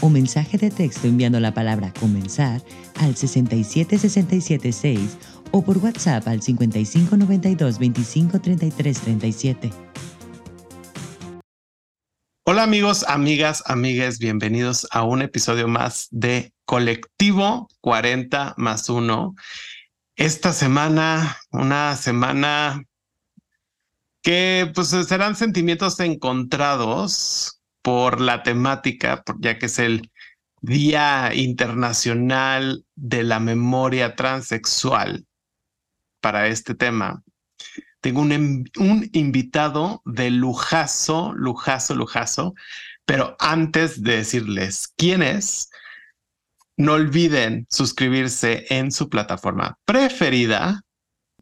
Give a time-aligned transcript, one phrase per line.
[0.00, 2.60] o mensaje de texto enviando la palabra comenzar
[2.96, 5.16] al 67676
[5.52, 9.70] o por WhatsApp al 5592 253337.
[12.46, 19.34] Hola amigos, amigas, amigues, bienvenidos a un episodio más de Colectivo 40 más 1
[20.16, 22.84] esta semana, una semana
[24.22, 30.10] que pues serán sentimientos encontrados por la temática, ya que es el
[30.60, 35.26] Día Internacional de la Memoria Transexual
[36.20, 37.22] para este tema.
[38.00, 42.54] Tengo un, un invitado de lujazo, lujazo, lujazo,
[43.04, 45.68] pero antes de decirles quién es,
[46.76, 50.82] no olviden suscribirse en su plataforma preferida.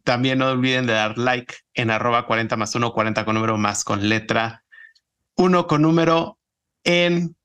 [0.03, 3.83] También no olviden de dar like en arroba 40 más 1, 40 con número más
[3.83, 4.63] con letra
[5.35, 6.37] 1 con número
[6.83, 7.35] en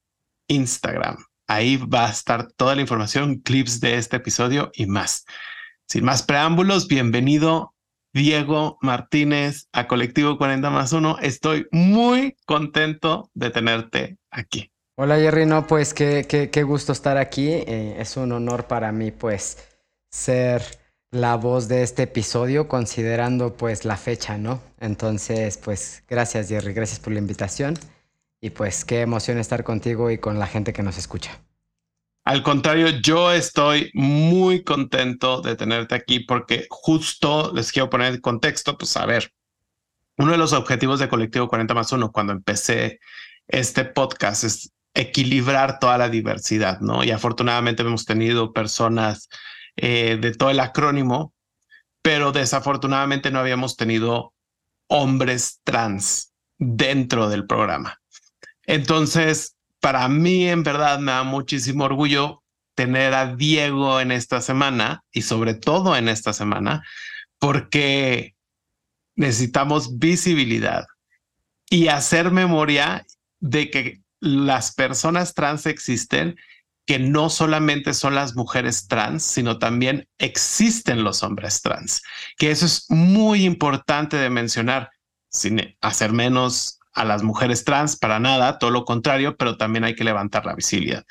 [0.49, 1.17] Instagram.
[1.47, 5.25] Ahí va a estar toda la información, clips de este episodio y más.
[5.87, 7.75] Sin más preámbulos, bienvenido
[8.13, 11.19] Diego Martínez a Colectivo 40 más 1.
[11.23, 14.71] Estoy muy contento de tenerte aquí.
[15.01, 17.47] Hola Jerry, no, pues qué, qué, gusto estar aquí.
[17.51, 19.59] Eh, es un honor para mí pues
[20.11, 20.61] ser
[21.13, 24.61] la voz de este episodio considerando pues la fecha, ¿no?
[24.81, 27.79] Entonces pues gracias Jerry, gracias por la invitación
[28.41, 31.41] y pues qué emoción estar contigo y con la gente que nos escucha.
[32.25, 38.21] Al contrario, yo estoy muy contento de tenerte aquí porque justo les quiero poner el
[38.21, 39.33] contexto, pues a ver,
[40.17, 42.99] uno de los objetivos de Colectivo 40 más 1 cuando empecé
[43.47, 47.05] este podcast es equilibrar toda la diversidad, ¿no?
[47.05, 49.29] Y afortunadamente hemos tenido personas
[49.77, 51.33] eh, de todo el acrónimo,
[52.03, 54.35] pero desafortunadamente no habíamos tenido
[54.89, 58.01] hombres trans dentro del programa.
[58.65, 62.43] Entonces, para mí en verdad me da muchísimo orgullo
[62.75, 66.85] tener a Diego en esta semana y sobre todo en esta semana,
[67.39, 68.35] porque
[69.17, 70.87] necesitamos visibilidad
[71.71, 73.05] y hacer memoria
[73.41, 76.37] de que las personas trans existen,
[76.87, 82.03] que no solamente son las mujeres trans, sino también existen los hombres trans,
[82.39, 84.91] que eso es muy importante de mencionar,
[85.29, 89.95] sin hacer menos a las mujeres trans para nada, todo lo contrario, pero también hay
[89.95, 91.05] que levantar la visibilidad.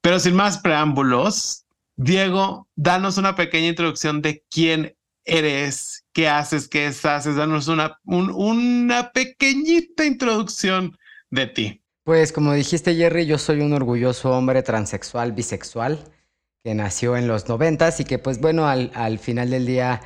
[0.00, 6.86] Pero sin más preámbulos, Diego, danos una pequeña introducción de quién eres, qué haces, qué
[6.86, 10.98] haces, danos una, una pequeñita introducción
[11.30, 11.81] de ti.
[12.04, 16.00] Pues como dijiste Jerry, yo soy un orgulloso hombre transexual, bisexual,
[16.64, 20.00] que nació en los noventas y que pues bueno, al, final del día,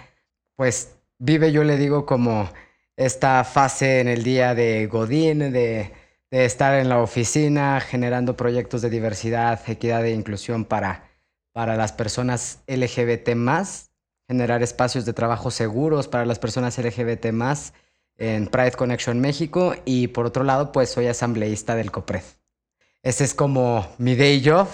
[0.57, 2.51] pues vive, yo le digo, como
[2.97, 5.93] esta fase en el día de Godín, de,
[6.31, 11.09] de estar en la oficina generando proyectos de diversidad, equidad e inclusión para,
[11.53, 13.91] para las personas LGBT más,
[14.29, 17.73] generar espacios de trabajo seguros para las personas LGBT más
[18.19, 22.23] en Pride Connection México y por otro lado pues soy asambleísta del COPRED.
[23.03, 24.69] Ese es como mi day job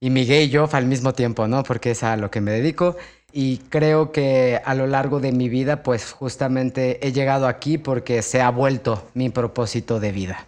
[0.00, 1.62] y mi gay job al mismo tiempo, ¿no?
[1.62, 2.96] Porque es a lo que me dedico
[3.32, 8.22] y creo que a lo largo de mi vida pues justamente he llegado aquí porque
[8.22, 10.46] se ha vuelto mi propósito de vida.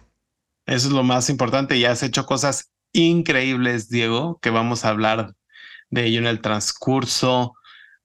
[0.65, 5.33] Eso es lo más importante y has hecho cosas increíbles, Diego, que vamos a hablar
[5.89, 7.53] de ello en el transcurso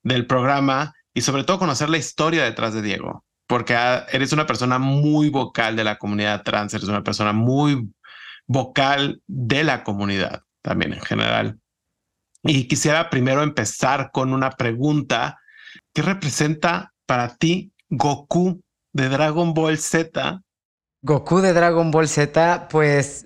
[0.01, 4.45] del programa y sobre todo conocer la historia detrás de Diego porque ah, eres una
[4.45, 7.89] persona muy vocal de la comunidad trans, eres una persona muy
[8.47, 11.59] vocal de la comunidad también en general.
[12.43, 15.39] Y quisiera primero empezar con una pregunta.
[15.93, 18.61] ¿Qué representa para ti Goku
[18.91, 20.41] de Dragon Ball Z?
[21.01, 23.25] Goku de Dragon Ball Z, pues,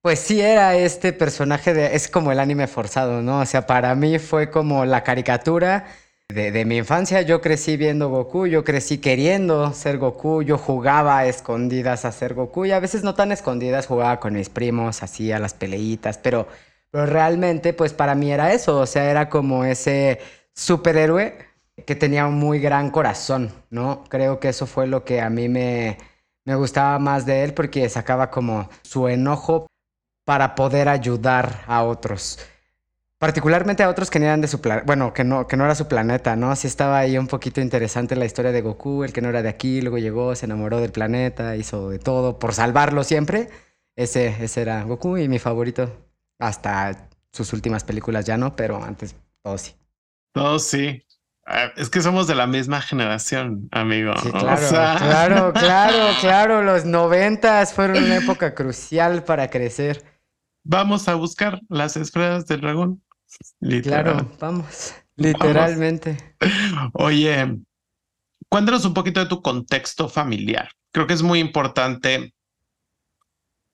[0.00, 3.40] pues sí era este personaje de, es como el anime forzado, ¿no?
[3.40, 5.86] O sea, para mí fue como la caricatura
[6.28, 11.26] de, mi infancia yo crecí viendo Goku, yo crecí queriendo ser Goku, yo jugaba a
[11.26, 15.38] escondidas a ser Goku y a veces no tan escondidas, jugaba con mis primos, hacía
[15.38, 16.48] las peleitas, pero,
[16.90, 20.18] pero realmente pues para mí era eso, o sea, era como ese
[20.54, 21.36] superhéroe
[21.86, 24.04] que tenía un muy gran corazón, ¿no?
[24.08, 25.98] Creo que eso fue lo que a mí me,
[26.44, 29.66] me gustaba más de él porque sacaba como su enojo
[30.24, 32.38] para poder ayudar a otros.
[33.18, 35.74] Particularmente a otros que no eran de su planeta, bueno, que no, que no era
[35.74, 36.54] su planeta, ¿no?
[36.56, 39.48] Sí estaba ahí un poquito interesante la historia de Goku, el que no era de
[39.48, 43.48] aquí, luego llegó, se enamoró del planeta, hizo de todo por salvarlo siempre.
[43.96, 45.90] Ese, ese era Goku y mi favorito.
[46.38, 49.72] Hasta sus últimas películas ya no, pero antes todo sí.
[50.32, 51.04] Todo sí.
[51.46, 54.14] Ah, es que somos de la misma generación, amigo.
[54.22, 56.62] Sí, claro, claro, claro, claro.
[56.62, 60.02] Los noventas fueron una época crucial para crecer.
[60.64, 63.02] Vamos a buscar las esferas del dragón.
[63.82, 64.94] Claro, vamos.
[65.16, 66.36] Literalmente.
[66.92, 67.58] Oye,
[68.48, 70.70] cuéntanos un poquito de tu contexto familiar.
[70.92, 72.34] Creo que es muy importante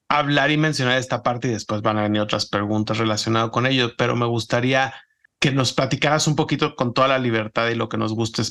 [0.09, 3.93] hablar y mencionar esta parte y después van a venir otras preguntas relacionadas con ello,
[3.97, 4.93] pero me gustaría
[5.39, 8.43] que nos platicaras un poquito con toda la libertad y lo que nos guste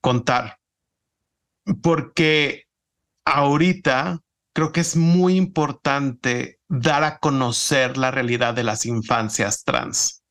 [0.00, 0.58] contar.
[1.82, 2.64] Porque
[3.24, 4.20] ahorita
[4.52, 10.21] creo que es muy importante dar a conocer la realidad de las infancias trans.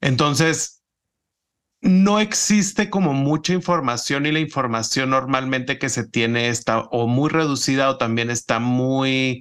[0.00, 0.82] Entonces,
[1.80, 7.30] no existe como mucha información y la información normalmente que se tiene está o muy
[7.30, 9.40] reducida o también está muy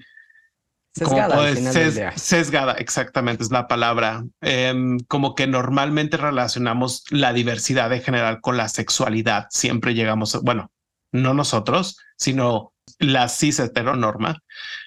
[0.98, 2.18] Sesgada.
[2.18, 4.24] sesgada, exactamente, es la palabra.
[4.42, 9.46] Em, como que normalmente relacionamos la diversidad en general con la sexualidad.
[9.52, 10.72] Siempre llegamos, bueno,
[11.12, 14.42] no nosotros, sino la cis heteronorma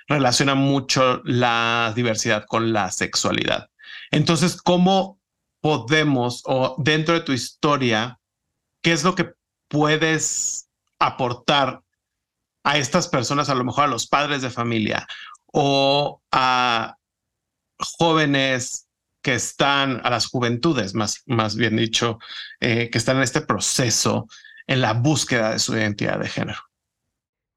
[0.09, 3.69] relaciona mucho la diversidad con la sexualidad.
[4.11, 5.20] Entonces, ¿cómo
[5.61, 8.19] podemos o dentro de tu historia,
[8.83, 9.33] qué es lo que
[9.69, 10.69] puedes
[10.99, 11.83] aportar
[12.65, 15.07] a estas personas, a lo mejor a los padres de familia
[15.47, 16.97] o a
[17.79, 18.87] jóvenes
[19.23, 22.19] que están, a las juventudes, más, más bien dicho,
[22.61, 24.29] eh, que están en este proceso,
[24.67, 26.61] en la búsqueda de su identidad de género?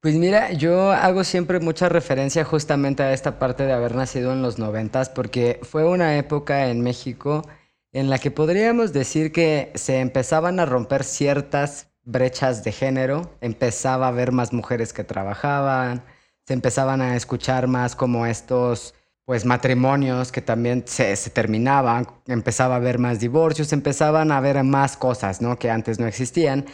[0.02, 4.42] Pues mira, yo hago siempre mucha referencia justamente a esta parte de haber nacido en
[4.42, 7.48] los noventas, porque fue una época en México
[7.94, 14.08] en la que podríamos decir que se empezaban a romper ciertas brechas de género, empezaba
[14.08, 16.04] a haber más mujeres que trabajaban,
[16.46, 18.96] se empezaban a escuchar más como estos
[19.26, 24.98] pues matrimonios que también se, terminaban, empezaba a haber más divorcios, empezaban a haber más
[24.98, 25.58] cosas, ¿no?
[25.58, 26.66] Que antes no existían.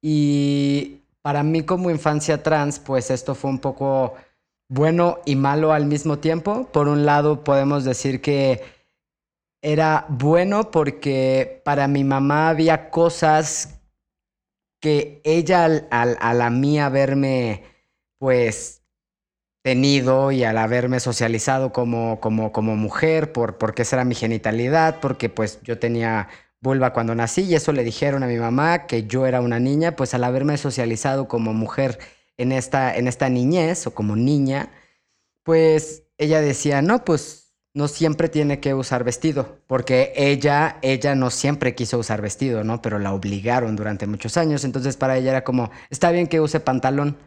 [0.00, 4.14] Y para mí como infancia trans, pues esto fue un poco
[4.68, 6.68] bueno y malo al mismo tiempo.
[6.72, 8.62] Por un lado, podemos decir que
[9.66, 13.80] era bueno porque para mi mamá había cosas
[14.80, 17.64] que ella al, a la mía verme,
[18.18, 18.82] pues
[19.62, 25.00] tenido y al haberme socializado como, como, como mujer, por, porque esa era mi genitalidad,
[25.00, 26.28] porque pues yo tenía
[26.60, 29.96] vulva cuando nací y eso le dijeron a mi mamá que yo era una niña,
[29.96, 31.98] pues al haberme socializado como mujer
[32.36, 34.70] en esta, en esta niñez o como niña,
[35.42, 37.45] pues ella decía, no, pues
[37.76, 42.80] no siempre tiene que usar vestido, porque ella, ella no siempre quiso usar vestido, ¿no?
[42.80, 46.58] Pero la obligaron durante muchos años, entonces para ella era como, está bien que use
[46.58, 47.18] pantalón,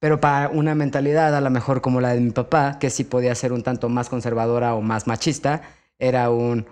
[0.00, 3.34] pero para una mentalidad a lo mejor como la de mi papá, que sí podía
[3.34, 5.60] ser un tanto más conservadora o más machista,
[5.98, 6.66] era un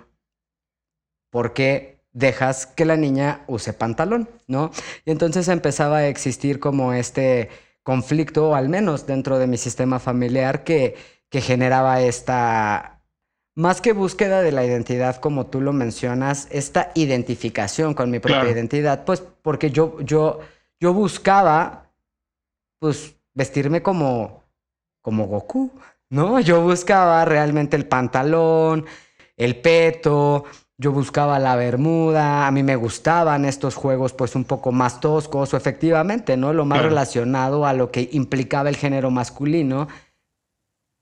[1.29, 4.31] ¿por qué dejas que la niña use pantalón?
[4.47, 4.71] ¿No?
[5.05, 7.51] Y entonces empezaba a existir como este
[7.83, 10.97] conflicto, al menos dentro de mi sistema familiar, que,
[11.29, 12.94] que generaba esta,
[13.55, 18.51] más que búsqueda de la identidad, como tú lo mencionas, esta identificación con mi propia
[18.51, 20.41] identidad, pues porque yo, yo,
[20.81, 21.91] yo buscaba
[22.81, 24.43] pues vestirme como,
[25.01, 25.71] como Goku,
[26.11, 26.41] ¿no?
[26.41, 28.85] Yo buscaba realmente el pantalón,
[29.37, 30.45] el peto,
[30.77, 35.55] yo buscaba la bermuda, a mí me gustaban estos juegos pues un poco más toscos
[35.55, 36.53] o efectivamente, ¿no?
[36.53, 39.87] Lo más relacionado a lo que implicaba el género masculino.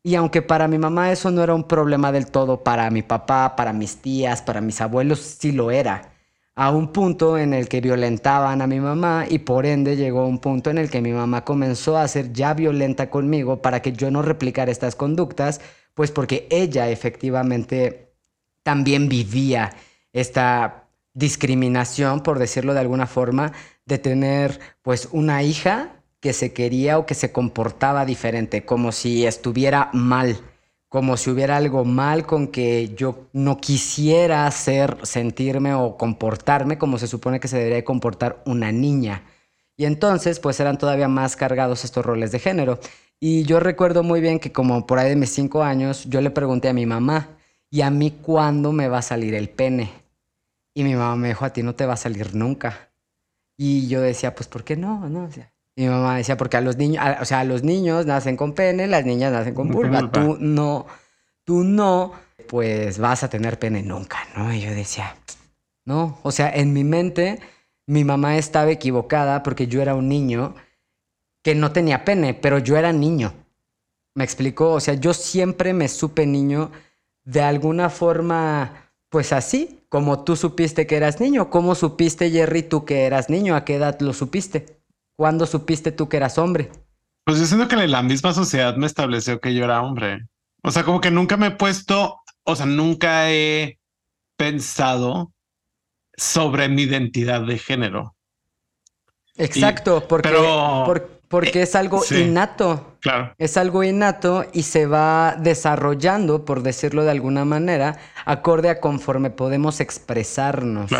[0.05, 3.55] Y aunque para mi mamá eso no era un problema del todo, para mi papá,
[3.57, 6.13] para mis tías, para mis abuelos sí lo era.
[6.55, 10.39] A un punto en el que violentaban a mi mamá y por ende llegó un
[10.39, 14.11] punto en el que mi mamá comenzó a ser ya violenta conmigo para que yo
[14.11, 15.61] no replicara estas conductas,
[15.95, 18.13] pues porque ella efectivamente
[18.63, 19.73] también vivía
[20.13, 23.53] esta discriminación, por decirlo de alguna forma,
[23.87, 29.27] de tener pues una hija que se quería o que se comportaba diferente, como si
[29.27, 30.41] estuviera mal
[30.93, 36.99] como si hubiera algo mal con que yo no quisiera hacer, sentirme o comportarme como
[36.99, 39.25] se supone que se debería comportar una niña.
[39.75, 42.79] Y entonces, pues eran todavía más cargados estos roles de género.
[43.19, 46.29] Y yo recuerdo muy bien que como por ahí de mis cinco años, yo le
[46.29, 47.39] pregunté a mi mamá,
[47.71, 49.91] ¿y a mí cuándo me va a salir el pene?
[50.75, 52.91] Y mi mamá me dijo, a ti no te va a salir nunca.
[53.57, 55.09] Y yo decía, pues, ¿por qué no?
[55.09, 55.27] no?
[55.77, 59.05] Mi mamá decía, porque a los niños, o sea, los niños nacen con pene, las
[59.05, 60.11] niñas nacen con vulva.
[60.11, 60.87] Tú no,
[61.45, 62.13] tú no,
[62.49, 64.53] pues vas a tener pene nunca, ¿no?
[64.53, 65.17] Y yo decía,
[65.85, 67.41] no, o sea, en mi mente
[67.87, 70.55] mi mamá estaba equivocada porque yo era un niño
[71.43, 73.33] que no tenía pene, pero yo era niño.
[74.15, 74.73] ¿Me explicó?
[74.73, 76.71] O sea, yo siempre me supe niño
[77.25, 81.51] de alguna forma, pues así, como tú supiste que eras niño.
[81.51, 83.57] ¿Cómo supiste, Jerry, tú que eras niño?
[83.57, 84.82] ¿A qué edad lo supiste?
[85.23, 86.73] ¿Cuándo supiste tú que eras hombre?
[87.23, 90.27] Pues yo siento que la misma sociedad me estableció que yo era hombre.
[90.65, 93.79] O sea, como que nunca me he puesto, o sea, nunca he
[94.37, 95.33] pensado
[96.17, 98.17] sobre mi identidad de género.
[99.37, 100.33] Exacto, porque,
[101.29, 102.97] porque es algo innato.
[102.99, 103.33] Claro.
[103.39, 109.31] Es algo innato y se va desarrollando, por decirlo de alguna manera, acorde a conforme
[109.31, 110.91] podemos expresarnos.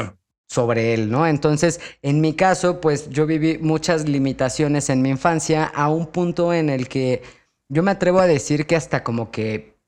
[0.53, 1.27] Sobre él, ¿no?
[1.27, 6.53] Entonces, en mi caso, pues yo viví muchas limitaciones en mi infancia a un punto
[6.53, 7.23] en el que
[7.71, 9.79] yo me atrevo a decir que hasta como que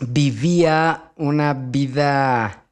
[0.00, 2.66] vivía una vida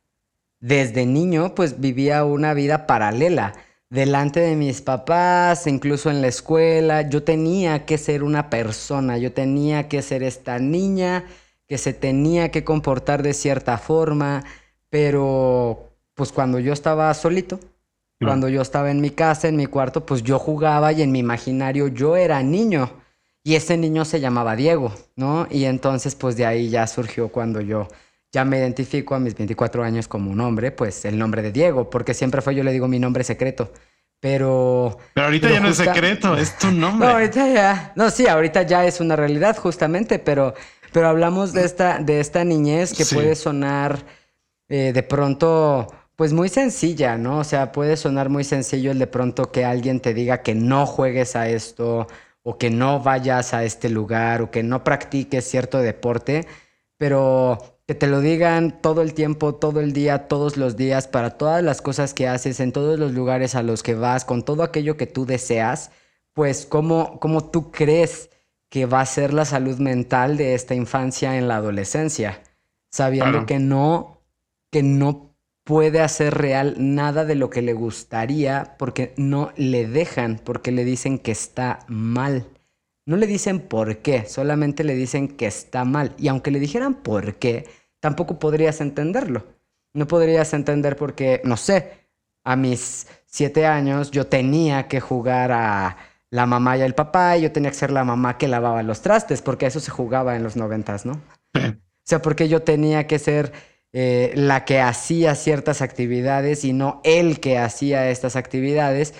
[0.58, 3.52] desde niño, pues vivía una vida paralela
[3.88, 9.32] delante de mis papás, incluso en la escuela, yo tenía que ser una persona, yo
[9.32, 11.26] tenía que ser esta niña
[11.68, 14.44] que se tenía que comportar de cierta forma,
[14.90, 17.58] pero pues cuando yo estaba solito,
[18.20, 21.18] cuando yo estaba en mi casa, en mi cuarto, pues yo jugaba y en mi
[21.18, 22.90] imaginario yo era niño
[23.42, 25.48] y ese niño se llamaba Diego, ¿no?
[25.50, 27.88] Y entonces pues de ahí ya surgió cuando yo
[28.32, 31.90] ya me identifico a mis 24 años como un hombre, pues el nombre de Diego,
[31.90, 33.72] porque siempre fue, yo le digo mi nombre secreto.
[34.20, 34.98] Pero.
[35.14, 37.08] Pero ahorita ya no es secreto, es tu nombre.
[37.08, 37.92] No, ahorita ya.
[37.96, 40.54] No, sí, ahorita ya es una realidad, justamente, pero,
[40.92, 43.98] pero hablamos de esta, de esta niñez que puede sonar
[44.68, 45.88] eh, de pronto,
[46.22, 47.38] pues muy sencilla, ¿no?
[47.38, 50.86] O sea, puede sonar muy sencillo el de pronto que alguien te diga que no
[50.86, 52.06] juegues a esto,
[52.44, 56.46] o que no vayas a este lugar, o que no practiques cierto deporte,
[56.96, 61.30] pero que te lo digan todo el tiempo, todo el día, todos los días, para
[61.30, 64.62] todas las cosas que haces, en todos los lugares a los que vas, con todo
[64.62, 65.90] aquello que tú deseas,
[66.34, 68.30] pues cómo, cómo tú crees
[68.68, 72.44] que va a ser la salud mental de esta infancia en la adolescencia,
[72.92, 74.20] sabiendo que no,
[74.70, 75.31] que no
[75.64, 80.84] puede hacer real nada de lo que le gustaría porque no le dejan, porque le
[80.84, 82.46] dicen que está mal.
[83.06, 86.14] No le dicen por qué, solamente le dicen que está mal.
[86.18, 87.66] Y aunque le dijeran por qué,
[88.00, 89.44] tampoco podrías entenderlo.
[89.94, 91.92] No podrías entender porque, no sé,
[92.44, 95.96] a mis siete años yo tenía que jugar a
[96.30, 99.02] la mamá y el papá y yo tenía que ser la mamá que lavaba los
[99.02, 101.20] trastes, porque eso se jugaba en los noventas, ¿no?
[101.54, 103.52] O sea, porque yo tenía que ser
[103.92, 109.14] eh, la que hacía ciertas actividades y no el que hacía estas actividades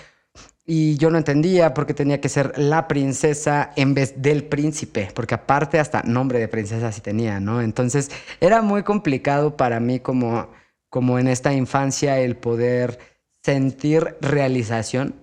[0.65, 5.09] y yo no entendía por qué tenía que ser la princesa en vez del príncipe,
[5.13, 7.61] porque aparte hasta nombre de princesa sí tenía, ¿no?
[7.61, 10.49] Entonces era muy complicado para mí como,
[10.89, 12.97] como en esta infancia el poder
[13.43, 15.15] sentir realización.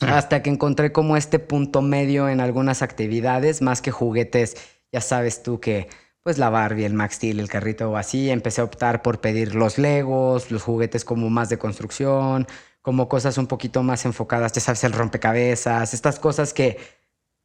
[0.00, 4.56] Hasta que encontré como este punto medio en algunas actividades, más que juguetes,
[4.90, 5.88] ya sabes tú que
[6.22, 9.54] pues la Barbie, el Max Steel, el carrito o así, empecé a optar por pedir
[9.54, 12.46] los Legos, los juguetes como más de construcción,
[12.80, 16.78] como cosas un poquito más enfocadas, ya sabes, el rompecabezas, estas cosas que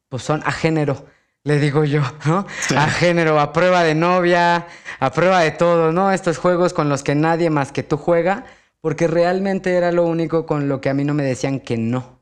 [0.08, 1.06] pues son a género,
[1.44, 2.46] le digo yo, ¿no?
[2.76, 4.66] A género, a prueba de novia,
[5.00, 6.12] a prueba de todo, ¿no?
[6.12, 8.44] Estos juegos con los que nadie más que tú juega,
[8.80, 12.17] porque realmente era lo único con lo que a mí no me decían que no.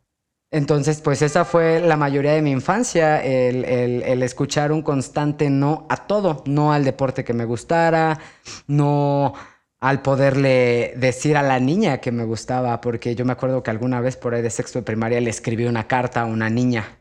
[0.50, 6.06] Entonces, pues esa fue la mayoría de mi infancia, el, escuchar un constante no a
[6.06, 8.18] todo, no al deporte que me gustara,
[8.66, 9.34] no
[9.80, 14.00] al poderle decir a la niña que me gustaba, porque yo me acuerdo que alguna
[14.00, 16.98] vez por ahí de sexto de primaria le escribí una carta a una niña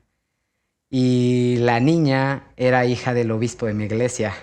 [0.89, 4.33] y la niña era hija del obispo de mi iglesia.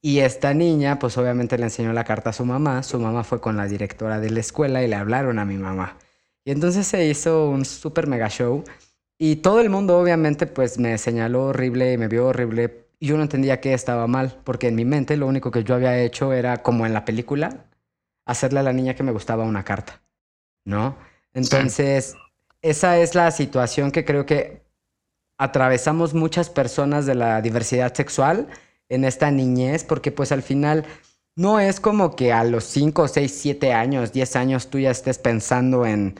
[0.00, 3.40] Y esta niña, pues obviamente le enseñó la carta a su mamá, su mamá fue
[3.40, 5.98] con la directora de la escuela y le hablaron a mi mamá.
[6.44, 8.64] Y entonces se hizo un super mega show
[9.18, 13.16] y todo el mundo obviamente pues me señaló horrible y me vio horrible y yo
[13.16, 16.32] no entendía que estaba mal, porque en mi mente lo único que yo había hecho
[16.32, 17.66] era, como en la película,
[18.24, 20.00] hacerle a la niña que me gustaba una carta,
[20.64, 20.96] ¿no?
[21.34, 22.14] Entonces,
[22.62, 24.62] esa es la situación que creo que
[25.38, 28.48] atravesamos muchas personas de la diversidad sexual
[28.88, 30.86] en esta niñez, porque pues al final
[31.36, 35.18] no es como que a los 5, 6, 7 años, 10 años tú ya estés
[35.18, 36.14] pensando en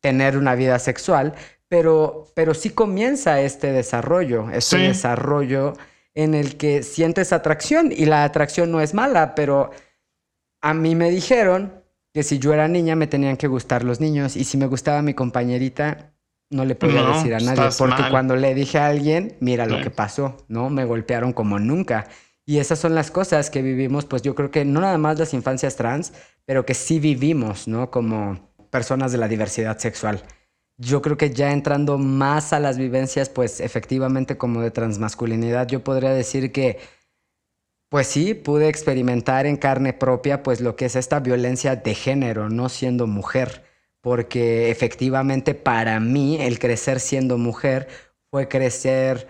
[0.00, 1.34] tener una vida sexual,
[1.68, 5.74] pero, pero sí comienza este desarrollo, este desarrollo
[6.14, 9.70] en el que sientes atracción y la atracción no es mala, pero
[10.60, 14.36] a mí me dijeron que si yo era niña me tenían que gustar los niños
[14.36, 16.12] y si me gustaba mi compañerita
[16.50, 19.90] no le podía decir a nadie porque cuando le dije a alguien, mira lo que
[19.90, 20.68] pasó, ¿no?
[20.68, 22.08] Me golpearon como nunca.
[22.44, 25.32] Y esas son las cosas que vivimos, pues yo creo que no nada más las
[25.32, 26.12] infancias trans,
[26.44, 27.92] pero que sí vivimos, ¿no?
[27.92, 30.22] Como personas de la diversidad sexual.
[30.78, 35.84] Yo creo que ya entrando más a las vivencias, pues efectivamente como de transmasculinidad, yo
[35.84, 36.78] podría decir que
[37.90, 42.48] pues sí, pude experimentar en carne propia pues lo que es esta violencia de género,
[42.48, 43.64] no siendo mujer,
[44.00, 47.88] porque efectivamente para mí el crecer siendo mujer
[48.30, 49.26] fue crecer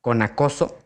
[0.00, 0.78] con acoso,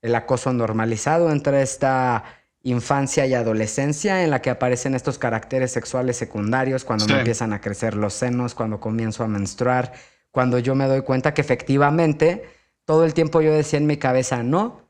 [0.00, 2.24] el acoso normalizado entre esta
[2.64, 7.60] infancia y adolescencia en la que aparecen estos caracteres sexuales secundarios, cuando me empiezan a
[7.60, 9.92] crecer los senos, cuando comienzo a menstruar,
[10.30, 12.44] cuando yo me doy cuenta que efectivamente
[12.84, 14.84] todo el tiempo yo decía en mi cabeza, no,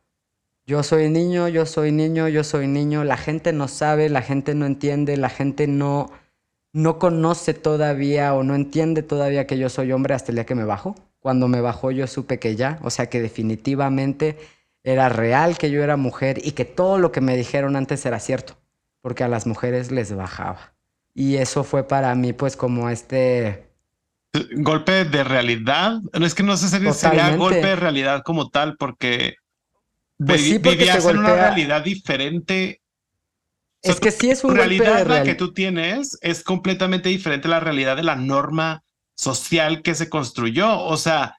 [0.66, 3.04] yo soy niño, yo soy niño, yo soy niño.
[3.04, 6.11] La gente no sabe, la gente no entiende, la gente no,
[6.73, 10.54] no conoce todavía o no entiende todavía que yo soy hombre hasta el día que
[10.54, 10.95] me bajo.
[11.21, 14.38] Cuando me bajó yo supe que ya, o sea que definitivamente
[14.85, 18.21] era real que yo era mujer y que todo lo que me dijeron antes era
[18.21, 18.57] cierto,
[19.00, 20.75] porque a las mujeres les bajaba.
[21.14, 23.71] Y eso fue para mí pues como este...
[24.57, 26.00] Golpe de realidad.
[26.12, 29.37] Es que no sé si sería golpe de realidad como tal, porque
[30.19, 32.83] pues sí, vivías en una realidad diferente.
[33.81, 37.61] es que sí es un realidad la que tú tienes es completamente diferente a la
[37.61, 38.83] realidad de la norma
[39.14, 40.81] social que se construyó.
[40.81, 41.38] O sea,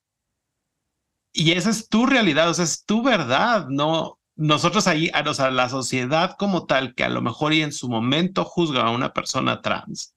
[1.35, 5.51] y esa es tu realidad, o sea, es tu verdad, no nosotros ahí, o sea,
[5.51, 9.13] la sociedad como tal, que a lo mejor y en su momento juzga a una
[9.13, 10.15] persona trans,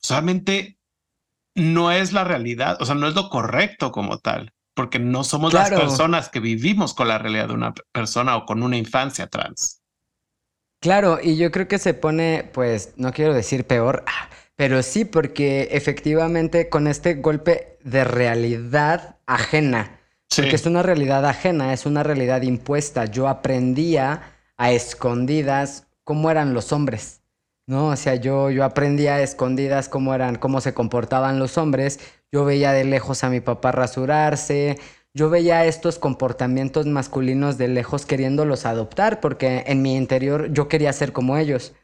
[0.00, 0.78] solamente
[1.54, 5.54] no es la realidad, o sea, no es lo correcto como tal porque no somos
[5.54, 9.80] las personas que vivimos con la realidad de una persona o con una infancia trans.
[10.82, 14.04] Claro, y yo creo que se pone, pues, no quiero decir peor,
[14.54, 19.95] pero sí, porque efectivamente con este golpe de realidad ajena,
[20.34, 24.22] porque es una realidad ajena, es una realidad impuesta, yo aprendía
[24.56, 27.20] a escondidas cómo eran los hombres.
[27.66, 27.88] ¿no?
[27.88, 32.00] O sea, yo, yo aprendía a escondidas cómo eran, cómo se comportaban los hombres.
[32.32, 34.78] Yo veía de lejos a mi papá rasurarse.
[35.14, 40.92] Yo veía estos comportamientos masculinos de lejos queriéndolos adoptar, porque en mi interior yo quería
[40.92, 41.74] ser como ellos.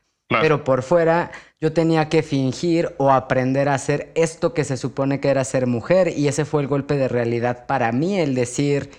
[0.40, 5.20] Pero por fuera yo tenía que fingir o aprender a hacer esto que se supone
[5.20, 6.08] que era ser mujer.
[6.16, 8.90] Y ese fue el golpe de realidad para mí, el decir,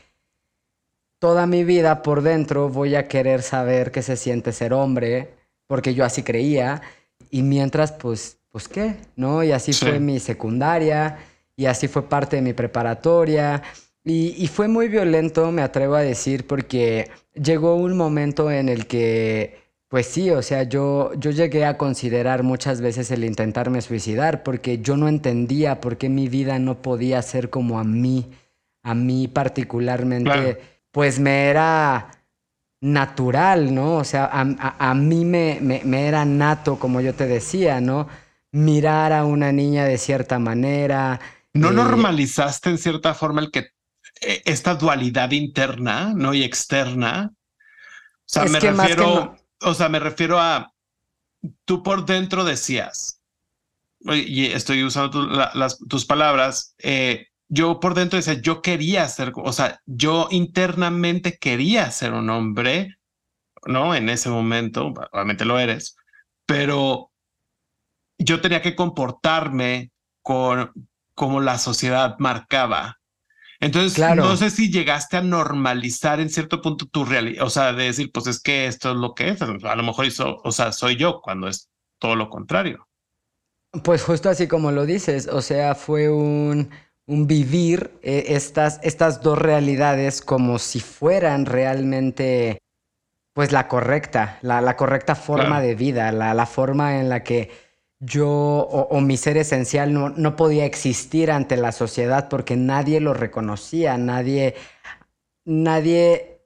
[1.19, 5.33] toda mi vida por dentro voy a querer saber qué se siente ser hombre
[5.67, 6.81] porque yo así creía.
[7.31, 9.43] Y mientras, pues, pues qué, ¿no?
[9.43, 11.17] Y así fue mi secundaria,
[11.55, 13.63] y así fue parte de mi preparatoria.
[14.03, 18.85] Y, y, fue muy violento, me atrevo a decir, porque llegó un momento en el
[18.85, 19.62] que,
[19.93, 24.79] pues sí, o sea, yo, yo llegué a considerar muchas veces el intentarme suicidar, porque
[24.79, 28.25] yo no entendía por qué mi vida no podía ser como a mí,
[28.81, 32.09] a mí particularmente, pues me era
[32.81, 33.97] natural, ¿no?
[33.97, 38.07] O sea, a, mí me, me, era nato, como yo te decía, ¿no?
[38.51, 41.19] Mirar a una niña de cierta manera.
[41.53, 43.67] ¿No eh, normalizaste en cierta forma el que
[44.21, 46.33] e, esta dualidad interna, ¿no?
[46.33, 47.31] Y externa.
[47.31, 50.73] O sea, me refiero, o sea, me refiero a
[51.65, 53.21] tú por dentro decías,
[53.99, 55.29] y estoy usando
[55.87, 61.89] tus palabras, eh, yo por dentro decía, yo quería ser, o sea, yo internamente quería
[61.91, 62.97] ser un hombre,
[63.65, 63.95] ¿no?
[63.95, 65.95] En ese momento, obviamente lo eres,
[66.45, 67.11] pero
[68.17, 70.71] yo tenía que comportarme con
[71.15, 72.99] como la sociedad marcaba.
[73.63, 77.85] Entonces, no sé si llegaste a normalizar en cierto punto tu realidad, o sea, de
[77.85, 80.71] decir, pues es que esto es lo que es, a lo mejor hizo, o sea,
[80.71, 82.87] soy yo cuando es todo lo contrario.
[83.83, 86.69] Pues justo así como lo dices, o sea, fue un,
[87.07, 92.59] un vivir eh, estas, estas dos realidades como si fueran realmente
[93.33, 97.49] pues la correcta, la, correcta forma de vida, la, forma en la que
[98.05, 103.13] yo o, mi ser esencial no, no, podía existir ante la sociedad porque nadie lo
[103.13, 104.55] reconocía, nadie,
[105.45, 106.41] nadie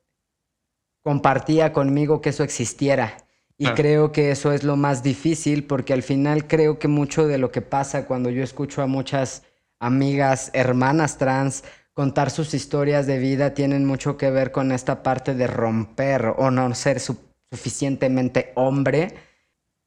[1.04, 3.18] compartía conmigo que eso existiera.
[3.60, 7.40] Y creo que eso es lo más difícil porque al final creo que mucho de
[7.40, 9.42] lo que pasa cuando yo escucho a muchas
[9.80, 15.34] amigas, hermanas trans, contar sus historias de vida tienen mucho que ver con esta parte
[15.34, 19.16] de romper o no ser suficientemente hombre,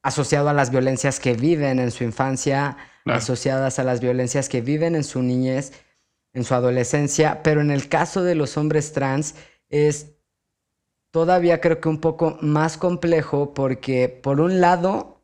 [0.02, 4.94] asociado a las violencias que viven en su infancia, asociadas a las violencias que viven
[4.94, 5.72] en su niñez,
[6.32, 9.34] en su adolescencia, pero en el caso de los hombres trans
[9.68, 10.12] es
[11.10, 15.20] todavía creo que un poco más complejo porque por un lado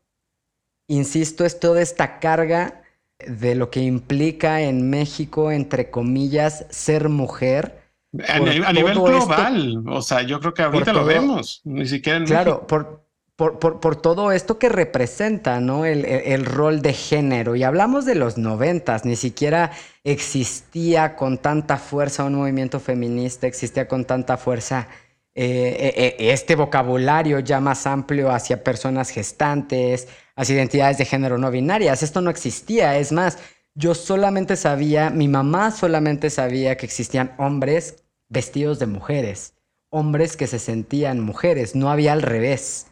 [0.88, 2.82] insisto, es toda esta carga
[3.26, 7.82] de lo que implica en México, entre comillas, ser mujer.
[8.28, 12.66] A, nivel global, o sea, yo creo que ahorita lo vemos, ni siquiera en Claro,
[12.66, 13.05] por,
[13.36, 15.58] por, todo esto que representa.
[15.58, 17.54] El, rol de género.
[17.54, 19.72] Y hablamos de los noventas, ni siquiera
[20.04, 24.88] existía con tanta fuerza un movimiento feminista, existía con tanta fuerza
[25.34, 31.36] eh, eh, eh, este vocabulario ya más amplio hacia personas gestantes, hacia identidades de género
[31.36, 32.02] no binarias.
[32.02, 33.38] Esto no existía, es más,
[33.74, 39.52] yo solamente sabía, mi mamá solamente sabía que existían hombres vestidos de mujeres,
[39.90, 42.86] hombres que se sentían mujeres, no había al revés.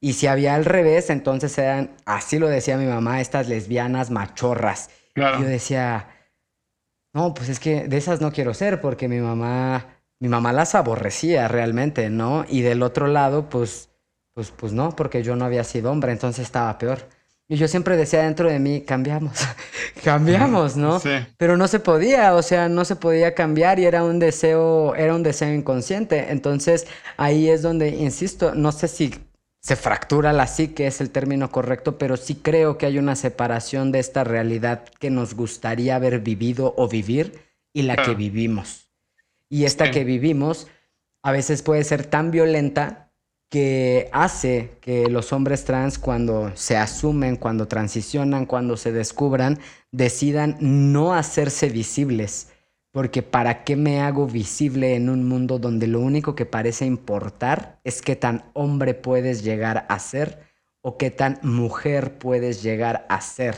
[0.00, 4.88] Y si había al revés, entonces eran, así lo decía mi mamá, estas lesbianas machorras.
[5.14, 6.08] Y yo decía,
[7.12, 9.86] no, pues es que de esas no quiero ser porque mi mamá,
[10.18, 12.46] mi mamá las aborrecía realmente, ¿no?
[12.48, 13.90] Y del otro lado, pues,
[14.32, 17.06] pues, pues no, porque yo no había sido hombre, entonces estaba peor.
[17.46, 19.40] Y yo siempre decía dentro de mí, cambiamos,
[20.04, 21.00] cambiamos, ¿no?
[21.00, 21.10] Sí.
[21.36, 25.14] Pero no se podía, o sea, no se podía cambiar y era un deseo, era
[25.14, 26.30] un deseo inconsciente.
[26.30, 26.86] Entonces
[27.16, 29.14] ahí es donde, insisto, no sé si
[29.60, 33.92] se fractura la psique, es el término correcto, pero sí creo que hay una separación
[33.92, 38.90] de esta realidad que nos gustaría haber vivido o vivir y la que vivimos.
[39.48, 40.66] Y esta que vivimos
[41.22, 43.10] a veces puede ser tan violenta
[43.50, 49.58] que hace que los hombres trans cuando se asumen, cuando transicionan, cuando se descubran,
[49.90, 52.49] decidan no hacerse visibles
[52.92, 57.80] porque ¿para qué me hago visible en un mundo donde lo único que parece importar
[57.84, 60.40] es qué tan hombre puedes llegar a ser
[60.82, 63.56] o qué tan mujer puedes llegar a ser?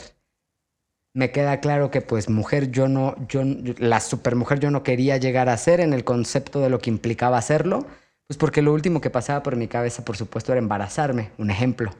[1.14, 5.48] Me queda claro que pues mujer yo no, yo, la supermujer yo no quería llegar
[5.48, 7.86] a ser en el concepto de lo que implicaba hacerlo,
[8.26, 11.90] pues porque lo último que pasaba por mi cabeza por supuesto era embarazarme, un ejemplo.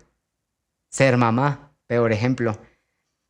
[0.91, 2.59] Ser mamá, peor ejemplo.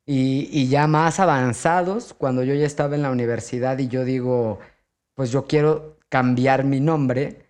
[0.05, 4.59] Y, ya más avanzados, cuando yo ya estaba en la universidad y yo digo,
[5.15, 7.47] pues yo quiero cambiar mi nombre,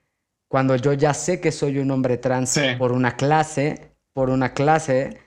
[0.49, 5.19] cuando yo ya sé que soy un hombre trans por una clase, por una clase.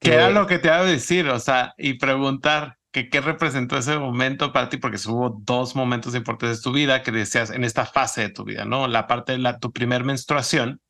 [0.00, 0.14] Que...
[0.14, 3.98] era lo que te iba a decir, o sea, y preguntar que qué representó ese
[3.98, 7.84] momento para ti, porque hubo dos momentos importantes de tu vida que decías en esta
[7.84, 8.88] fase de tu vida, ¿no?
[8.88, 10.80] La parte de la, tu primer menstruación.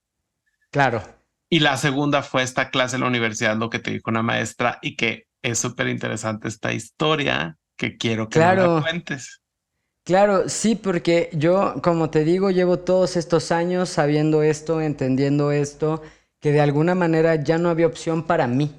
[0.71, 1.03] Claro.
[1.49, 4.79] Y la segunda fue esta clase en la universidad, lo que te dijo una maestra
[4.83, 8.77] y que es súper interesante esta historia que quiero que claro.
[8.77, 9.43] me cuentes.
[10.05, 16.03] Claro, sí, porque yo, como te digo, llevo todos estos años sabiendo esto, entendiendo esto,
[16.41, 18.75] que de alguna manera ya no había opción para mí.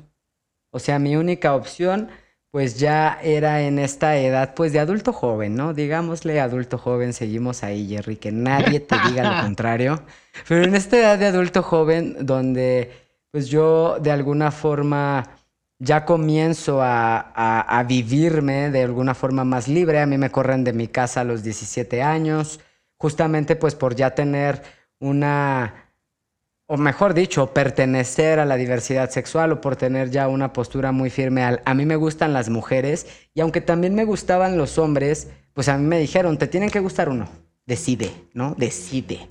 [0.71, 2.09] O sea, mi única opción,
[2.51, 5.73] pues ya era en esta edad, pues de adulto joven, ¿no?
[5.73, 10.03] Digámosle adulto joven, seguimos ahí, Jerry, que nadie te diga lo contrario.
[10.47, 12.91] Pero en esta edad de adulto joven, donde
[13.31, 15.34] pues yo de alguna forma
[15.79, 19.99] ya comienzo a, vivirme de alguna forma más libre.
[19.99, 22.59] A mí me corren de mi casa a los 17 años,
[22.97, 24.61] justamente pues por ya tener
[24.99, 25.91] una,
[26.67, 31.09] o mejor dicho, pertenecer a la diversidad sexual o por tener ya una postura muy
[31.09, 35.29] firme al, a mí me gustan las mujeres y aunque también me gustaban los hombres,
[35.53, 37.29] pues a mí me dijeron, te tienen que gustar uno,
[37.65, 38.55] decide, ¿no?
[38.57, 39.27] Decide.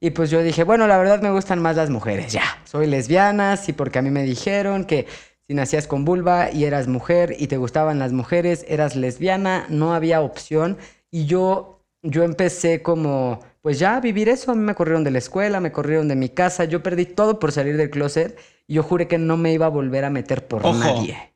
[0.00, 3.56] Y pues yo dije, bueno, la verdad me gustan más las mujeres, ya, soy lesbiana,
[3.56, 5.06] sí, porque a mí me dijeron que
[5.46, 9.94] si nacías con vulva y eras mujer y te gustaban las mujeres, eras lesbiana, no
[9.94, 10.78] había opción.
[11.10, 14.52] Y yo, yo empecé como, pues ya a vivir eso.
[14.52, 16.64] A mí me corrieron de la escuela, me corrieron de mi casa.
[16.64, 18.38] Yo perdí todo por salir del closet.
[18.66, 21.34] Y yo juré que no me iba a volver a meter por nadie.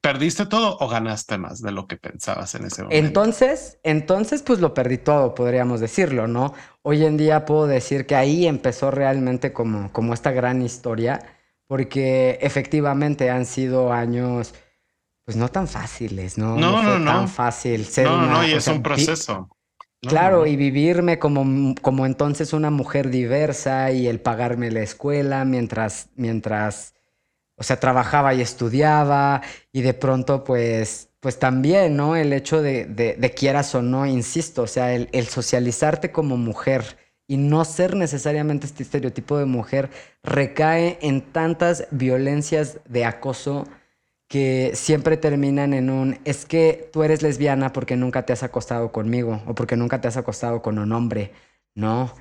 [0.00, 3.04] ¿Perdiste todo o ganaste más de lo que pensabas en ese momento?
[3.04, 6.54] Entonces, entonces, pues lo perdí todo, podríamos decirlo, ¿no?
[6.82, 11.20] Hoy en día puedo decir que ahí empezó realmente como, como esta gran historia
[11.68, 14.54] porque efectivamente han sido años,
[15.24, 16.56] pues no tan fáciles, ¿no?
[16.56, 17.12] No, no, no.
[17.12, 19.50] tan fácil ser No, no, y es un proceso.
[20.00, 26.08] claro, y vivirme como, como entonces una mujer diversa y el pagarme la escuela mientras,
[26.16, 26.94] mientras,
[27.56, 32.16] o sea, trabajaba y estudiaba y de pronto pues, pues también, ¿no?
[32.16, 36.96] El hecho de, de, quieras o no, insisto, o sea, el, el socializarte como mujer
[37.28, 39.90] y no ser necesariamente este estereotipo de mujer
[40.24, 43.68] recae en tantas violencias de acoso
[44.28, 48.92] que siempre terminan en un es que tú eres lesbiana porque nunca te has acostado
[48.92, 51.32] conmigo o porque nunca te has acostado con un hombre,
[51.74, 52.14] ¿no?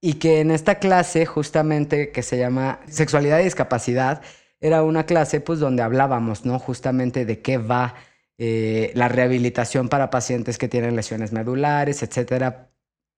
[0.00, 4.22] Y que en esta clase justamente que se llama sexualidad y discapacidad
[4.60, 6.58] era una clase pues donde hablábamos, ¿no?
[6.58, 7.94] Justamente de qué va
[8.38, 12.73] eh, la rehabilitación para pacientes que tienen lesiones medulares, etcétera,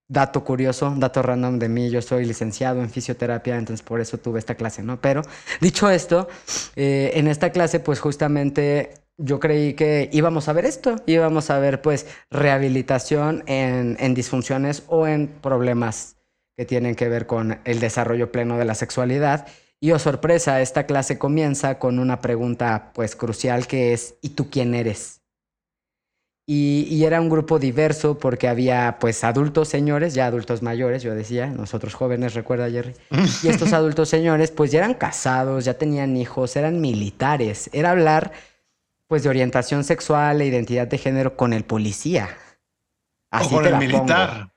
[0.09, 4.39] dato curioso, dato random de mí, yo soy licenciado en fisioterapia, entonces por eso tuve
[4.39, 5.01] esta clase, ¿no?
[5.01, 5.23] Pero
[5.61, 6.29] dicho esto,
[6.77, 11.59] eh, en esta clase pues justamente yo creí que íbamos a ver esto, íbamos a
[11.59, 16.17] ver pues rehabilitación en, en disfunciones o en problemas
[16.57, 19.47] que tienen que ver con el desarrollo pleno de la sexualidad.
[19.79, 24.49] Y oh sorpresa, esta clase comienza con una pregunta pues crucial que es ¿y tú
[24.51, 25.21] quién eres?
[26.49, 31.49] Y, era un grupo diverso porque había pues adultos señores, ya adultos mayores, yo decía,
[31.49, 32.95] nosotros jóvenes, recuerda Jerry.
[33.43, 37.69] Y estos adultos señores pues ya eran casados, ya tenían hijos, eran militares.
[37.73, 38.31] Era hablar
[39.09, 42.29] pues de orientación sexual e identidad de género con el policía.
[43.33, 44.53] Así o con el militar.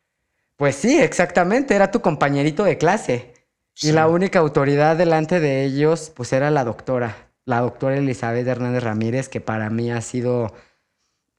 [0.58, 3.34] Pues sí, exactamente, era tu compañerito de clase.
[3.82, 8.84] Y la única autoridad delante de ellos pues era la doctora, la doctora Elizabeth Hernández
[8.84, 10.54] Ramírez, que para mí ha sido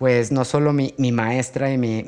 [0.00, 2.02] pues no solo mi, maestra y mi,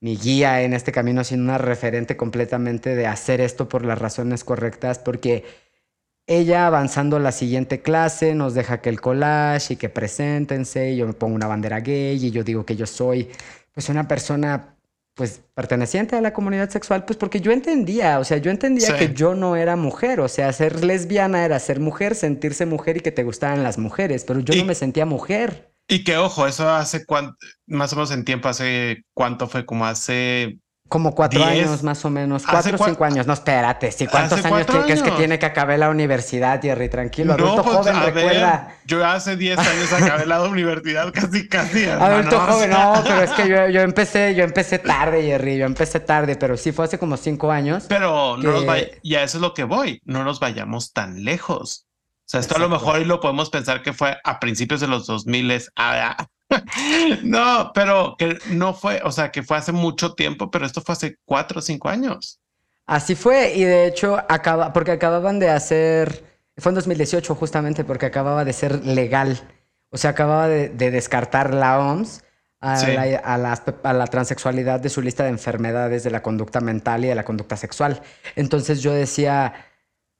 [0.00, 4.42] mi, guía en este camino, sino una referente completamente de hacer esto por las razones
[4.42, 5.44] correctas, porque
[6.26, 11.06] ella avanzando la siguiente clase nos deja que el collage y que preséntense, y yo
[11.06, 13.30] me pongo una bandera gay y yo digo que yo soy
[13.72, 14.74] pues una persona
[15.14, 19.14] pues perteneciente a la comunidad sexual, pues porque yo entendía, o sea, yo entendía que
[19.14, 23.12] yo no era mujer, o sea, ser lesbiana era ser mujer, sentirse mujer y que
[23.12, 25.75] te gustaran las mujeres, pero yo no me sentía mujer.
[25.88, 29.86] Y que ojo, eso hace cuánto, más o menos en tiempo, hace cuánto fue, como
[29.86, 33.26] hace como cuatro años más o menos, cuatro o cinco años.
[33.26, 34.06] No, espérate, ¿sí?
[34.06, 36.88] ¿cuántos años, crees que tiene que acabar la universidad, Jerry?
[36.88, 38.76] Tranquilo, adulto pues, joven, recuerda.
[38.86, 41.84] yo hace diez años acabé la universidad, casi, casi.
[41.88, 45.98] Adulto joven, no, pero es que yo, yo, empecé, yo empecé tarde, Jerry, yo empecé
[45.98, 47.86] tarde, pero sí fue hace como cinco años.
[47.88, 48.92] Pero no nos vay...
[49.02, 51.86] y a eso es lo que voy, no nos vayamos tan lejos.
[52.26, 55.06] O sea, esto a lo mejor lo podemos pensar que fue a principios de los
[55.06, 55.62] 2000.
[55.76, 56.26] Ah,
[57.22, 60.94] no, pero que no fue, o sea, que fue hace mucho tiempo, pero esto fue
[60.94, 62.40] hace cuatro o cinco años.
[62.84, 66.24] Así fue, y de hecho, acaba, porque acababan de hacer,
[66.56, 69.40] fue en 2018 justamente, porque acababa de ser legal.
[69.90, 72.24] O sea, acababa de, descartar la OMS
[72.60, 72.88] a,
[73.38, 77.14] la, a la transexualidad de su lista de enfermedades de la conducta mental y de
[77.14, 78.02] la conducta sexual.
[78.34, 79.54] Entonces yo decía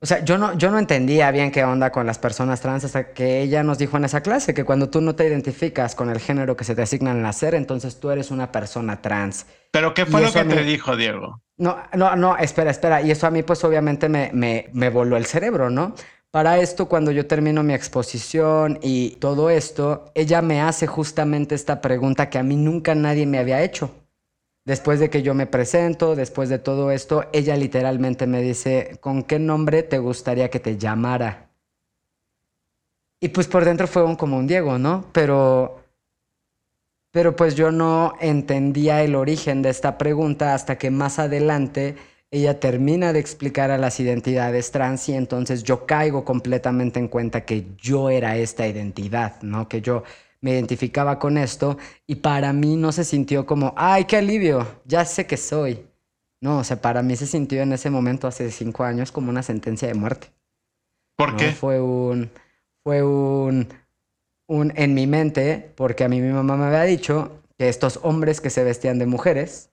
[0.00, 3.14] o sea, yo no, yo no entendía bien qué onda con las personas trans hasta
[3.14, 6.20] que ella nos dijo en esa clase que cuando tú no te identificas con el
[6.20, 9.46] género que se te asigna al nacer, entonces tú eres una persona trans.
[9.70, 11.40] ¿Pero qué fue lo que te dijo, Diego?
[11.56, 13.00] No, no, no, espera, espera.
[13.00, 15.94] Y eso a mí pues obviamente me, me, me voló el cerebro, ¿no?
[16.30, 21.80] Para esto, cuando yo termino mi exposición y todo esto, ella me hace justamente esta
[21.80, 24.05] pregunta que a mí nunca nadie me había hecho.
[24.66, 29.22] Después de que yo me presento, después de todo esto, ella literalmente me dice, ¿con
[29.22, 31.50] qué nombre te gustaría que te llamara?
[33.20, 35.06] Y pues por dentro fue un, como un Diego, ¿no?
[35.12, 35.84] Pero,
[37.12, 41.94] pero pues yo no entendía el origen de esta pregunta hasta que más adelante
[42.32, 47.44] ella termina de explicar a las identidades trans y entonces yo caigo completamente en cuenta
[47.44, 49.68] que yo era esta identidad, ¿no?
[49.68, 50.02] Que yo
[50.40, 55.04] me identificaba con esto y para mí no se sintió como, ay, qué alivio, ya
[55.04, 55.86] sé que soy.
[56.40, 59.42] No, o sea, para mí se sintió en ese momento, hace cinco años, como una
[59.42, 60.28] sentencia de muerte.
[61.16, 61.52] ¿Por qué?
[61.52, 62.30] Fue un,
[62.84, 63.68] fue un,
[64.46, 68.40] un, en mi mente, porque a mí mi mamá me había dicho que estos hombres
[68.40, 69.70] que se vestían de mujeres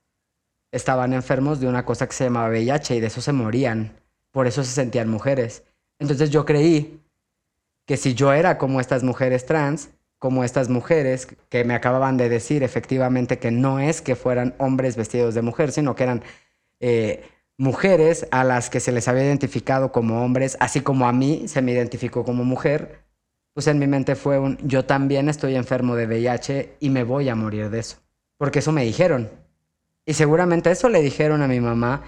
[0.72, 4.00] estaban enfermos de una cosa que se llamaba VIH y de eso se morían.
[4.32, 5.62] Por eso se sentían mujeres.
[6.00, 7.00] Entonces yo creí
[7.86, 12.28] que si yo era como estas mujeres trans, como estas mujeres que me acababan de
[12.28, 16.22] decir efectivamente que no es que fueran hombres vestidos de mujer, sino que eran
[16.80, 17.24] eh,
[17.56, 21.62] mujeres a las que se les había identificado como hombres, así como a mí se
[21.62, 23.04] me identificó como mujer,
[23.52, 27.28] pues en mi mente fue un, yo también estoy enfermo de VIH y me voy
[27.28, 27.98] a morir de eso,
[28.36, 29.30] porque eso me dijeron.
[30.06, 32.02] Y seguramente eso le dijeron a mi mamá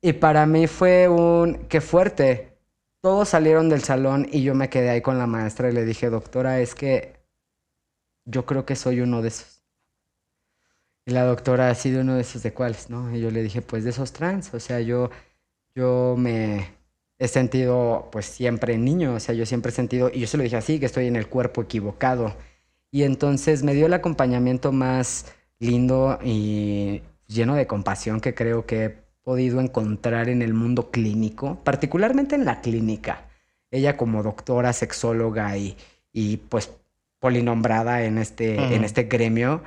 [0.00, 2.58] y para mí fue un, qué fuerte.
[3.00, 6.10] Todos salieron del salón y yo me quedé ahí con la maestra y le dije,
[6.10, 7.17] doctora, es que
[8.28, 9.62] yo creo que soy uno de esos.
[11.06, 13.14] Y la doctora ha sido uno de esos de cuáles, ¿no?
[13.16, 15.10] Y yo le dije, pues de esos trans, o sea, yo,
[15.74, 16.70] yo me
[17.18, 20.42] he sentido pues siempre niño, o sea, yo siempre he sentido, y yo se lo
[20.42, 22.36] dije así, que estoy en el cuerpo equivocado.
[22.90, 25.26] Y entonces me dio el acompañamiento más
[25.58, 28.90] lindo y lleno de compasión que creo que he
[29.22, 33.28] podido encontrar en el mundo clínico, particularmente en la clínica.
[33.70, 35.76] Ella como doctora, sexóloga y,
[36.12, 36.70] y pues
[37.20, 39.62] polinombrada en este, en este gremio,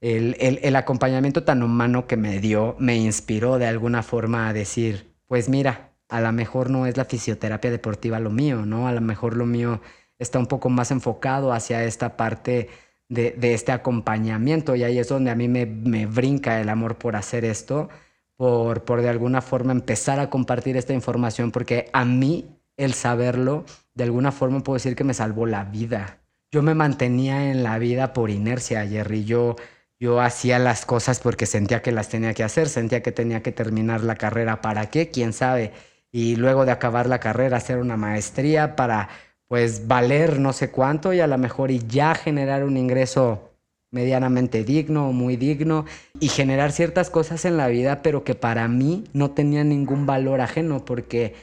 [0.00, 5.14] el, el, acompañamiento tan humano que me dio me inspiró de alguna forma a decir,
[5.26, 8.88] pues mira, a lo mejor no es la fisioterapia deportiva lo mío, ¿no?
[8.88, 9.80] A lo mejor lo mío
[10.18, 12.68] está un poco más enfocado hacia esta parte
[13.08, 16.96] de, de este acompañamiento y ahí es donde a mí me, me, brinca el amor
[16.96, 17.88] por hacer esto,
[18.36, 23.64] por, por de alguna forma empezar a compartir esta información, porque a mí el saberlo,
[23.94, 26.19] de alguna forma puedo decir que me salvó la vida.
[26.52, 29.24] Yo me mantenía en la vida por inercia, Jerry.
[29.24, 29.54] Yo,
[30.00, 33.52] yo hacía las cosas porque sentía que las tenía que hacer, sentía que tenía que
[33.52, 34.60] terminar la carrera.
[34.60, 35.10] ¿Para qué?
[35.10, 35.72] ¿Quién sabe?
[36.10, 39.08] Y luego de acabar la carrera, hacer una maestría para
[39.46, 43.50] pues valer no sé cuánto y a lo mejor y ya generar un ingreso
[43.92, 45.84] medianamente digno o muy digno
[46.18, 50.40] y generar ciertas cosas en la vida, pero que para mí no tenía ningún valor
[50.40, 51.34] ajeno porque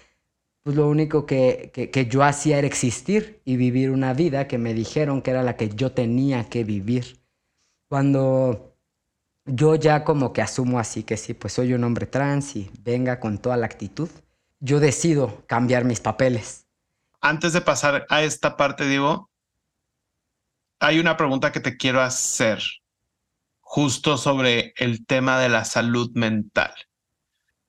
[0.67, 4.73] pues lo único que, que, yo hacía era existir y vivir una vida que me
[4.73, 7.21] dijeron que era la que yo tenía que vivir.
[7.87, 8.75] Cuando
[9.45, 13.19] yo ya como que asumo así que sí, pues soy un hombre trans y venga
[13.19, 14.09] con toda la actitud,
[14.59, 16.67] yo decido cambiar mis papeles
[17.21, 19.29] antes de pasar a esta parte, digo,
[20.79, 22.61] hay una pregunta que te quiero hacer
[23.59, 26.73] justo sobre el tema de la salud mental.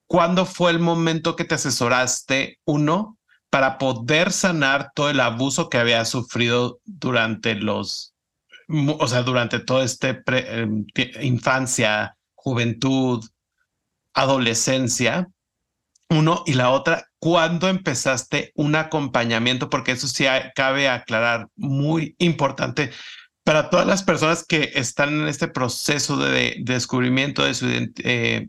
[0.09, 3.19] ¿Cuándo fue el momento que te asesoraste, uno,
[3.51, 8.15] para poder sanar todo el abuso que había sufrido durante los,
[8.67, 10.87] o sea, durante toda esta em,
[11.21, 13.23] infancia, juventud,
[14.15, 15.29] adolescencia?
[16.09, 19.69] Uno, y la otra, ¿cuándo empezaste un acompañamiento?
[19.69, 22.89] Porque eso sí cabe aclarar, muy importante
[23.49, 28.47] para todas las personas que están en este proceso de, descubrimiento de su eh,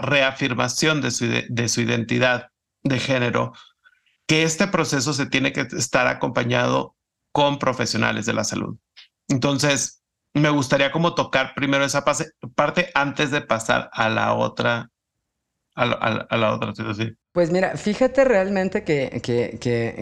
[0.00, 2.48] reafirmación de su, de su identidad
[2.82, 3.52] de género,
[4.26, 6.96] que este proceso se tiene que estar acompañado
[7.30, 8.78] con profesionales de la salud.
[9.28, 12.02] Entonces, me gustaría como tocar primero esa
[12.54, 14.91] parte antes de pasar a la otra
[15.74, 17.16] a la, otra situación.
[17.32, 19.58] Pues mira, fíjate realmente que, que,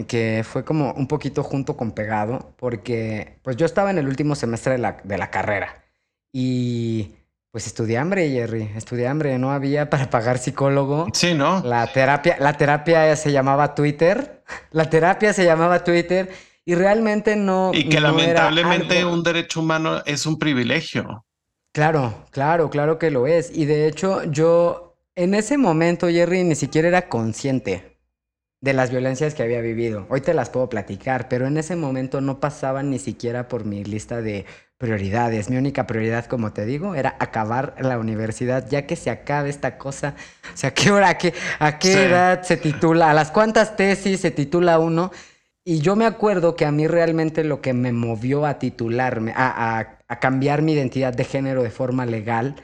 [0.07, 4.35] que, fue como un poquito junto con pegado, porque pues yo estaba en el último
[4.35, 5.83] semestre de la, de la carrera
[6.33, 7.15] y
[7.51, 11.07] pues estudié hambre, Jerry, estudié hambre, no había para pagar psicólogo.
[11.13, 11.61] Sí, ¿no?
[11.63, 16.29] La terapia, la terapia se llamaba Twitter, la terapia se llamaba Twitter
[16.65, 17.71] y realmente no...
[17.73, 21.25] Y que lamentablemente un derecho humano es un privilegio.
[21.73, 23.49] Claro, claro, claro que lo es.
[23.55, 27.97] Y de hecho yo en ese momento, Jerry ni siquiera era consciente
[28.61, 30.05] de las violencias que había vivido.
[30.09, 33.83] Hoy te las puedo platicar, pero en ese momento no pasaban ni siquiera por mi
[33.83, 34.45] lista de
[34.77, 35.49] prioridades.
[35.49, 39.77] Mi única prioridad, como te digo, era acabar la universidad, ya que se acabe esta
[39.77, 40.15] cosa.
[40.53, 43.09] O sea, ¿a qué hora, a qué, a qué edad se titula?
[43.09, 45.11] ¿A las cuántas tesis se titula uno?
[45.63, 49.99] Y yo me acuerdo que a mí realmente lo que me movió a titularme, a,
[50.07, 52.55] a cambiar mi identidad de género de forma legal,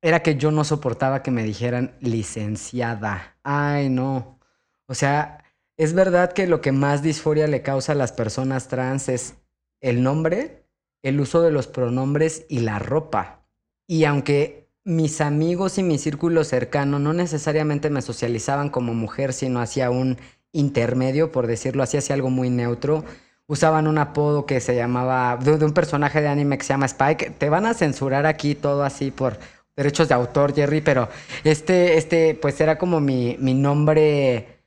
[0.00, 3.36] era que yo no soportaba que me dijeran licenciada.
[3.42, 4.38] Ay, no.
[4.86, 5.44] O sea,
[5.76, 9.34] es verdad que lo que más disforia le causa a las personas trans es
[9.80, 10.64] el nombre,
[11.02, 13.44] el uso de los pronombres y la ropa.
[13.86, 19.60] Y aunque mis amigos y mi círculo cercano no necesariamente me socializaban como mujer, sino
[19.60, 20.18] hacia un
[20.52, 23.04] intermedio, por decirlo así, hacia algo muy neutro,
[23.46, 27.30] usaban un apodo que se llamaba, de, un personaje de anime que se llama Spike.
[27.30, 29.38] Te van a censurar aquí todo así por
[29.78, 31.08] derechos de autor, Jerry, pero
[31.44, 34.58] este, este, pues era como mi, mi nombre,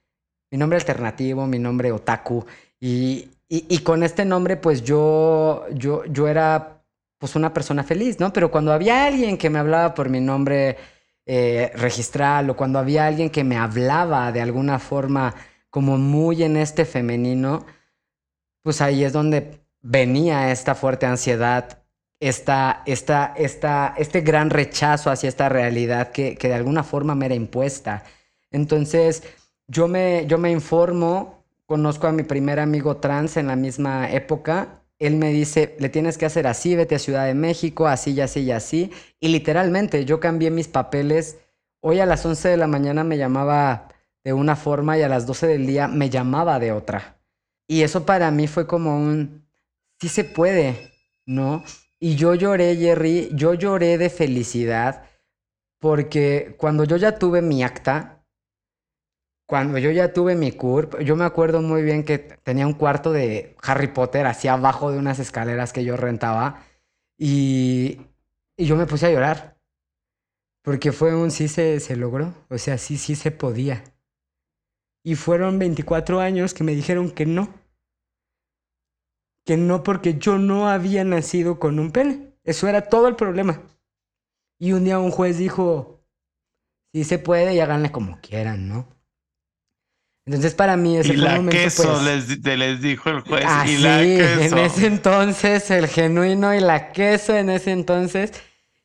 [0.50, 2.46] mi nombre alternativo, mi nombre otaku.
[2.80, 6.82] Y, y, con este nombre, pues yo, yo, yo era
[7.18, 8.32] pues una persona feliz, ¿no?
[8.32, 10.78] Pero cuando había alguien que me hablaba por mi nombre
[11.26, 15.36] eh, registral o cuando había alguien que me hablaba de alguna forma
[15.70, 17.66] como muy en este femenino,
[18.64, 21.81] pues ahí es donde venía esta fuerte ansiedad
[22.22, 27.26] esta, esta, esta, este gran rechazo hacia esta realidad que, que, de alguna forma me
[27.26, 28.04] era impuesta.
[28.52, 29.24] Entonces,
[29.68, 34.84] yo me, yo me informo, conozco a mi primer amigo trans en la misma época.
[35.00, 38.22] Él me dice, le tienes que hacer así, vete a Ciudad de México, así y
[38.22, 38.92] así y así.
[39.20, 41.40] Y literalmente yo cambié mis papeles.
[41.80, 43.88] Hoy a las 11 de la mañana me llamaba
[44.24, 47.18] de una forma y a las 12 del día me llamaba de otra.
[47.68, 49.48] Y eso para mí fue como un,
[50.00, 50.92] sí se puede,
[51.26, 51.64] ¿no?
[52.04, 55.06] Y yo lloré, Jerry, yo lloré de felicidad
[55.80, 58.26] porque cuando yo ya tuve mi acta,
[59.48, 63.12] cuando yo ya tuve mi CURP, yo me acuerdo muy bien que tenía un cuarto
[63.12, 66.64] de Harry Potter hacia abajo de unas escaleras que yo rentaba
[67.20, 68.02] y,
[68.58, 69.58] yo me puse a llorar.
[70.64, 73.84] Porque fue un sí se, se logró, o sea, sí, sí se podía.
[75.04, 77.61] Y fueron 24 años que me dijeron que no
[79.46, 82.34] que no porque yo no había nacido con un pene.
[82.44, 83.62] Eso era todo el problema.
[84.60, 86.04] Y un día un juez dijo,
[86.94, 88.88] si se puede y háganle como quieran, ¿no?
[90.26, 93.44] Entonces para mí ese y fue la momento, queso pues, les, les, dijo el juez
[93.48, 94.56] ah, y la queso.
[94.56, 98.32] en ese entonces el genuino y la queso en ese entonces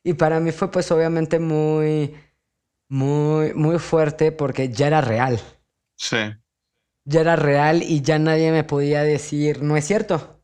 [0.03, 2.15] y para mí fue pues obviamente muy
[2.89, 5.39] muy, muy fuerte porque ya era real.
[5.95, 6.17] Sí.
[7.05, 10.36] Ya era real y ya nadie me podía decir, no es cierto.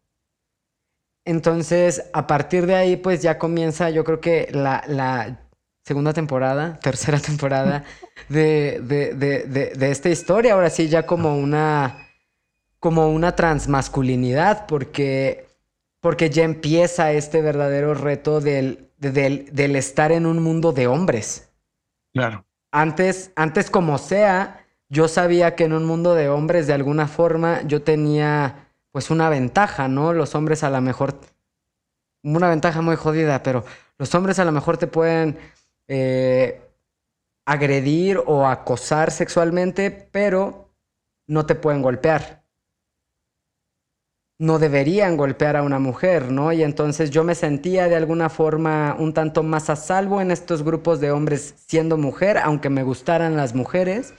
[1.26, 5.40] Entonces, a partir de ahí, pues ya comienza, yo creo que la, la
[5.84, 7.84] segunda temporada, tercera temporada
[8.30, 10.54] de, de, de, de, esta historia.
[10.54, 12.08] Ahora sí, ya como una,
[12.80, 15.48] como una transmasculinidad, porque,
[16.02, 21.50] porque ya empieza este verdadero reto del, del, del estar en un mundo de hombres.
[22.14, 22.46] Claro.
[22.72, 27.62] Antes, antes como sea, yo sabía que en un mundo de hombres, de alguna forma,
[27.64, 28.63] yo tenía
[28.94, 30.14] pues una ventaja, ¿no?
[30.14, 31.20] Los hombres a lo mejor,
[32.24, 33.66] una ventaja muy jodida, pero
[33.98, 35.40] los hombres a lo mejor te pueden
[35.88, 36.62] eh,
[37.46, 40.70] agredir o acosar sexualmente, pero
[41.28, 42.44] no te pueden golpear.
[44.40, 46.52] No deberían golpear a una mujer, ¿no?
[46.52, 50.62] Y entonces yo me sentía de alguna forma un tanto más a salvo en estos
[50.62, 54.14] grupos de hombres siendo mujer, aunque me gustaran las mujeres,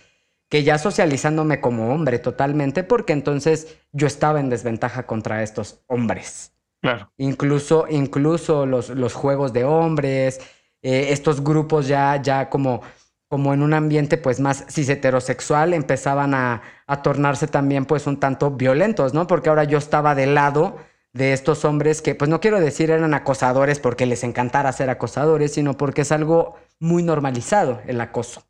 [0.54, 6.52] que ya socializándome como hombre totalmente, porque entonces yo estaba en desventaja contra estos hombres.
[6.80, 7.10] Claro.
[7.16, 10.38] Incluso, incluso los, los juegos de hombres,
[10.80, 12.82] eh, estos grupos ya, ya como,
[13.26, 18.20] como en un ambiente pues más cis heterosexual empezaban a, a tornarse también pues un
[18.20, 19.26] tanto violentos, ¿no?
[19.26, 20.76] Porque ahora yo estaba del lado
[21.12, 25.52] de estos hombres que pues no quiero decir eran acosadores porque les encantara ser acosadores,
[25.52, 28.44] sino porque es algo muy normalizado el acoso,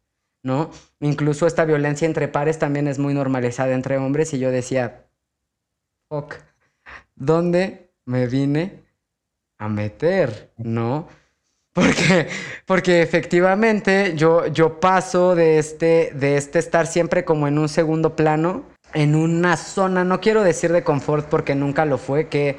[0.45, 0.70] ¿no?
[1.01, 5.07] Incluso esta violencia entre pares también es muy normalizada entre hombres y yo decía,
[6.09, 6.36] ok,
[7.16, 8.84] ¿dónde me vine
[9.59, 11.09] a meter, no?
[11.72, 12.28] Porque,
[12.66, 18.14] porque efectivamente yo, yo paso de este, de este estar siempre como en un segundo
[18.14, 22.59] plano, en una zona, no quiero decir de confort porque nunca lo fue, que,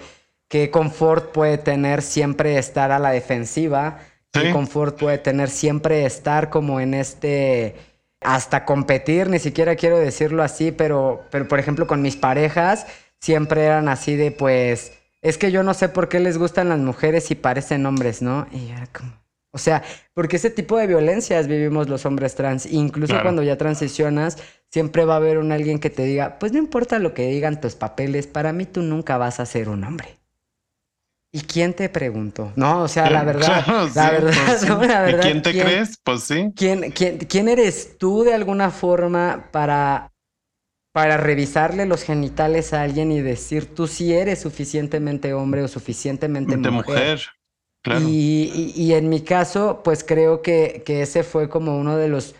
[0.49, 3.99] que confort puede tener siempre estar a la defensiva,
[4.41, 7.75] que confort puede tener siempre estar como en este
[8.21, 12.87] hasta competir, ni siquiera quiero decirlo así, pero, pero por ejemplo con mis parejas
[13.19, 14.93] siempre eran así de pues
[15.25, 18.45] es que yo no sé por qué les gustan las mujeres y parecen hombres, ¿no?
[18.51, 19.11] Y era como...
[19.49, 19.81] O sea,
[20.13, 22.67] porque ese tipo de violencias vivimos los hombres trans.
[22.67, 24.37] Incluso cuando ya transicionas,
[24.69, 27.59] siempre va a haber un alguien que te diga, pues no importa lo que digan
[27.59, 30.17] tus papeles, para mí tú nunca vas a ser un hombre.
[31.35, 32.53] ¿Y quién te preguntó?
[32.55, 33.65] No, o sea, la verdad,
[33.95, 35.99] la, verdad pues la verdad, quién te crees?
[36.01, 36.53] Pues sí.
[36.55, 40.13] ¿quién, quién, quién eres tú de alguna forma para
[40.93, 46.55] para revisarle los genitales a alguien y decir tú sí eres suficientemente hombre o suficientemente
[46.55, 46.71] mujer.
[46.71, 47.21] mujer.
[47.83, 48.05] Claro.
[48.07, 52.33] Y, en mi caso, pues creo que, que, ese fue como uno de los,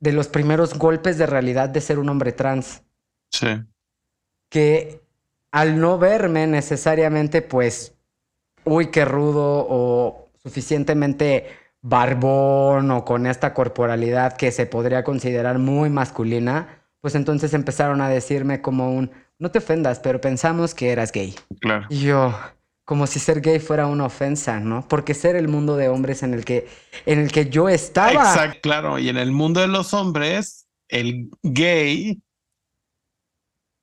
[0.00, 2.82] de los primeros golpes de realidad de ser un hombre trans.
[3.30, 3.48] Sí.
[4.50, 5.02] Que
[5.52, 7.97] al no verme necesariamente, pues,
[8.68, 11.46] uy, qué rudo o suficientemente
[11.80, 18.08] barbón o con esta corporalidad que se podría considerar muy masculina, pues entonces empezaron a
[18.08, 21.34] decirme como un, no te ofendas, pero pensamos que eras gay.
[21.60, 21.86] Claro.
[21.88, 22.34] Y yo,
[22.84, 24.86] como si ser gay fuera una ofensa, ¿no?
[24.88, 26.66] Porque ser el mundo de hombres en el que,
[27.06, 28.12] en el que yo estaba.
[28.12, 28.98] Exacto, claro.
[28.98, 32.20] Y en el mundo de los hombres, el gay.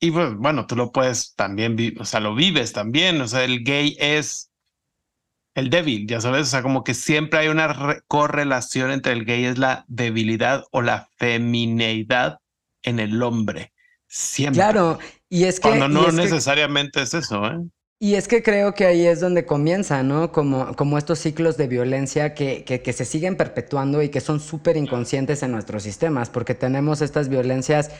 [0.01, 3.21] Y pues, bueno, tú lo puedes también, o sea, lo vives también.
[3.21, 4.51] O sea, el gay es
[5.55, 6.41] el débil, ya sabes.
[6.43, 10.81] O sea, como que siempre hay una correlación entre el gay es la debilidad o
[10.81, 12.39] la femineidad
[12.83, 13.73] en el hombre.
[14.07, 14.59] Siempre.
[14.59, 14.99] Claro,
[15.29, 15.69] y es que...
[15.69, 17.57] Cuando no necesariamente es eso, ¿eh?
[17.97, 20.31] Y es que creo que ahí es donde comienza, ¿no?
[20.33, 24.75] Como, como estos ciclos de violencia que, que, se siguen perpetuando y que son súper
[24.75, 27.91] inconscientes en nuestros sistemas, porque tenemos estas violencias,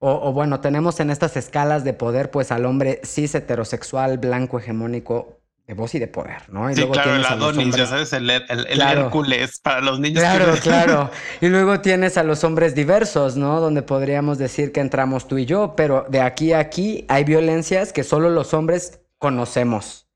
[0.00, 4.58] o, o, bueno, tenemos en estas escalas de poder, pues al hombre cis heterosexual, blanco,
[4.58, 6.70] hegemónico, de voz y de poder, ¿no?
[6.70, 10.22] Y sí, claro, el Adonis, ya sabes, el, el, Hércules para los niños.
[10.22, 11.10] Claro, claro.
[11.40, 13.60] Y luego tienes a los hombres diversos, ¿no?
[13.60, 17.92] Donde podríamos decir que entramos tú y yo, pero de aquí a aquí hay violencias
[17.92, 20.06] que solo los hombres conocemos.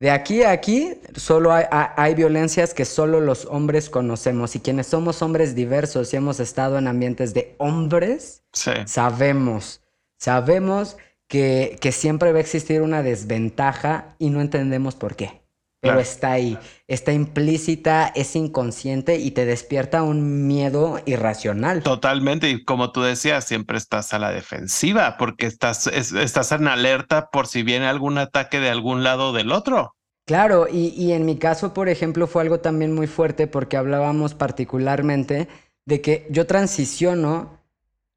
[0.00, 4.56] De aquí a aquí solo hay, hay violencias que solo los hombres conocemos.
[4.56, 8.42] Y quienes somos hombres diversos y hemos estado en ambientes de hombres,
[8.86, 9.82] sabemos,
[10.16, 10.96] sabemos
[11.30, 15.40] que, que, siempre va a existir una desventaja y no entendemos por qué.
[15.78, 16.58] Pero está ahí,
[16.88, 21.84] está implícita, es inconsciente y te despierta un miedo irracional.
[21.84, 27.30] Totalmente, y como tú decías, siempre estás a la defensiva porque estás, estás en alerta
[27.30, 29.94] por si viene algún ataque de algún lado o del otro.
[30.26, 34.34] Claro, y, y en mi caso, por ejemplo, fue algo también muy fuerte porque hablábamos
[34.34, 35.46] particularmente
[35.86, 37.60] de que yo transiciono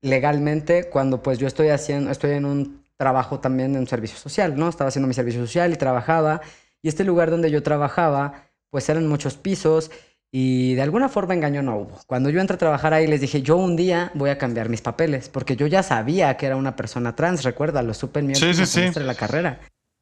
[0.02, 4.56] legalmente cuando pues yo estoy haciendo, estoy en un trabajo también en un servicio social,
[4.58, 4.70] ¿no?
[4.70, 6.42] Estaba haciendo mi servicio social y trabajaba.
[6.82, 9.92] Y este lugar donde yo trabajaba, pues eran muchos pisos
[10.36, 12.00] Y de alguna forma engaño no hubo.
[12.08, 14.82] Cuando yo entré a trabajar ahí les dije, yo un día voy a cambiar mis
[14.82, 18.36] papeles, porque yo ya sabía que era una persona trans, recuerda, lo supe en mi
[18.36, 19.60] sí, sí, de la carrera.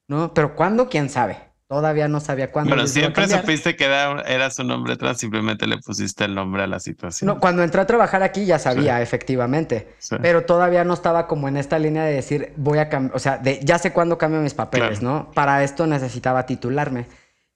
[0.08, 0.34] ¿No?
[0.34, 0.88] Pero ¿cuándo?
[0.88, 1.51] ¿Quién sabe?
[1.72, 2.76] Todavía no sabía cuándo.
[2.76, 6.68] Bueno, siempre supiste que era, era, su nombre trans, simplemente le pusiste el nombre a
[6.68, 7.26] la situación.
[7.30, 9.88] No, cuando entré a trabajar aquí ya sabía, efectivamente.
[10.22, 13.38] Pero todavía no estaba como en esta línea de decir, voy a cambiar, o sea,
[13.38, 15.32] de, ya sé cuándo cambio mis papeles, ¿no?
[15.34, 17.06] Para esto necesitaba titularme.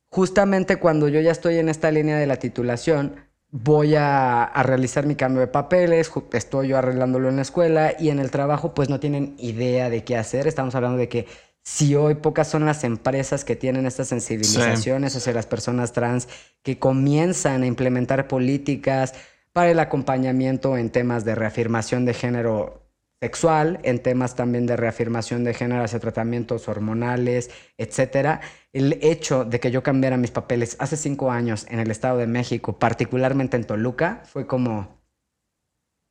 [0.08, 3.18] Justamente cuando yo ya estoy en esta línea de la titulación,
[3.52, 8.12] voy a, a, realizar mi cambio de papeles, estoy yo arreglándolo en la escuela y
[8.12, 10.48] en el trabajo pues no tienen idea de qué hacer.
[10.48, 11.28] Estamos hablando de que
[11.66, 16.30] si hoy pocas son las empresas que tienen estas sensibilizaciones hacia las personas trans,
[16.62, 19.16] que comienzan a implementar políticas
[19.52, 22.84] para el acompañamiento en temas de reafirmación de género
[23.20, 28.42] sexual, en temas también de reafirmación de género hacia tratamientos hormonales, etcétera.
[28.72, 32.28] El hecho de que yo cambiara mis papeles hace cinco años en el Estado de
[32.28, 35.02] México, particularmente en Toluca, fue como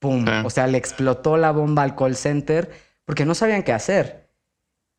[0.00, 0.24] ¡pum!
[0.44, 2.72] O sea, le explotó la bomba al call center
[3.05, 4.24] porque no sabían qué hacer.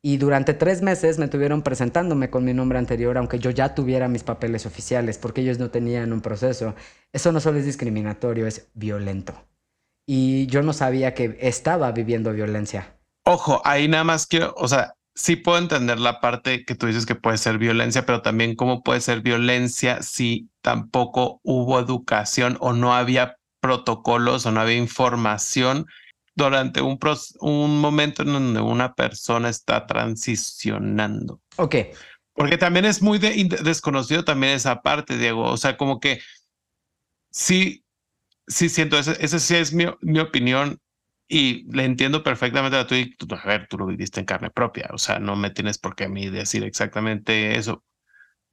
[0.06, 4.06] Y durante tres meses me tuvieron presentándome con mi nombre anterior, aunque yo ya tuviera
[4.06, 6.76] mis papeles oficiales, porque ellos no tenían un proceso.
[7.12, 9.34] Eso no solo es discriminatorio, es violento.
[10.06, 12.96] Y yo no sabía que estaba viviendo violencia.
[13.24, 17.04] Ojo, ahí nada más quiero, o sea, sí puedo entender la parte que tú dices
[17.04, 22.72] que puede ser violencia, pero también cómo puede ser violencia si tampoco hubo educación o
[22.72, 25.86] no había protocolos o no había información
[26.36, 26.98] durante un,
[27.40, 31.40] un momento en donde una persona está transicionando.
[31.56, 31.76] Ok.
[32.34, 35.44] Porque también es muy desconocido también esa parte, Diego.
[35.44, 36.20] O sea, como que
[37.30, 37.84] sí,
[38.46, 40.78] sí siento, esa sí es mi, mi, opinión
[41.26, 44.98] y le entiendo perfectamente a tu, a ver, tú lo viviste en carne propia, o
[44.98, 47.82] sea, no me tienes por qué a mí decir exactamente eso.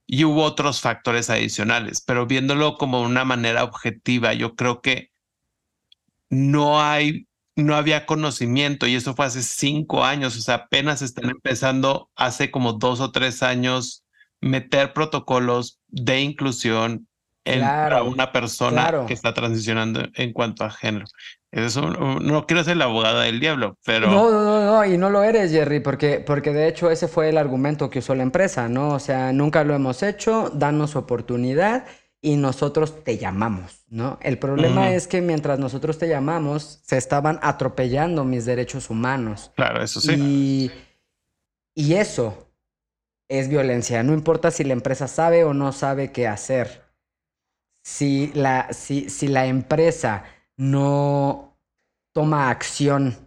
[0.08, 5.12] Y hubo otros factores adicionales, pero viéndolo como una manera objetiva, yo creo que
[6.30, 11.30] no hay no había conocimiento y eso fue hace cinco años, o sea, apenas están
[11.30, 14.04] empezando hace como dos o tres años
[14.42, 17.08] meter protocolos de inclusión
[17.46, 21.06] en, para una persona que está transicionando en cuanto a género.
[21.52, 24.10] Eso, no quiero ser la abogada del diablo, pero...
[24.10, 27.30] No, no, no, no, y no lo eres, Jerry, porque, porque de hecho ese fue
[27.30, 28.90] el argumento que usó la empresa, ¿no?
[28.90, 31.86] O sea, nunca lo hemos hecho, danos oportunidad
[32.24, 34.18] y nosotros te llamamos, ¿no?
[34.22, 39.52] El problema es que mientras nosotros te llamamos, se estaban atropellando mis derechos humanos.
[39.58, 40.14] Claro, eso sí.
[40.16, 40.72] Y,
[41.76, 42.50] y eso
[43.28, 44.02] es violencia.
[44.04, 46.86] No importa si la empresa sabe o no sabe qué hacer.
[47.84, 50.24] Si la, si, si la empresa
[50.56, 51.60] no
[52.14, 53.18] toma acción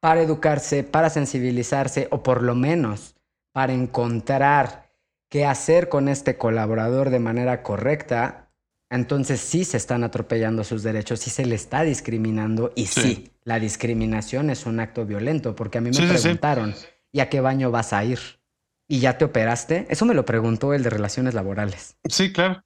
[0.00, 3.16] para educarse, para sensibilizarse o por lo menos
[3.54, 4.87] para encontrar
[5.28, 8.50] qué hacer con este colaborador de manera correcta,
[8.90, 13.60] entonces sí se están atropellando sus derechos, sí se le está discriminando y sí, la
[13.60, 16.74] discriminación es un acto violento, porque a mí me preguntaron,
[17.12, 18.18] ¿y a qué baño vas a ir?
[18.88, 19.86] ¿Y ya te operaste?
[19.90, 21.96] Eso me lo preguntó el de relaciones laborales.
[22.08, 22.64] Sí, claro.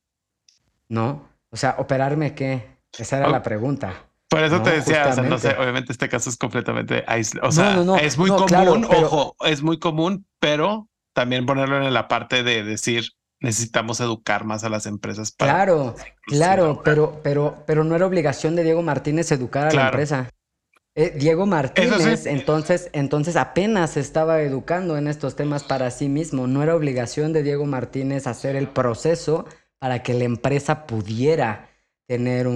[0.88, 1.28] ¿No?
[1.50, 2.78] O sea, ¿operarme qué?
[2.96, 4.06] Esa era la pregunta.
[4.28, 7.48] Por eso te decía, o sea, no sé, obviamente este caso es completamente aislado.
[7.48, 12.42] O sea, es muy común, ojo, es muy común, pero también ponerlo en la parte
[12.42, 13.04] de decir
[13.42, 15.32] necesitamos educar más a las empresas.
[15.32, 15.96] Para claro,
[16.26, 20.30] claro, pero, pero, pero no era obligación de Diego Martínez educar a la empresa.
[20.94, 26.46] Eh, Diego Martínez, entonces, entonces apenas estaba educando en estos temas para sí mismo.
[26.46, 29.46] No era obligación de Diego Martínez hacer el proceso
[29.80, 31.68] para que la empresa pudiera
[32.06, 32.46] tener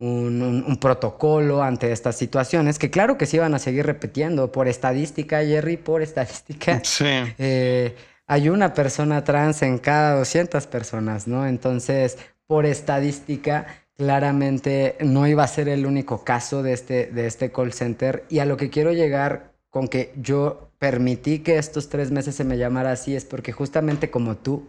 [0.00, 4.66] un, un, protocolo ante estas situaciones, que claro que se iban a seguir repitiendo por
[4.66, 6.80] estadística, Jerry, por estadística.
[6.84, 7.04] Sí.
[7.38, 7.94] Eh,
[8.26, 11.46] hay una persona trans en cada 200 personas, ¿no?
[11.46, 17.52] Entonces, por estadística, claramente no iba a ser el único caso de este, de este
[17.52, 18.24] call center.
[18.30, 22.44] Y a lo que quiero llegar con que yo permití que estos tres meses se
[22.44, 24.68] me llamara así es porque justamente como tú,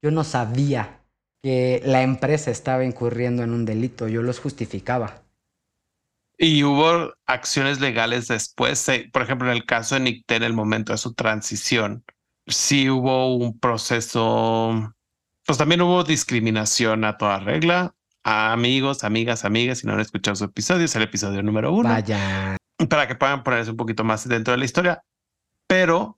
[0.00, 1.01] yo no sabía
[1.42, 5.22] que la empresa estaba incurriendo en un delito, yo los justificaba.
[6.38, 10.92] Y hubo acciones legales después, por ejemplo, en el caso de Nicté, en el momento
[10.92, 12.04] de su transición,
[12.46, 14.94] sí hubo un proceso,
[15.44, 20.36] pues también hubo discriminación a toda regla, a amigos, amigas, amigas, si no han escuchado
[20.36, 21.88] su episodio, es el episodio número uno.
[21.88, 22.56] Vaya.
[22.88, 25.04] Para que puedan ponerse un poquito más dentro de la historia,
[25.66, 26.16] pero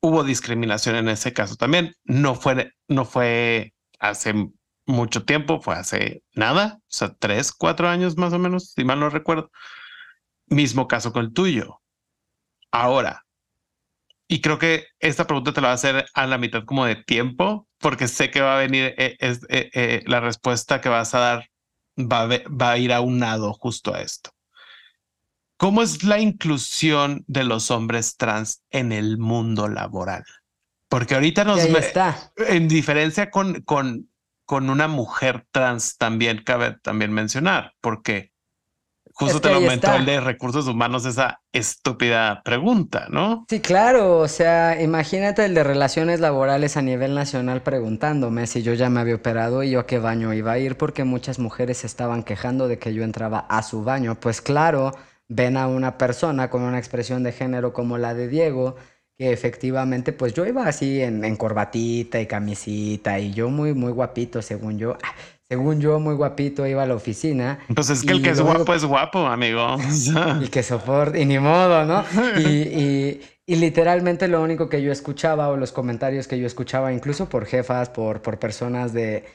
[0.00, 1.94] hubo discriminación en ese caso también.
[2.04, 4.34] No fue, no fue hace
[4.90, 9.00] mucho tiempo, fue hace nada, o sea, tres, cuatro años más o menos, si mal
[9.00, 9.50] no recuerdo.
[10.46, 11.80] Mismo caso con el tuyo.
[12.72, 13.24] Ahora,
[14.28, 16.96] y creo que esta pregunta te la va a hacer a la mitad como de
[16.96, 21.14] tiempo, porque sé que va a venir eh, es, eh, eh, la respuesta que vas
[21.14, 21.50] a dar
[21.98, 24.30] va a, va a ir aunado justo a esto.
[25.56, 30.24] ¿Cómo es la inclusión de los hombres trans en el mundo laboral?
[30.88, 31.60] Porque ahorita nos...
[31.60, 32.32] está.
[32.36, 34.09] En diferencia con, con,
[34.50, 38.32] con una mujer trans también cabe también mencionar, porque
[39.12, 43.46] justo te lo aumentó el de recursos humanos esa estúpida pregunta, ¿no?
[43.48, 44.18] Sí, claro.
[44.18, 48.98] O sea, imagínate el de relaciones laborales a nivel nacional preguntándome si yo ya me
[48.98, 52.66] había operado y yo a qué baño iba a ir porque muchas mujeres estaban quejando
[52.66, 54.18] de que yo entraba a su baño.
[54.18, 54.90] Pues claro
[55.30, 58.74] ven a una persona con una expresión de género como la de Diego,
[59.20, 64.40] que efectivamente, pues yo iba así en, corbatita y camisita y yo muy, muy guapito,
[64.40, 64.96] según yo.
[65.02, 65.14] Ah,
[65.46, 67.58] según yo, muy guapito, iba a la oficina.
[67.74, 69.76] Pues es que el que es guapo es guapo, amigo.
[70.40, 72.02] y que soporte, y ni modo, ¿no?
[72.40, 77.44] Y, literalmente lo único que yo escuchaba o los comentarios que yo escuchaba, incluso por
[77.44, 79.26] jefas, por, por personas de,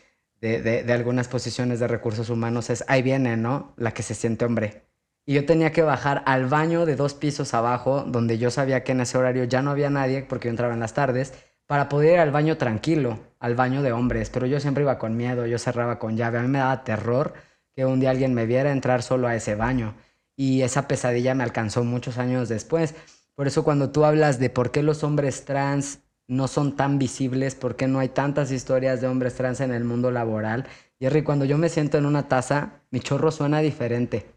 [0.41, 3.75] de, de algunas posiciones de recursos humanos, es, ahí viene, ¿no?
[3.77, 4.85] La que se siente hombre
[5.25, 8.91] y yo tenía que bajar al baño de dos pisos abajo, donde yo sabía que
[8.91, 11.33] en ese horario ya no había nadie, porque yo entraba en las tardes,
[11.65, 14.29] para poder ir al baño tranquilo, al baño de hombres.
[14.29, 16.37] Pero yo siempre iba con miedo, yo cerraba con llave.
[16.37, 17.33] A mí me daba terror
[17.75, 19.95] que un día alguien me viera entrar solo a ese baño.
[20.35, 22.93] Y esa pesadilla me alcanzó muchos años después.
[23.33, 27.55] Por eso cuando tú hablas de por qué los hombres trans no son tan visibles,
[27.55, 30.65] por qué no hay tantas historias de hombres trans en el mundo laboral,
[30.99, 34.34] Jerry, cuando yo me siento en una taza, mi chorro suena diferente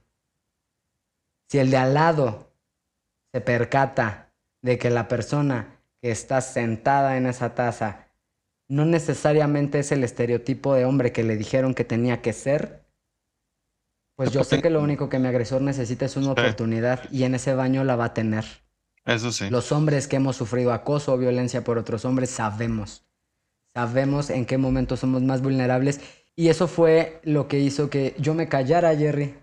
[1.49, 2.53] si el de al lado
[3.32, 4.32] se percata
[4.62, 8.09] de que la persona que está sentada en esa taza
[8.68, 12.84] no necesariamente es el estereotipo de hombre que le dijeron que tenía que ser,
[14.14, 17.34] pues yo sé que lo único que mi agresor necesita es una oportunidad y en
[17.34, 18.44] ese baño la va a tener.
[19.07, 19.49] Eso sí.
[19.49, 23.07] Los hombres que hemos sufrido acoso o violencia por otros hombres sabemos.
[23.72, 26.01] Sabemos en qué momento somos más vulnerables
[26.36, 29.34] y eso fue lo que hizo que yo me callara, Jerry.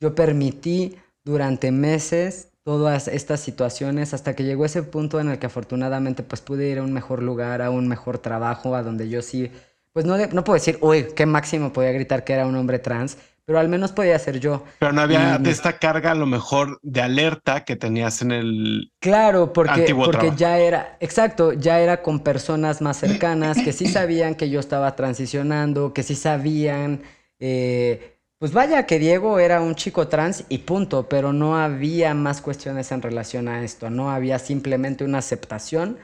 [0.00, 0.96] Yo permití
[1.28, 6.40] durante meses todas estas situaciones hasta que llegó ese punto en el que afortunadamente pues
[6.40, 9.50] pude ir a un mejor lugar, a un mejor trabajo, a donde yo sí,
[9.92, 13.18] pues no, no puedo decir, uy, qué máximo podía gritar que era un hombre trans,
[13.44, 14.64] pero al menos podía ser yo.
[14.78, 19.52] Pero no había esta carga a lo mejor de alerta que tenías en el Claro,
[19.52, 24.48] porque, porque ya era, exacto, ya era con personas más cercanas que sí sabían que
[24.50, 27.02] yo estaba transicionando, que sí sabían...
[27.38, 32.40] Eh, pues vaya que Diego era un chico trans y punto, pero no había más
[32.40, 35.98] cuestiones en relación a esto, no había simplemente una aceptación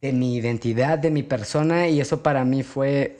[0.00, 3.18] de mi identidad, de mi persona y eso para mí fue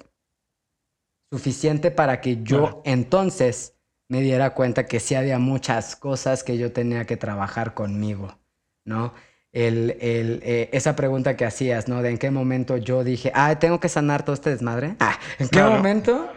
[1.32, 3.74] suficiente para que yo entonces
[4.08, 8.38] me diera cuenta que sí había muchas cosas que yo tenía que trabajar conmigo,
[8.84, 9.12] ¿no?
[9.50, 12.02] El, el, eh, esa pregunta que hacías, ¿no?
[12.02, 14.94] De en qué momento yo dije, ah, tengo que sanar todo este desmadre.
[15.00, 16.30] Ah, ¿en qué momento?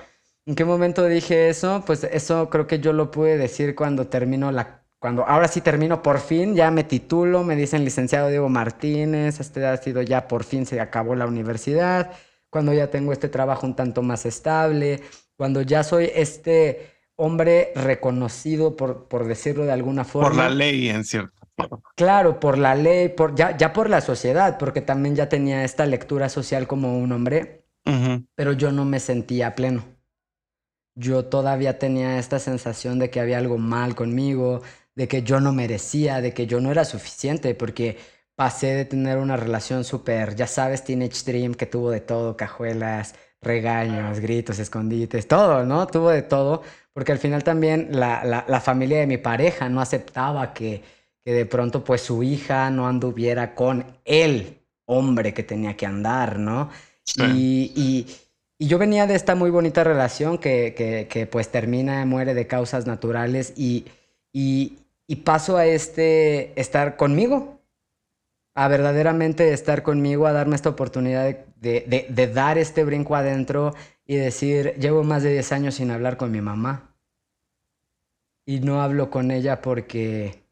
[0.50, 1.84] ¿En qué momento dije eso?
[1.86, 4.82] Pues eso creo que yo lo pude decir cuando termino la...
[4.98, 9.64] Cuando ahora sí termino por fin, ya me titulo, me dicen licenciado Diego Martínez, este
[9.64, 12.14] ha sido ya por fin se acabó la universidad,
[12.50, 15.02] cuando ya tengo este trabajo un tanto más estable,
[15.38, 20.30] cuando ya soy este hombre reconocido, por, por decirlo de alguna forma.
[20.30, 21.48] Por la ley, en cierto.
[21.96, 25.86] Claro, por la ley, por, ya, ya por la sociedad, porque también ya tenía esta
[25.86, 27.68] lectura social como un hombre,
[28.34, 29.99] pero yo no me sentía pleno
[31.00, 34.62] yo todavía tenía esta sensación de que había algo mal conmigo,
[34.96, 37.98] de que yo no merecía, de que yo no era suficiente, porque
[38.36, 43.16] pasé de tener una relación súper, ya sabes, Teenage Dream, que tuvo de todo, cajuelas,
[43.42, 45.88] regaños, gritos, escondites, todo, ¿no?
[45.88, 50.54] Tuvo de todo, porque al final también la, la, familia de mi pareja no aceptaba
[50.54, 50.84] que,
[51.24, 56.40] que de pronto pues su hija no anduviera con el hombre que tenía que andar,
[56.40, 56.70] ¿no?
[57.16, 58.08] Y, y,
[58.62, 62.86] y yo venía de esta muy bonita relación que, que, pues termina, muere de causas
[62.86, 63.86] naturales y,
[64.34, 64.76] y,
[65.24, 67.62] paso a este estar conmigo,
[68.56, 73.74] a verdaderamente estar conmigo, a darme esta oportunidad de, de, dar este brinco adentro
[74.06, 76.94] y decir, llevo más de 10 años sin hablar con mi mamá.
[78.46, 80.44] Y no hablo con ella porque,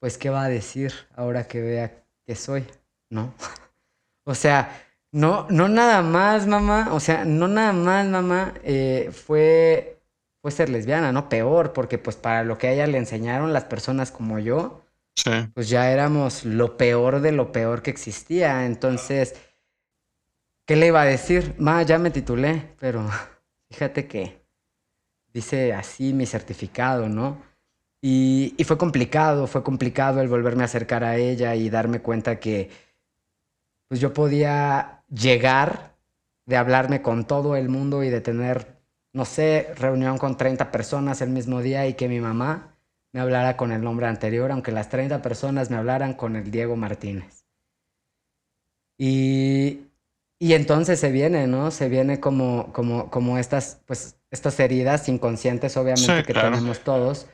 [0.00, 2.64] pues, ¿qué va a decir ahora que vea que soy?
[3.10, 3.34] ¿No?
[4.24, 4.70] o sea,
[5.12, 6.88] no, no nada más, mamá.
[6.92, 8.54] O sea, no nada más, mamá.
[8.64, 10.00] Eh, fue,
[10.40, 11.28] fue ser lesbiana, ¿no?
[11.28, 14.82] Peor, porque pues para lo que a ella le enseñaron las personas como yo,
[15.54, 18.64] pues ya éramos lo peor de lo peor que existía.
[18.64, 19.34] Entonces,
[20.66, 21.54] ¿qué le iba a decir?
[21.58, 23.06] Ma, ya me titulé, pero
[23.70, 24.42] fíjate que
[25.32, 27.42] dice así mi certificado, ¿no?
[28.00, 32.40] Y, y, fue complicado, fue complicado el volverme a acercar a ella y darme cuenta
[32.40, 32.68] que
[33.88, 35.96] pues yo podía llegar
[36.46, 38.82] de hablarme con todo el mundo y de tener,
[39.12, 42.76] no sé, reunión con 30 personas el mismo día y que mi mamá
[43.12, 46.76] me hablara con el nombre anterior, aunque las 30 personas me hablaran con el Diego
[46.76, 47.44] Martínez.
[48.98, 49.88] Y,
[50.38, 51.70] y entonces se viene, ¿no?
[51.70, 57.26] Se viene como, como, como estas, pues, estas heridas inconscientes, obviamente, que tenemos todos,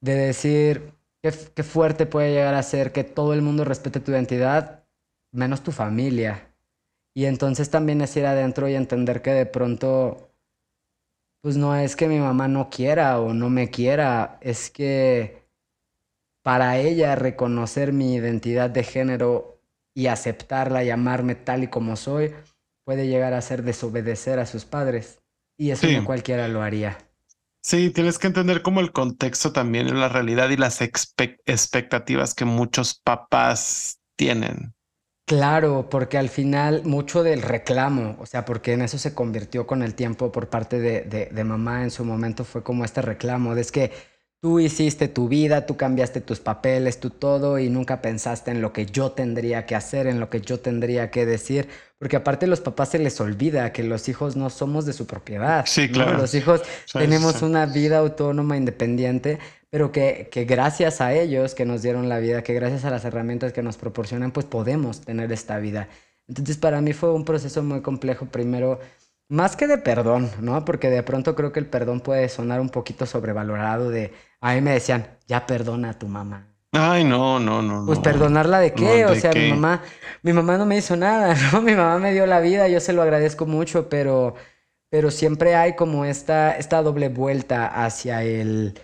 [0.00, 4.12] de decir qué, qué fuerte puede llegar a ser que todo el mundo respete tu
[4.12, 4.84] identidad,
[5.32, 6.55] menos tu familia.
[7.16, 10.34] Y entonces también es ir adentro y entender que de pronto,
[11.40, 15.48] pues no es que mi mamá no quiera o no me quiera, es que
[16.42, 19.62] para ella reconocer mi identidad de género
[19.94, 22.34] y aceptarla y amarme tal y como soy,
[22.84, 25.18] puede llegar a ser desobedecer a sus padres.
[25.56, 26.98] Y eso no cualquiera lo haría.
[27.62, 33.00] Sí, tienes que entender como el contexto también la realidad y las expectativas que muchos
[33.02, 34.75] papás tienen.
[35.26, 39.82] Claro, porque al final mucho del reclamo, o sea, porque en eso se convirtió con
[39.82, 43.54] el tiempo por parte de, de, de mamá en su momento, fue como este reclamo,
[43.56, 43.90] de es que
[44.40, 48.72] Tú hiciste tu vida, tú cambiaste tus papeles, tú todo y nunca pensaste en lo
[48.72, 51.68] que yo tendría que hacer, en lo que yo tendría que decir,
[51.98, 55.06] porque aparte a los papás se les olvida que los hijos no somos de su
[55.06, 55.66] propiedad.
[55.66, 56.18] Sí, claro.
[56.18, 56.62] Los hijos
[56.92, 59.38] tenemos una vida autónoma, independiente,
[59.70, 63.04] pero que, que gracias a ellos que nos dieron la vida, que gracias a las
[63.04, 65.88] herramientas que nos proporcionan, pues podemos tener esta vida.
[66.28, 68.80] Entonces para mí fue un proceso muy complejo primero
[69.28, 70.64] más que de perdón, ¿no?
[70.64, 74.60] Porque de pronto creo que el perdón puede sonar un poquito sobrevalorado de, a mí
[74.60, 76.46] me decían, ya perdona a tu mamá.
[76.72, 77.86] Ay, no, no, no.
[77.86, 79.82] Pues perdonarla de qué, o sea, mi mamá,
[80.22, 81.60] mi mamá no me hizo nada, ¿no?
[81.62, 84.34] Mi mamá me dio la vida, yo se lo agradezco mucho, pero,
[84.90, 88.78] pero siempre hay como esta, esta doble vuelta hacia el,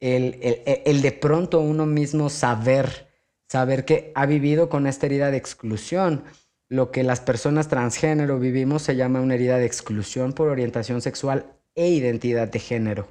[0.00, 3.08] el, el, el de pronto uno mismo saber,
[3.48, 6.24] saber que ha vivido con esta herida de exclusión
[6.68, 11.46] lo que las personas transgénero vivimos se llama una herida de exclusión por orientación sexual
[11.74, 13.08] e identidad de género.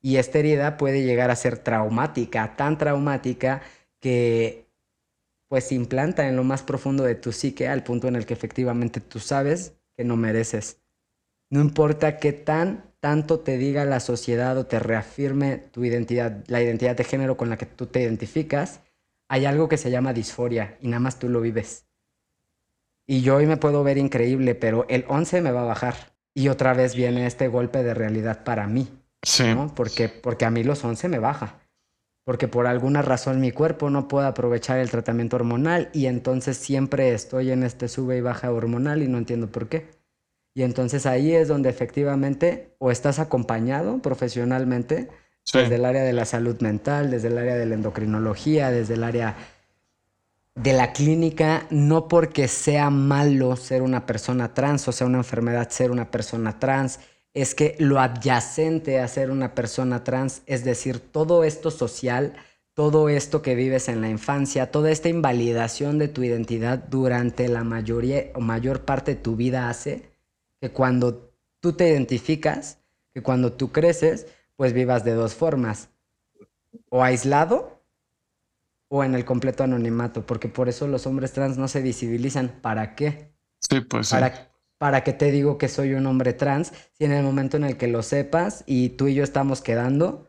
[0.00, 3.62] Y esta herida puede llegar a ser traumática, tan traumática
[4.00, 4.66] que
[5.48, 9.00] pues implanta en lo más profundo de tu psique al punto en el que efectivamente
[9.00, 10.78] tú sabes que no mereces.
[11.50, 16.62] No importa qué tan tanto te diga la sociedad o te reafirme tu identidad, la
[16.62, 18.80] identidad de género con la que tú te identificas,
[19.28, 21.88] hay algo que se llama disforia y nada más tú lo vives
[23.10, 26.12] y yo hoy me puedo ver increíble, pero el 11 me va a bajar.
[26.34, 28.86] Y otra vez viene este golpe de realidad para mí.
[29.22, 29.44] Sí.
[29.74, 31.58] Porque, porque a mí los 11 me baja.
[32.24, 37.14] Porque por alguna razón mi cuerpo no puede aprovechar el tratamiento hormonal y entonces siempre
[37.14, 39.88] estoy en este sube y baja hormonal y no entiendo por qué.
[40.58, 45.08] Y entonces ahí es donde efectivamente o estás acompañado profesionalmente
[45.52, 49.04] desde el área de la salud mental, desde el área de la endocrinología, desde el
[49.04, 49.36] área
[50.56, 55.70] de la clínica no porque sea malo ser una persona trans o sea una enfermedad
[55.70, 56.98] ser una persona trans,
[57.34, 62.32] es que lo adyacente a ser una persona trans, es decir, todo esto social,
[62.74, 67.62] todo esto que vives en la infancia, toda esta invalidación de tu identidad durante la
[67.62, 70.17] mayoría o mayor parte de tu vida hace
[70.60, 72.78] que cuando tú te identificas,
[73.12, 75.90] que cuando tú creces, pues vivas de dos formas,
[76.90, 77.82] o aislado
[78.90, 82.60] o en el completo anonimato, porque por eso los hombres trans no se visibilizan.
[82.62, 83.34] ¿Para qué?
[83.60, 87.22] Sí, pues ¿Para, ¿Para qué te digo que soy un hombre trans si en el
[87.22, 90.28] momento en el que lo sepas y tú y yo estamos quedando,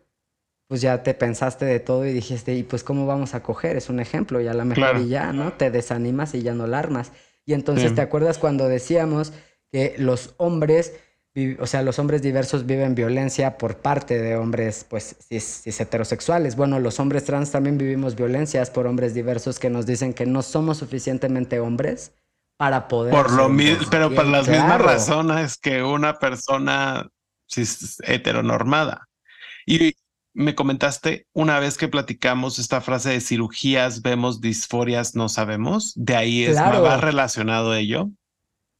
[0.67, 3.77] pues ya te pensaste de todo y dijiste, ¿y pues cómo vamos a coger?
[3.77, 5.53] Es un ejemplo, ya la mejor y ya, ¿no?
[5.53, 7.11] Te desanimas y ya no la armas.
[7.45, 9.33] Y entonces, ¿te acuerdas cuando decíamos
[9.71, 10.93] que los hombres
[11.59, 16.55] o sea, los hombres diversos viven violencia por parte de hombres, pues, cis, heterosexuales.
[16.55, 20.41] Bueno, los hombres trans también vivimos violencias por hombres diversos que nos dicen que no
[20.41, 22.11] somos suficientemente hombres
[22.57, 23.13] para poder.
[23.13, 27.07] Por lo mismo, pero por las mismas razones que una persona
[27.47, 29.07] cis heteronormada.
[29.65, 29.93] Y
[30.33, 35.93] me comentaste una vez que platicamos esta frase de cirugías, vemos disforias, no sabemos.
[35.95, 38.09] De ahí es más relacionado ello.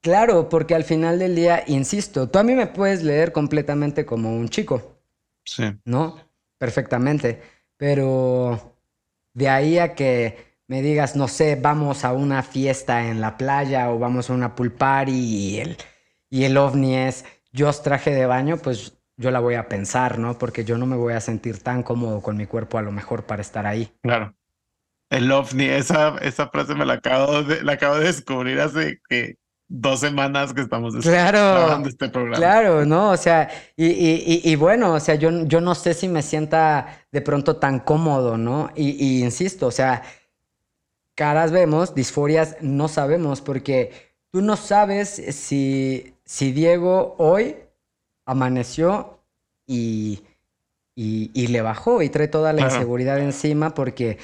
[0.02, 4.34] Claro, porque al final del día, insisto, tú a mí me puedes leer completamente como
[4.36, 5.02] un chico.
[5.44, 5.64] Sí.
[5.86, 6.18] ¿No?
[6.58, 7.42] Perfectamente.
[7.76, 8.76] Pero
[9.34, 10.38] de ahí a que
[10.68, 14.56] me digas, no sé, vamos a una fiesta en la playa o vamos a una
[14.56, 15.78] pool party y el,
[16.30, 20.20] y el ovni es yo os traje de baño, pues yo la voy a pensar,
[20.20, 20.38] ¿no?
[20.38, 23.26] Porque yo no me voy a sentir tan cómodo con mi cuerpo a lo mejor
[23.26, 23.92] para estar ahí.
[24.02, 24.36] Claro.
[25.10, 29.38] El ovni, esa, esa frase me la acabo de, la acabo de descubrir hace que
[29.70, 32.36] dos semanas que estamos claro, este programa.
[32.36, 33.12] Claro, ¿no?
[33.12, 37.06] O sea, y, y, y, bueno, o sea, yo, yo no sé si me sienta
[37.12, 38.72] de pronto tan cómodo, ¿no?
[38.76, 40.02] Y, y insisto, o sea,
[41.16, 43.92] caras vemos, disforias no sabemos, porque
[44.32, 47.58] tú no sabes si, si Diego hoy
[48.26, 49.20] amaneció
[49.68, 50.24] y,
[50.96, 54.18] y, le bajó y trae toda la inseguridad encima porque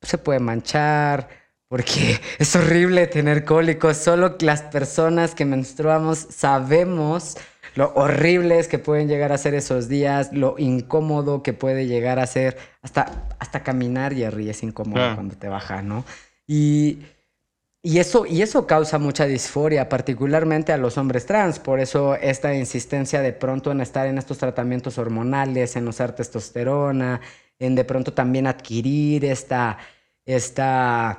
[0.00, 1.28] se puede manchar,
[1.68, 3.96] porque es horrible tener cólicos.
[3.96, 7.36] Solo las personas que menstruamos sabemos
[7.74, 12.26] lo horribles que pueden llegar a ser esos días, lo incómodo que puede llegar a
[12.26, 16.04] ser, hasta, hasta caminar, Jerry, es incómodo cuando te baja, ¿no?
[16.46, 17.00] Y,
[17.82, 22.54] y, eso, y eso causa mucha disforia, particularmente a los hombres trans, por eso esta
[22.54, 27.20] insistencia de pronto en estar en estos tratamientos hormonales, en usar testosterona,
[27.58, 29.78] en de pronto también adquirir esta,
[30.24, 31.18] esta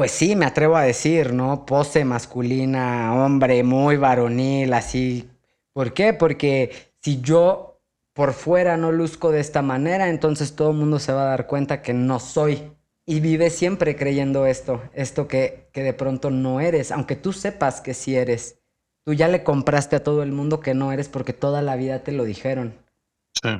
[0.00, 1.66] pues sí, me atrevo a decir, ¿no?
[1.66, 5.28] Pose masculina, hombre, muy varonil, así.
[5.74, 6.14] ¿Por qué?
[6.14, 7.82] Porque si yo
[8.14, 11.46] por fuera no luzco de esta manera, entonces todo el mundo se va a dar
[11.46, 12.72] cuenta que no soy.
[13.04, 17.82] Y vive siempre creyendo esto, esto que, que de pronto no eres, aunque tú sepas
[17.82, 18.58] que sí eres.
[19.04, 22.04] Tú ya le compraste a todo el mundo que no eres porque toda la vida
[22.04, 22.74] te lo dijeron.
[23.42, 23.50] Sí.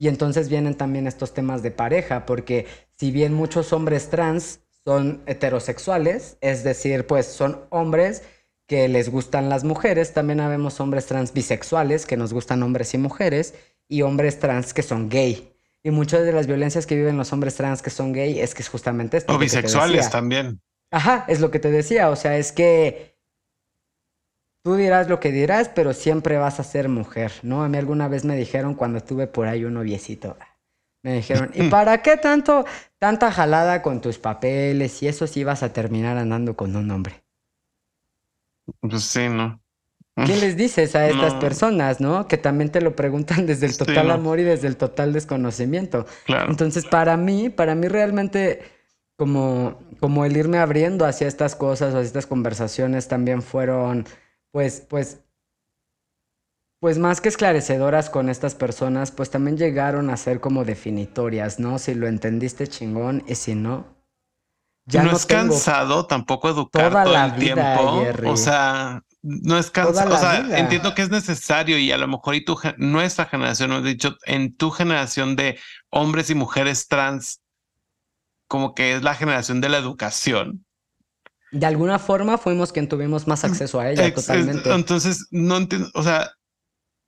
[0.00, 2.66] Y entonces vienen también estos temas de pareja, porque
[2.96, 8.22] si bien muchos hombres trans son heterosexuales, es decir, pues son hombres
[8.66, 12.98] que les gustan las mujeres, también habemos hombres trans bisexuales que nos gustan hombres y
[12.98, 13.54] mujeres,
[13.88, 15.52] y hombres trans que son gay.
[15.82, 18.62] Y muchas de las violencias que viven los hombres trans que son gay es que
[18.62, 19.34] es justamente esto.
[19.34, 20.60] O bisexuales también.
[20.92, 23.16] Ajá, es lo que te decía, o sea, es que
[24.62, 27.64] tú dirás lo que dirás, pero siempre vas a ser mujer, ¿no?
[27.64, 30.36] A mí alguna vez me dijeron cuando estuve por ahí un noviecito,
[31.02, 32.64] me dijeron, ¿y para qué tanto,
[32.98, 37.24] tanta jalada con tus papeles y eso si vas a terminar andando con un hombre?
[38.80, 39.60] Pues sí, ¿no?
[40.26, 42.28] ¿Qué les dices a estas personas, no?
[42.28, 46.06] Que también te lo preguntan desde el total amor y desde el total desconocimiento.
[46.26, 46.50] Claro.
[46.50, 48.62] Entonces, para mí, para mí realmente,
[49.16, 54.04] como, como el irme abriendo hacia estas cosas, hacia estas conversaciones, también fueron,
[54.50, 55.20] pues, pues,
[56.80, 61.78] pues más que esclarecedoras con estas personas, pues también llegaron a ser como definitorias, ¿no?
[61.78, 64.00] Si lo entendiste chingón y si no,
[64.86, 68.02] ya no, es cansado tampoco educar todo el tiempo.
[68.26, 70.14] O sea, no es cansado.
[70.14, 73.82] O sea, entiendo que es necesario y a lo mejor y tu nuestra generación, he
[73.82, 75.58] dicho, en tu generación de
[75.90, 77.40] hombres y mujeres trans,
[78.48, 80.64] como que es la generación de la educación.
[81.52, 84.72] De alguna forma fuimos quien tuvimos más acceso a ella, totalmente.
[84.72, 86.30] Entonces, no entiendo, o sea,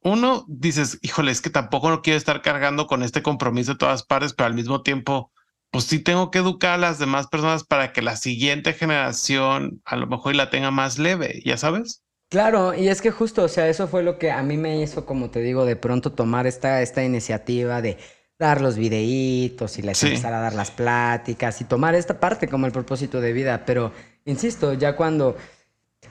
[0.05, 4.03] uno dices, híjole, es que tampoco no quiero estar cargando con este compromiso de todas
[4.03, 5.33] partes, pero al mismo tiempo,
[5.71, 9.97] pues sí tengo que educar a las demás personas para que la siguiente generación a
[9.97, 12.03] lo mejor la tenga más leve, ya sabes.
[12.29, 15.05] Claro, y es que justo, o sea, eso fue lo que a mí me hizo,
[15.05, 17.99] como te digo, de pronto tomar esta, esta iniciativa de
[18.39, 22.67] dar los videitos y les empezar a dar las pláticas y tomar esta parte como
[22.67, 23.65] el propósito de vida.
[23.67, 23.93] Pero,
[24.25, 25.37] insisto, ya cuando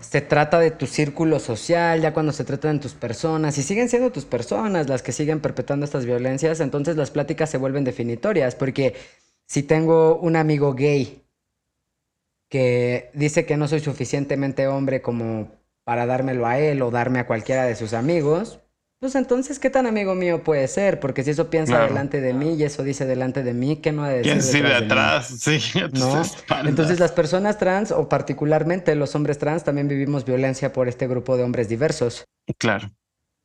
[0.02, 3.89] se trata de tu círculo social, ya cuando se trata de tus personas, y siguen
[3.89, 8.56] siendo tus personas las que siguen perpetuando estas violencias, entonces las pláticas se vuelven definitorias,
[8.56, 8.95] porque
[9.45, 11.26] si tengo un amigo gay
[12.49, 15.52] que dice que no soy suficientemente hombre como
[15.84, 18.61] para dármelo a él o darme a cualquiera de sus amigos,
[19.02, 20.99] pues entonces, ¿qué tan amigo mío puede ser?
[20.99, 24.04] Porque si eso piensa delante de mí y eso dice delante de mí, ¿qué no
[24.04, 24.64] ha de decir?
[24.64, 25.28] de atrás?
[25.39, 25.60] Sí,
[25.93, 26.22] ¿no?
[26.66, 31.36] Entonces, las personas trans, o particularmente los hombres trans, también vivimos violencia por este grupo
[31.36, 32.26] de hombres diversos.
[32.60, 32.91] Claro.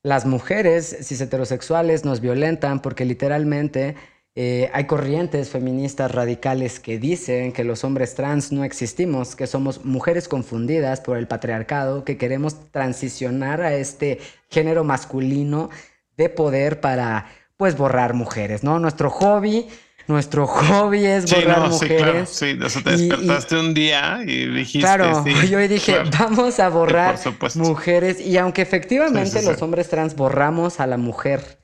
[0.02, 3.96] Las mujeres cis heterosexuales nos violentan porque literalmente
[4.39, 9.87] eh, hay corrientes feministas radicales que dicen que los hombres trans no existimos, que somos
[9.87, 14.20] mujeres confundidas por el patriarcado, que queremos transicionar a este
[14.51, 15.70] género masculino
[16.18, 18.78] de poder para, pues, borrar mujeres, ¿no?
[18.78, 19.68] Nuestro hobby,
[20.07, 22.28] nuestro hobby es borrar mujeres.
[22.28, 24.80] Sí, claro, sí, te despertaste un día y dijiste.
[24.80, 27.18] Claro, yo dije, vamos a borrar
[27.55, 28.20] mujeres.
[28.20, 31.59] Y aunque efectivamente los hombres trans borramos a la mujer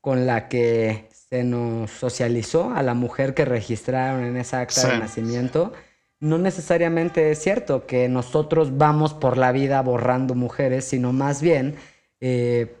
[0.00, 4.98] con la que se nos socializó a la mujer que registraron en esa acta de
[4.98, 5.72] nacimiento,
[6.20, 11.76] no necesariamente es cierto que nosotros vamos por la vida borrando mujeres, sino más bien
[12.20, 12.76] eh,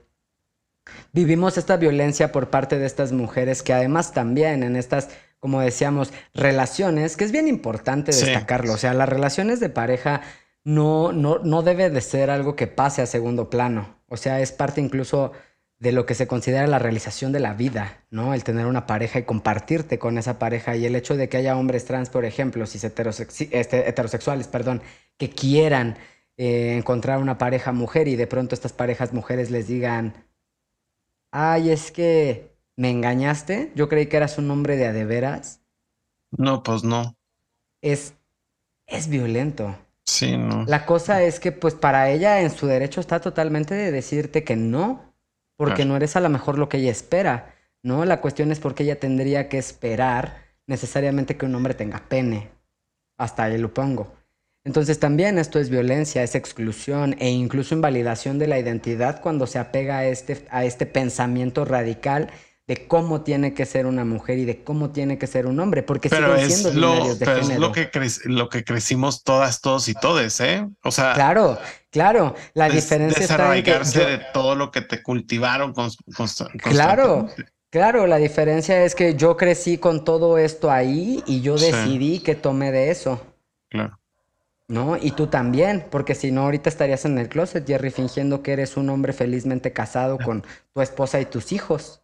[1.12, 6.12] vivimos esta violencia por parte de estas mujeres que además también en estas, como decíamos,
[6.32, 10.22] relaciones, que es bien importante destacarlo, o sea, las relaciones de pareja
[10.64, 14.52] no, no, no debe de ser algo que pase a segundo plano, o sea, es
[14.52, 15.32] parte incluso
[15.78, 18.32] de lo que se considera la realización de la vida, ¿no?
[18.32, 21.56] El tener una pareja y compartirte con esa pareja y el hecho de que haya
[21.56, 24.82] hombres trans, por ejemplo, si este, heterosexuales, perdón,
[25.18, 25.98] que quieran
[26.38, 30.14] eh, encontrar una pareja mujer y de pronto estas parejas mujeres les digan,
[31.30, 35.62] ay, es que me engañaste, yo creí que eras un hombre de adeveras.
[36.30, 37.16] No, pues no.
[37.82, 38.14] Es,
[38.86, 39.76] es violento.
[40.04, 40.64] Sí, no.
[40.66, 44.56] La cosa es que pues para ella en su derecho está totalmente de decirte que
[44.56, 45.05] no,
[45.56, 48.04] porque no eres a lo mejor lo que ella espera, ¿no?
[48.04, 52.50] La cuestión es porque ella tendría que esperar necesariamente que un hombre tenga pene.
[53.18, 54.12] Hasta ahí lo pongo.
[54.64, 59.60] Entonces también esto es violencia, es exclusión e incluso invalidación de la identidad cuando se
[59.60, 62.30] apega a este, a este pensamiento radical
[62.66, 65.84] de cómo tiene que ser una mujer y de cómo tiene que ser un hombre,
[65.84, 67.88] porque pero siguen siendo lo, de pero Es lo que,
[68.24, 70.66] lo que crecimos todas, todos y todes, ¿eh?
[70.82, 71.14] O sea...
[71.14, 71.58] Claro,
[71.90, 75.90] claro, la diferencia está en que de todo lo que te cultivaron con,
[76.58, 77.28] Claro,
[77.70, 82.34] claro, la diferencia es que yo crecí con todo esto ahí y yo decidí que
[82.34, 83.24] tomé de eso.
[83.68, 83.96] Claro.
[84.68, 84.96] ¿no?
[84.96, 88.76] Y tú también, porque si no, ahorita estarías en el closet, Jerry, fingiendo que eres
[88.76, 92.02] un hombre felizmente casado con tu esposa y tus hijos.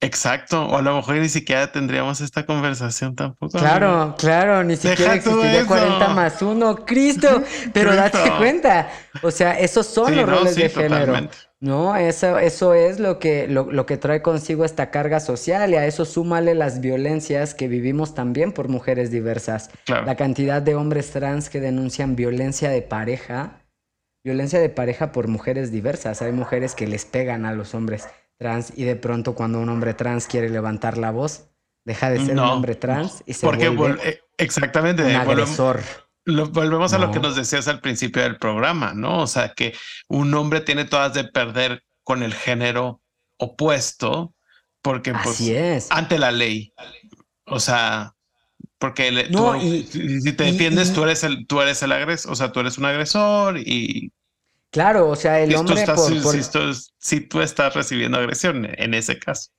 [0.00, 3.58] Exacto, o a lo mejor ni siquiera tendríamos esta conversación tampoco.
[3.58, 7.42] Claro, claro, ni siquiera existiría 40 más 1, Cristo,
[7.72, 8.90] pero date cuenta,
[9.22, 11.28] o sea, esos son los roles de género.
[11.58, 15.86] No, eso, eso es lo que, lo, que trae consigo esta carga social y a
[15.86, 19.70] eso súmale las violencias que vivimos también por mujeres diversas.
[19.86, 23.62] La cantidad de hombres trans que denuncian violencia de pareja,
[24.22, 26.20] violencia de pareja por mujeres diversas.
[26.20, 28.06] Hay mujeres que les pegan a los hombres
[28.38, 31.48] trans y de pronto cuando un hombre trans quiere levantar la voz,
[31.84, 35.80] deja de ser un hombre trans y se porque vuelve eh, exactamente un agresor.
[36.24, 39.20] volvemos a lo que nos decías al principio del programa, ¿no?
[39.22, 39.74] O sea, que
[40.08, 43.00] un hombre tiene todas de perder con el género
[43.38, 44.34] opuesto
[44.82, 45.90] porque pues, es.
[45.90, 46.72] ante la ley.
[47.46, 48.14] O sea,
[48.78, 52.60] porque tú, si te defiendes, tú eres el, tú eres el agresor, o sea, tú
[52.60, 54.12] eres un agresor y
[54.70, 55.84] Claro, o sea, el hombre
[56.98, 59.50] Si, tú estás recibiendo agresión en ese caso.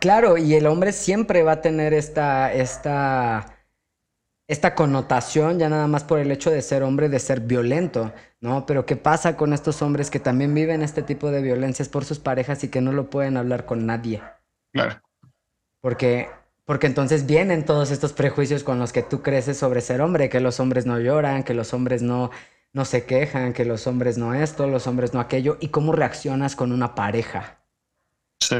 [0.00, 3.66] Claro, y el hombre siempre va a tener esta, esta,
[4.46, 8.66] esta connotación, ya nada más por el hecho de ser hombre, de ser violento, ¿no?
[8.66, 12.18] Pero ¿qué pasa con estos hombres que también viven este tipo de violencias por sus
[12.18, 14.22] parejas y que no lo pueden hablar con nadie?
[14.72, 15.00] Claro.
[15.80, 16.28] Porque,
[16.64, 20.40] porque entonces vienen todos estos prejuicios con los que tú creces sobre ser hombre, que
[20.40, 22.30] los hombres no lloran, que los hombres no
[22.76, 26.54] no se quejan, que los hombres no esto, los hombres no aquello, y cómo reaccionas
[26.54, 27.64] con una pareja.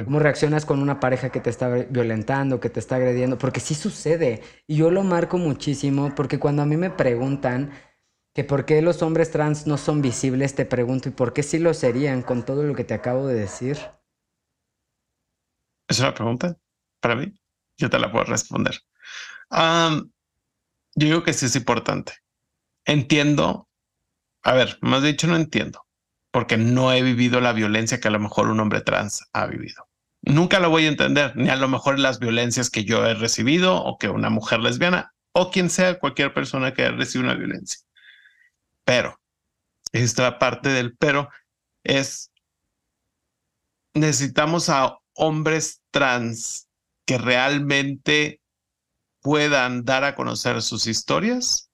[0.06, 3.36] ¿Cómo reaccionas con una pareja que te está violentando, que te está agrediendo?
[3.36, 4.42] Porque sí sucede.
[4.66, 7.72] Y yo lo marco muchísimo porque cuando a mí me preguntan
[8.34, 11.58] que por qué los hombres trans no son visibles, te pregunto, ¿y por qué sí
[11.58, 13.78] lo serían con todo lo que te acabo de decir?
[15.88, 16.56] ¿Es una pregunta
[17.00, 17.34] para mí?
[17.76, 18.80] Yo te la puedo responder.
[19.50, 20.08] yo
[20.94, 22.14] digo que sí es importante.
[22.86, 23.65] Entiendo
[24.46, 25.84] a ver, más dicho, no entiendo,
[26.30, 29.88] porque no he vivido la violencia que a lo mejor un hombre trans ha vivido.
[30.22, 33.74] Nunca lo voy a entender, ni a lo mejor las violencias que yo he recibido
[33.82, 37.80] o que una mujer lesbiana o quien sea, cualquier persona que reciba una violencia.
[38.84, 39.20] Pero,
[39.90, 41.28] esta parte del pero
[41.82, 42.30] es,
[43.94, 46.68] necesitamos a hombres trans
[47.04, 48.40] que realmente
[49.22, 51.65] puedan dar a conocer sus historias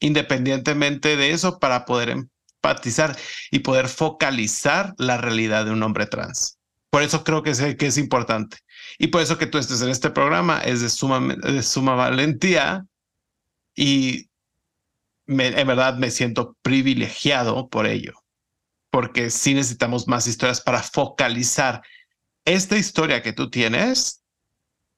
[0.00, 3.16] independientemente de eso para poder empatizar
[3.50, 6.58] y poder focalizar la realidad de un hombre trans.
[6.90, 8.58] Por eso creo que es, que es importante.
[8.98, 12.86] Y por eso que tú estés en este programa es de suma, de suma valentía
[13.74, 14.28] y
[15.26, 18.14] en verdad me siento privilegiado por ello,
[18.90, 21.82] porque sí necesitamos más historias para focalizar
[22.46, 24.22] esta historia que tú tienes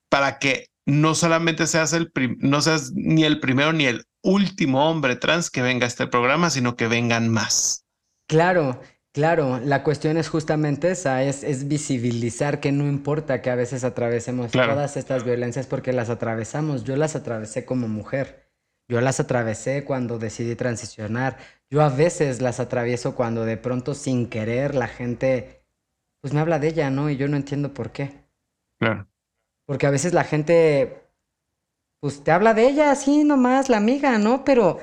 [0.09, 5.15] para que no solamente seas el no seas ni el primero ni el último hombre
[5.15, 7.85] trans que venga a este programa, sino que vengan más.
[8.27, 8.79] Claro,
[9.11, 9.59] claro.
[9.63, 14.51] La cuestión es justamente esa, es, es visibilizar que no importa que a veces atravesemos
[14.51, 16.83] todas estas violencias porque las atravesamos.
[16.83, 18.49] Yo las atravesé como mujer.
[18.87, 21.37] Yo las atravesé cuando decidí transicionar.
[21.69, 25.61] Yo a veces las atravieso cuando de pronto sin querer la gente
[26.21, 27.09] pues me habla de ella, ¿no?
[27.09, 28.23] Y yo no entiendo por qué.
[28.79, 29.07] Claro.
[29.65, 31.00] Porque a veces la gente
[32.01, 34.43] pues te habla de ella así nomás, la amiga, ¿no?
[34.43, 34.79] Pero,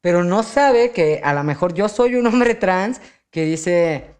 [0.00, 4.16] pero no sabe que a lo mejor yo soy un hombre trans que dice,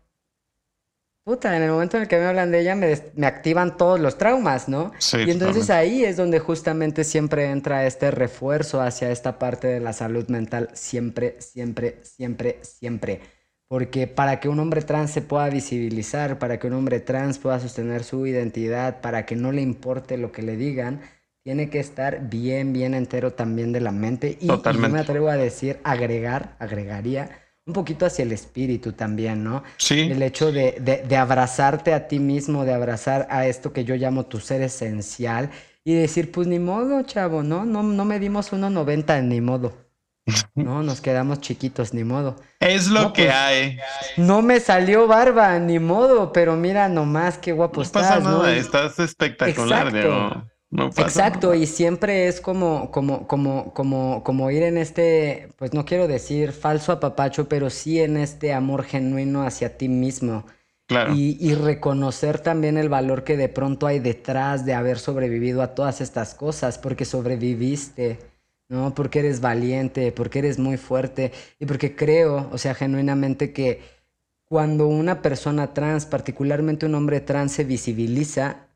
[1.25, 3.99] puta, en el momento en el que me hablan de ella me, me activan todos
[3.99, 4.93] los traumas, ¿no?
[4.99, 9.81] Sí, y entonces ahí es donde justamente siempre entra este refuerzo hacia esta parte de
[9.81, 13.23] la salud mental, siempre, siempre, siempre, siempre.
[13.69, 17.59] Porque para que un hombre trans se pueda visibilizar, para que un hombre trans pueda
[17.61, 21.03] sostener su identidad, para que no le importe lo que le digan,
[21.49, 24.37] tiene que estar bien, bien entero también de la mente.
[24.39, 29.45] Y, y yo me atrevo a decir, agregar, agregaría un poquito hacia el espíritu también,
[29.45, 29.63] ¿no?
[29.79, 30.01] Sí.
[30.01, 33.95] El hecho de, de, de, abrazarte a ti mismo, de abrazar a esto que yo
[33.95, 35.49] llamo tu ser esencial
[35.85, 37.65] y decir, pues ni modo, chavo, ¿no?
[37.65, 39.73] No, no medimos 1,90, ni modo.
[40.55, 42.37] No, nos quedamos chiquitos, ni modo.
[42.61, 43.79] Es lo que pues, hay.
[44.19, 48.07] No me salió barba, ni modo, pero mira nomás qué guapo no estás.
[48.07, 50.47] Pasa nada, estás espectacular, Exacto.
[50.71, 55.73] No pasa Exacto, y siempre es como, como, como, como, como ir en este, pues
[55.73, 60.45] no quiero decir falso apapacho, pero sí en este amor genuino hacia ti mismo.
[60.87, 61.15] Claro.
[61.15, 65.75] Y, y, reconocer también el valor que de pronto hay detrás de haber sobrevivido a
[65.75, 68.19] todas estas cosas, porque sobreviviste,
[68.69, 68.95] ¿no?
[68.95, 73.83] Porque eres valiente, porque eres muy fuerte y porque creo, o sea, genuinamente que
[74.45, 78.68] cuando una persona trans, particularmente un hombre trans, se visibiliza,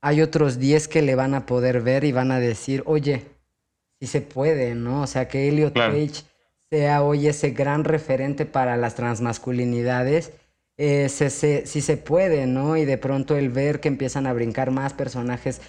[0.00, 3.26] hay otros 10 que le van a poder ver y van a decir, oye,
[4.00, 5.02] si se puede, ¿no?
[5.02, 6.22] O sea, que Elliot Page
[6.70, 10.32] sea hoy ese gran referente para las transmasculinidades,
[10.76, 12.76] eh, si se puede, ¿no?
[12.76, 15.60] Y de pronto el ver que empiezan a brincar más personajes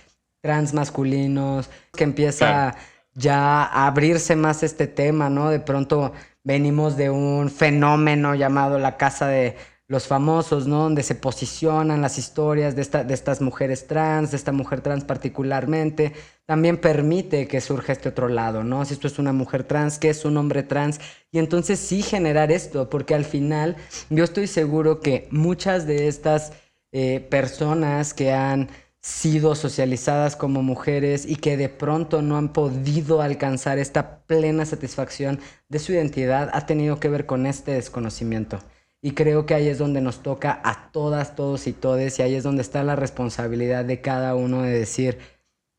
[0.42, 2.76] transmasculinos, que empieza
[3.14, 5.50] ya a abrirse más este tema, ¿no?
[5.50, 6.14] De pronto
[6.44, 9.56] venimos de un fenómeno llamado la casa de
[9.90, 10.84] los famosos, ¿no?
[10.84, 15.04] Donde se posicionan las historias de, esta, de estas mujeres trans, de esta mujer trans
[15.04, 16.14] particularmente,
[16.46, 18.86] también permite que surja este otro lado, ¿no?
[18.86, 21.00] Si esto es una mujer trans, ¿qué es un hombre trans?
[21.32, 23.78] Y entonces sí generar esto, porque al final
[24.12, 26.54] yo estoy seguro que muchas de estas
[26.92, 28.70] eh, personas que han
[29.02, 35.40] sido socializadas como mujeres y que de pronto no han podido alcanzar esta plena satisfacción
[35.68, 38.60] de su identidad ha tenido que ver con este desconocimiento.
[39.02, 42.36] Y creo que ahí es donde nos toca a todas, todos y todes, y ahí
[42.36, 45.20] es donde está la responsabilidad de cada uno de decir,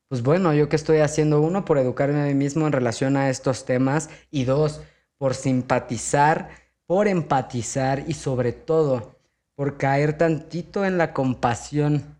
[0.07, 3.29] pues bueno, yo qué estoy haciendo, uno, por educarme a mí mismo en relación a
[3.29, 4.81] estos temas, y dos,
[5.17, 6.49] por simpatizar,
[6.87, 9.19] por empatizar y sobre todo,
[9.55, 12.19] por caer tantito en la compasión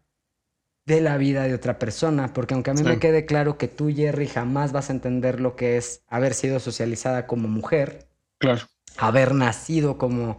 [0.85, 3.91] de la vida de otra persona, porque aunque a mí me quede claro que tú,
[3.93, 8.07] Jerry, jamás vas a entender lo que es haber sido socializada como mujer,
[8.39, 8.61] claro.
[8.97, 10.37] haber nacido como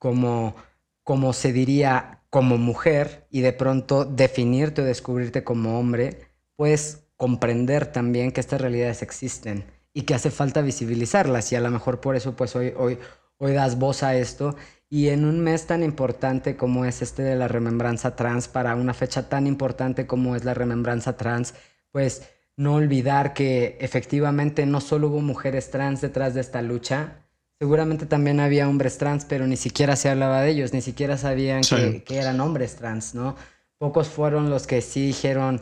[0.00, 0.56] como,
[1.04, 6.22] como se diría, como mujer y de pronto definirte o descubrirte como hombre,
[6.56, 11.70] puedes comprender también que estas realidades existen y que hace falta visibilizarlas y a lo
[11.70, 12.98] mejor por eso pues hoy, hoy,
[13.38, 14.56] hoy das voz a esto.
[14.88, 18.94] Y en un mes tan importante como es este de la remembranza trans, para una
[18.94, 21.54] fecha tan importante como es la remembranza trans,
[21.92, 22.22] pues
[22.56, 27.26] no olvidar que efectivamente no solo hubo mujeres trans detrás de esta lucha,
[27.60, 31.60] seguramente también había hombres trans, pero ni siquiera se hablaba de ellos, ni siquiera sabían
[31.60, 33.36] que, eran hombres trans, ¿no?
[33.76, 35.60] Pocos fueron los que sí dijeron,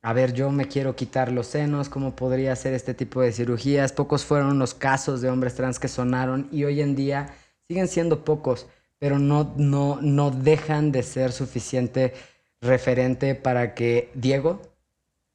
[0.00, 3.92] a ver, yo me quiero quitar los senos, ¿cómo podría hacer este tipo de cirugías?
[3.92, 7.34] Pocos fueron los casos de hombres trans que sonaron y hoy en día
[7.66, 8.68] siguen siendo pocos,
[9.00, 12.14] pero no, no, no dejan de ser suficiente
[12.60, 14.62] referente para que Diego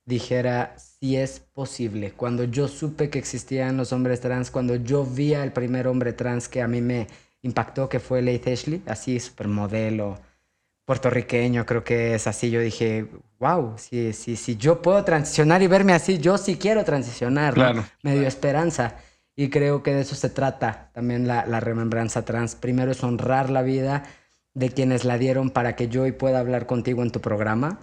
[0.06, 0.76] dijera
[1.06, 2.14] si es posible.
[2.14, 6.48] Cuando yo supe que existían los hombres trans, cuando yo vi al primer hombre trans
[6.48, 7.08] que a mí me
[7.44, 10.18] impactó, que fue Leith Ashley, así supermodelo
[10.84, 13.06] puertorriqueño, creo que es así, yo dije,
[13.40, 17.56] wow, si, si, si yo puedo transicionar y verme así, yo sí quiero transicionar,
[18.02, 18.96] me dio esperanza.
[19.36, 22.56] Y creo que de eso se trata también la, la remembranza trans.
[22.56, 24.06] Primero es honrar la vida
[24.56, 27.80] de quienes la dieron para que yo hoy pueda hablar contigo en tu programa.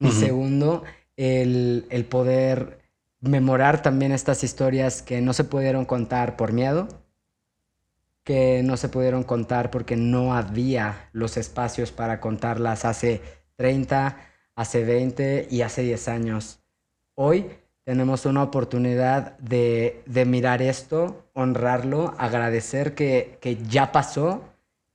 [0.00, 0.84] Y segundo,
[1.18, 2.78] el, poder
[3.20, 6.88] memorar también estas historias que no se pudieron contar por miedo,
[8.22, 13.20] que no se pudieron contar porque no había los espacios para contarlas hace
[13.56, 14.16] 30,
[14.54, 16.60] hace 20 y hace 10 años.
[17.14, 17.46] Hoy
[17.82, 24.44] tenemos una oportunidad de, mirar esto, honrarlo, agradecer que, que ya pasó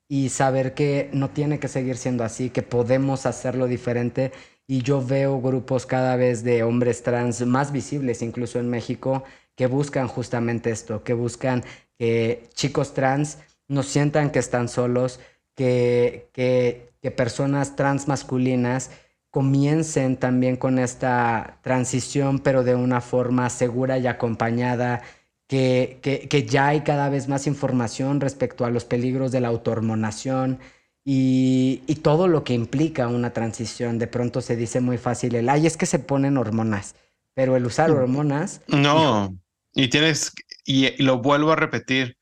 [0.08, 4.32] y saber que no tiene que seguir siendo así, que podemos hacerlo diferente
[4.68, 9.24] y yo veo grupos cada vez de hombres trans más visibles, incluso en México,
[9.56, 11.64] que buscan justamente esto, que buscan
[11.98, 15.20] que chicos trans no sientan que están solos,
[15.56, 18.92] que, que, que personas trans masculinas
[19.30, 25.02] comiencen también con esta transición, pero de una forma segura y acompañada,
[25.48, 29.50] que, que, que, ya hay cada vez más información respecto a los peligros de la
[29.50, 30.60] autohormonación,
[31.06, 34.00] y, y, todo lo que implica una transición.
[34.00, 36.96] De pronto se dice muy fácil el, ay, es que se ponen hormonas,
[37.34, 38.62] pero el usar hormonas...
[38.68, 39.38] No,
[39.74, 40.34] y tienes,
[40.66, 42.18] y, lo vuelvo a repetir,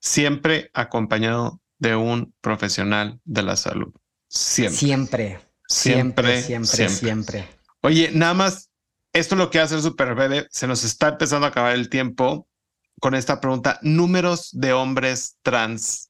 [0.00, 3.92] siempre acompañado de un profesional de la salud.
[4.28, 4.78] Siempre.
[4.78, 5.40] Siempre.
[5.68, 6.96] Siempre, siempre, siempre.
[6.96, 7.48] siempre.
[7.82, 8.70] Oye, nada más
[9.12, 10.46] esto lo que hace súper breve.
[10.50, 12.48] Se nos está empezando a acabar el tiempo
[13.00, 13.78] con esta pregunta.
[13.82, 16.07] Números de hombres trans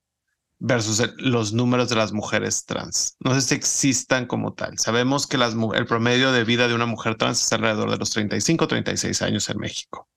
[0.58, 3.16] versus los números de las mujeres trans.
[3.20, 4.78] No sé si existan como tal.
[4.78, 8.10] Sabemos que las, el promedio de vida de una mujer trans es alrededor de los
[8.10, 10.08] 35, 36 años en México.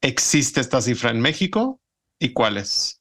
[0.00, 1.80] ¿Existe esta cifra en México?
[2.18, 3.00] ¿Y cuál es?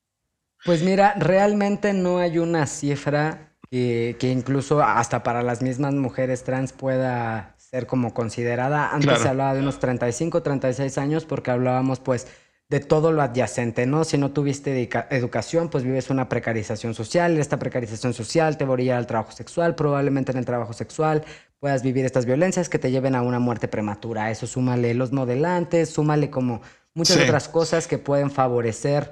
[0.64, 6.74] Pues mira, realmente no hay una cifra que, incluso hasta para las mismas mujeres trans
[6.74, 8.92] pueda ser como considerada.
[8.92, 12.28] Antes se hablaba de unos 35, 36 años porque hablábamos pues
[12.72, 14.06] de todo lo adyacente, ¿no?
[14.06, 17.38] Si no tuviste educación, pues vives una precarización social.
[17.38, 19.76] Esta precarización social te va a orillar al trabajo sexual.
[19.76, 21.26] Probablemente en el trabajo sexual
[21.60, 24.32] puedas vivir estas violencias que te lleven a una muerte prematura.
[24.32, 26.62] Eso súmale los modelantes, súmale como
[26.94, 29.12] muchas otras cosas que pueden favorecer,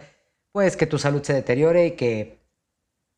[0.54, 2.40] pues, que tu salud se deteriore y que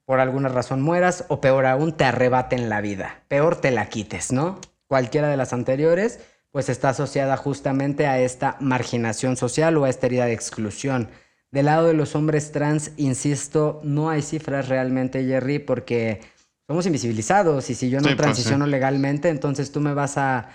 [0.06, 3.26] por alguna razón mueras o peor aún te arrebaten la vida.
[3.28, 4.60] Peor te la quites, ¿no?
[4.88, 6.20] Cualquiera de las anteriores
[6.52, 11.10] pues está asociada justamente a esta marginación social o a esta herida de exclusión.
[11.52, 16.22] Del lado de los hombres trans, insisto, no hay cifras realmente, Jerry, porque
[16.68, 20.50] somos invisibilizados y si yo no pues transiciono legalmente, entonces tú me vas a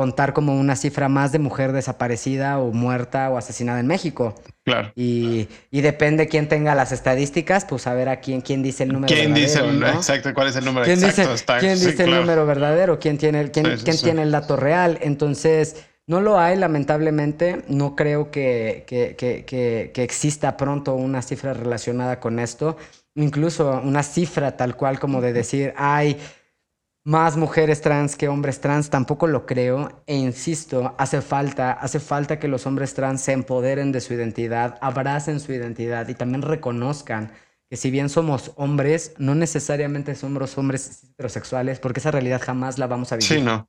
[0.00, 4.34] contar como una cifra más de mujer desaparecida o muerta o asesinada en México.
[4.64, 4.92] Claro.
[4.96, 8.94] Y, y depende quién tenga las estadísticas, pues a ver a quién, quién dice el
[8.94, 11.32] número ¿Quién dice el, exacto, cuál es el número ¿Quién exacto?
[11.32, 12.98] Dice, ¿Quién dice el número verdadero?
[12.98, 14.98] ¿Quién tiene el, quién, quién tiene el dato real?
[15.02, 17.62] Entonces, no lo hay, lamentablemente.
[17.68, 22.78] No creo que, que, que, que exista pronto una cifra relacionada con esto.
[23.16, 26.16] Incluso una cifra tal cual como de decir, ay,
[27.04, 30.02] más mujeres trans que hombres trans, tampoco lo creo.
[30.06, 34.78] E insisto, hace falta, hace falta que los hombres trans se empoderen de su identidad,
[34.80, 37.32] abracen su identidad y también reconozcan
[37.68, 42.88] que si bien somos hombres, no necesariamente somos hombres heterosexuales, porque esa realidad jamás la
[42.88, 43.28] vamos a vivir.
[43.28, 43.68] Sí, no.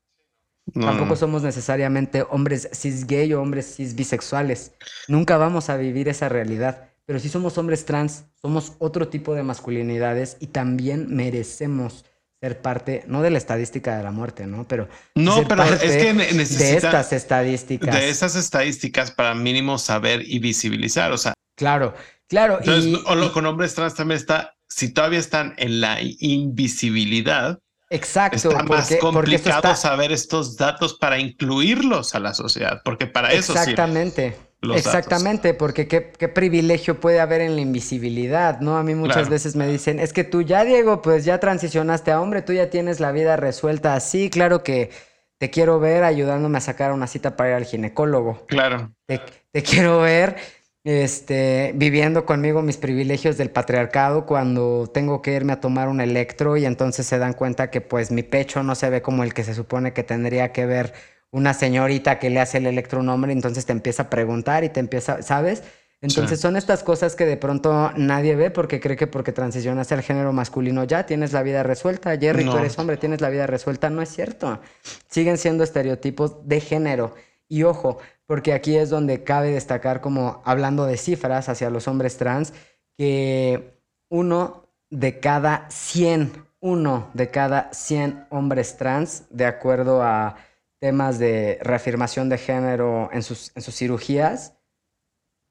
[0.74, 4.74] Tampoco somos necesariamente hombres cis gay o hombres cis bisexuales.
[5.08, 6.90] Nunca vamos a vivir esa realidad.
[7.06, 12.06] Pero si somos hombres trans, somos otro tipo de masculinidades y también merecemos
[12.42, 14.68] ser parte, no de la estadística de la muerte, ¿no?
[14.68, 17.94] Pero no, pero es que necesita de estas estadísticas.
[17.94, 21.36] De esas estadísticas para mínimo saber y visibilizar, o sea.
[21.56, 21.94] Claro,
[22.28, 22.58] claro.
[22.58, 27.60] Entonces, o lo con hombres trans también está, si todavía están en la invisibilidad.
[27.92, 28.50] Exacto.
[28.50, 34.36] Está más complicado saber estos datos para incluirlos a la sociedad, porque para eso Exactamente.
[34.62, 38.78] Exactamente, porque qué, privilegio puede haber en la invisibilidad, ¿no?
[38.78, 42.22] A mí muchas veces me dicen, es que tú ya, Diego, pues ya transicionaste a
[42.22, 44.00] hombre, tú ya tienes la vida resuelta.
[44.00, 44.92] Sí, claro que
[45.40, 48.46] te quiero ver ayudándome a sacar una cita para ir al ginecólogo.
[48.46, 48.94] Claro.
[49.08, 50.36] Te, quiero ver
[50.84, 56.58] este, viviendo conmigo mis privilegios del patriarcado cuando tengo que irme a tomar un electro
[56.58, 59.44] y entonces se dan cuenta que pues mi pecho no se ve como el que
[59.44, 60.94] se supone que tendría que ver
[61.32, 65.22] una señorita que le hace el electronombre, entonces te empieza a preguntar y te empieza,
[65.22, 65.64] ¿sabes?
[66.02, 70.02] Entonces son estas cosas que de pronto nadie ve porque cree que porque transicionas al
[70.02, 72.18] género masculino ya tienes la vida resuelta.
[72.18, 73.91] Jerry, tú eres hombre, tienes la vida resuelta.
[73.91, 74.60] No es cierto.
[75.08, 77.14] Siguen siendo estereotipos de género.
[77.48, 82.18] Y ojo, porque aquí es donde cabe destacar como hablando de cifras hacia los hombres
[82.18, 82.53] trans,
[82.98, 83.78] que
[84.10, 86.32] uno de cada 100,
[86.62, 90.36] uno de cada 100 hombres trans, de acuerdo a
[90.82, 94.56] temas de reafirmación de género en sus, en sus cirugías,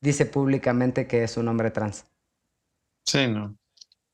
[0.03, 2.05] dice públicamente que es un hombre trans.
[3.07, 3.57] Sí, no.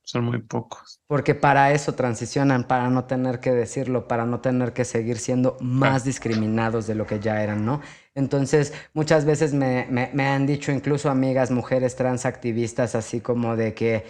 [0.03, 1.01] Son muy pocos.
[1.09, 5.57] Porque para eso transicionan, para no tener que decirlo, para no tener que seguir siendo
[5.61, 7.81] más discriminados de lo que ya eran, ¿no?
[8.15, 13.75] Entonces, muchas veces me, me han dicho incluso amigas, mujeres trans activistas, así como de
[13.75, 14.05] que,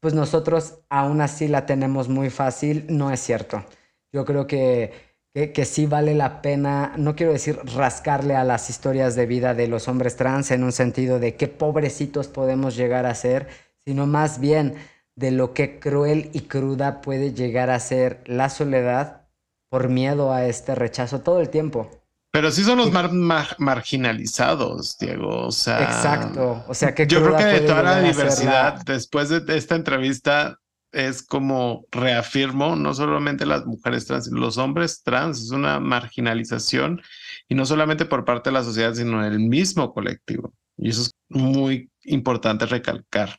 [0.00, 2.86] pues nosotros aún así la tenemos muy fácil.
[2.88, 3.64] No es cierto.
[4.12, 9.14] Yo creo que que, sí vale la pena, no quiero decir rascarle a las historias
[9.14, 13.14] de vida de los hombres trans en un sentido de qué pobrecitos podemos llegar a
[13.14, 13.48] ser,
[13.84, 14.74] sino más bien
[15.16, 19.22] de lo que cruel y cruda puede llegar a ser la soledad
[19.70, 21.90] por miedo a este rechazo todo el tiempo.
[22.30, 23.10] Pero sí son los más
[23.58, 25.46] marginalizados, Diego.
[25.46, 26.64] O sea, exacto.
[26.66, 30.58] O sea, que yo creo que de toda la diversidad, después de esta entrevista,
[30.92, 37.00] es como reafirmo, no solamente las mujeres trans, los hombres trans, es una marginalización
[37.48, 40.52] y no solamente por parte de la sociedad, sino en el mismo colectivo.
[40.76, 43.38] Y eso es muy importante recalcar.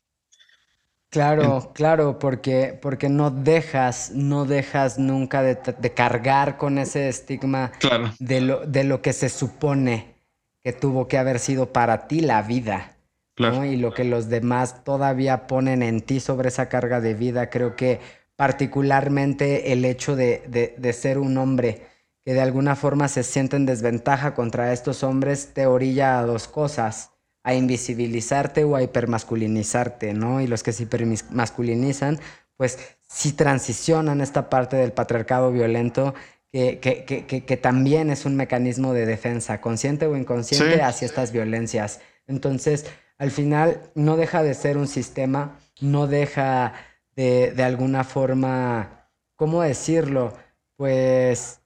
[1.09, 7.71] Claro, claro, porque, porque no dejas, no dejas nunca de, cargar con ese estigma
[8.17, 10.15] de, lo, de lo que se supone
[10.63, 12.92] que tuvo que haber sido para ti la vida.
[13.35, 17.75] Y lo que los demás todavía ponen en ti sobre esa carga de vida, creo
[17.75, 17.99] que
[18.35, 21.81] particularmente el hecho de, ser un hombre
[22.23, 26.47] que de alguna forma se siente en desventaja contra estos hombres te orilla a dos
[26.47, 27.11] cosas,
[27.43, 30.39] a invisibilizarte o a hipermasculinizarte, ¿no?
[30.39, 32.19] Y los que se hipermasculinizan,
[32.55, 32.77] pues
[33.07, 36.13] sí transicionan esta parte del patriarcado violento
[36.51, 41.99] que, que, también es un mecanismo de defensa, consciente o inconsciente, hacia estas violencias.
[42.27, 42.85] Entonces,
[43.23, 46.73] al final, no deja de ser un sistema, no deja
[47.15, 50.33] de, de alguna forma, ¿cómo decirlo?
[50.75, 51.61] Pues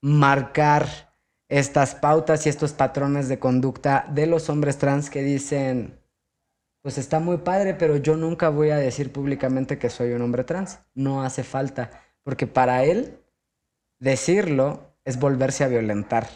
[0.00, 0.86] marcar
[1.48, 5.98] estas pautas y estos patrones de conducta de los hombres trans que dicen,
[6.80, 10.44] pues está muy padre, pero yo nunca voy a decir públicamente que soy un hombre
[10.44, 10.78] trans.
[10.94, 11.90] No hace falta,
[12.22, 13.18] porque para él
[13.98, 16.28] decirlo es volverse a violentar.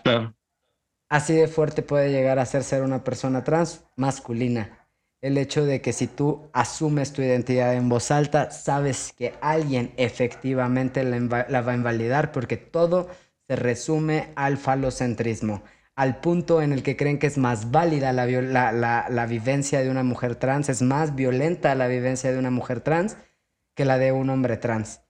[1.08, 4.88] Así de fuerte puede llegar a ser ser una persona trans masculina.
[5.22, 9.92] El hecho de que si tú asumes tu identidad en voz alta, sabes que alguien
[9.96, 13.08] efectivamente la va a invalidar porque todo
[13.46, 15.62] se resume al falocentrismo,
[15.94, 18.26] al punto en el que creen que es más válida la,
[19.08, 23.16] la, vivencia de una mujer trans, es más violenta la vivencia de una mujer trans
[23.74, 25.00] que la de un hombre trans.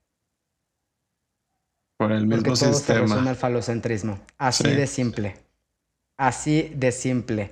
[1.99, 2.99] Por el mismo Porque todo sistema.
[2.99, 4.21] se resume al falocentrismo.
[4.37, 5.46] Así de simple.
[6.17, 7.51] Así de simple.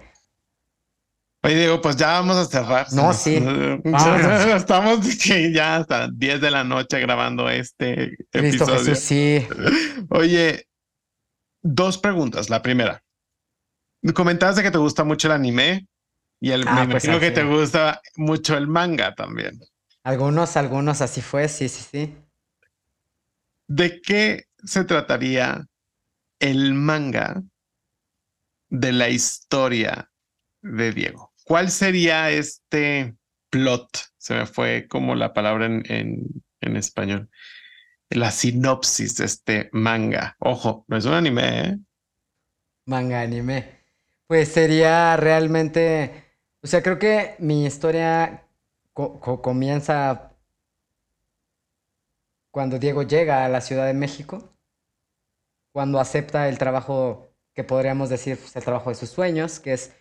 [1.43, 2.91] Oye, Diego, pues ya vamos a cerrar.
[2.95, 3.37] No, sí.
[4.57, 5.07] Estamos
[5.53, 8.79] ya hasta 10 de la noche grabando este Listo, episodio.
[8.79, 9.47] Jesús, sí.
[10.09, 10.67] Oye,
[11.63, 12.49] dos preguntas.
[12.49, 13.03] La primera,
[14.15, 15.87] comentabas de que te gusta mucho el anime
[16.41, 19.61] y el, ah, me pues imagino que te gusta mucho el manga también.
[20.03, 22.15] Algunos, algunos así fue, sí, sí, sí.
[23.67, 25.67] ¿De qué se trataría
[26.39, 27.43] el manga
[28.75, 30.11] de la historia
[30.63, 31.33] de Diego?
[31.45, 33.17] ¿Cuál sería este
[33.51, 33.89] plot?
[34.19, 35.83] Se me fue como la palabra en,
[36.61, 37.29] en, español
[38.11, 40.37] la sinopsis de este manga.
[40.39, 41.79] Ojo, no es un anime, ¿eh?
[42.87, 43.85] Manga anime.
[44.27, 46.25] Pues sería realmente,
[46.63, 48.47] o sea, creo que mi historia
[48.93, 50.33] comienza
[52.51, 54.57] cuando Diego llega a la Ciudad de México,
[55.73, 59.93] cuando acepta el trabajo que podríamos decir pues, el trabajo de sus sueños, que es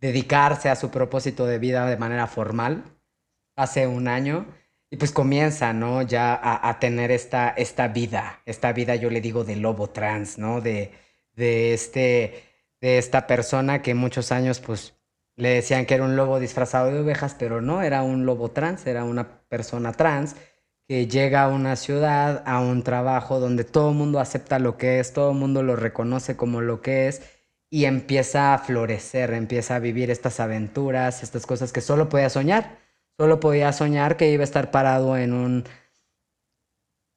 [0.00, 2.84] dedicarse a su propósito de vida de manera formal,
[3.56, 4.46] hace un año.
[4.90, 6.02] Y pues comienza, ¿no?
[6.02, 10.60] Ya a, tener esta, esta vida, esta vida yo le digo de lobo trans, ¿no?
[10.60, 10.92] De,
[11.32, 12.44] de, este,
[12.80, 14.94] de esta persona que muchos años pues
[15.36, 18.86] le decían que era un lobo disfrazado de ovejas, pero no, era un lobo trans,
[18.86, 20.36] era una persona trans
[20.88, 25.00] que llega a una ciudad, a un trabajo donde todo el mundo acepta lo que
[25.00, 27.22] es, todo el mundo lo reconoce como lo que es
[27.70, 32.78] y empieza a florecer, empieza a vivir estas aventuras, estas cosas que solo podía soñar.
[33.18, 35.64] Solo podía soñar que iba a estar parado en un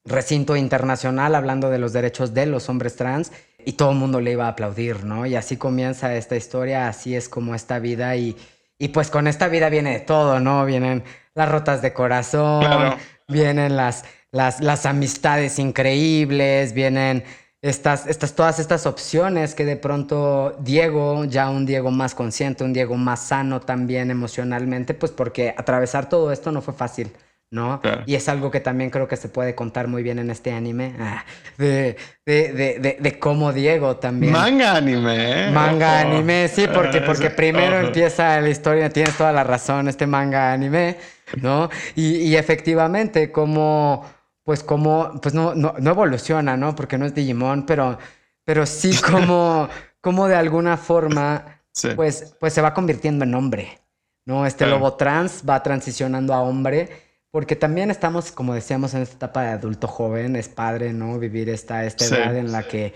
[0.05, 3.31] recinto internacional hablando de los derechos de los hombres trans
[3.65, 5.25] y todo el mundo le iba a aplaudir, ¿no?
[5.25, 8.37] Y así comienza esta historia, así es como esta vida y,
[8.79, 10.65] y pues con esta vida viene de todo, ¿no?
[10.65, 11.03] Vienen
[11.35, 12.95] las rotas de corazón,
[13.27, 17.23] vienen las, las, las amistades increíbles, vienen
[17.61, 22.73] estas, estas, todas estas opciones que de pronto Diego, ya un Diego más consciente, un
[22.73, 27.11] Diego más sano también emocionalmente, pues porque atravesar todo esto no fue fácil.
[27.49, 27.81] ¿no?
[28.05, 30.93] Y es algo que también creo que se puede contar muy bien en este anime,
[30.99, 31.23] ah,
[31.57, 31.95] de,
[32.25, 34.33] de, de, cómo Diego también.
[34.33, 35.51] Manga anime, ¿eh?
[35.51, 40.51] Manga anime, sí, porque, porque primero empieza la historia, tienes toda la razón, este manga
[40.51, 40.97] anime,
[41.41, 41.69] ¿no?
[41.95, 44.05] Y, y efectivamente, como
[44.47, 46.73] pues como, pues no, no, evoluciona, ¿no?
[46.73, 47.97] Porque no es Digimon, pero,
[48.45, 49.67] pero sí como,
[49.99, 51.61] como de alguna forma,
[51.97, 53.77] pues, pues se va convirtiendo en hombre,
[54.23, 54.45] ¿no?
[54.45, 56.89] Este lobo trans va transicionando a hombre,
[57.29, 61.19] porque también estamos, como decíamos, en esta etapa de adulto joven, es padre, ¿no?
[61.19, 62.93] Vivir esta, esta edad en la que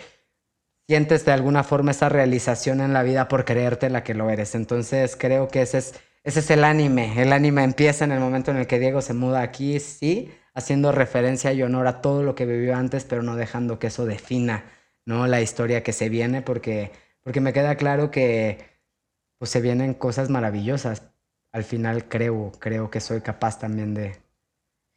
[0.88, 4.56] sientes de alguna forma esa realización en la vida por creerte la que lo eres.
[4.56, 7.22] Entonces creo que ese es, ese es el anime.
[7.22, 10.92] El anime empieza en el momento en el que Diego se muda aquí, sí, haciendo
[10.92, 14.66] referencia y honor a todo lo que vivió antes, pero no dejando que eso defina,
[15.06, 15.28] ¿no?
[15.28, 16.92] La historia que se viene, porque,
[17.24, 18.70] porque me queda claro que
[19.40, 21.12] pues se vienen cosas maravillosas.
[21.52, 24.22] Al final creo, creo que soy capaz también de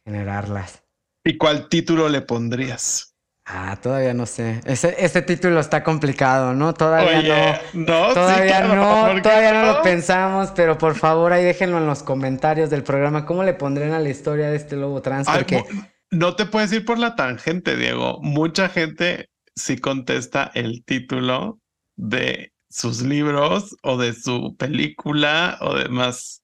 [0.05, 0.83] generarlas.
[1.23, 3.14] ¿Y cuál título le pondrías?
[3.47, 4.59] Ah, todavía no sé.
[4.65, 6.73] Ese, este título está complicado, ¿no?
[6.73, 8.13] Todavía no.
[8.13, 12.81] Todavía no, todavía no, lo pensamos, pero por favor ahí déjenlo en los comentarios del
[12.81, 13.27] programa.
[13.27, 15.27] ¿Cómo le pondrían a la historia de este lobo trans?
[15.27, 15.63] Porque...
[16.09, 18.17] no te puedes ir por la tangente, Diego.
[18.21, 21.59] Mucha gente sí contesta el título
[21.95, 26.41] de sus libros o de su película o demás.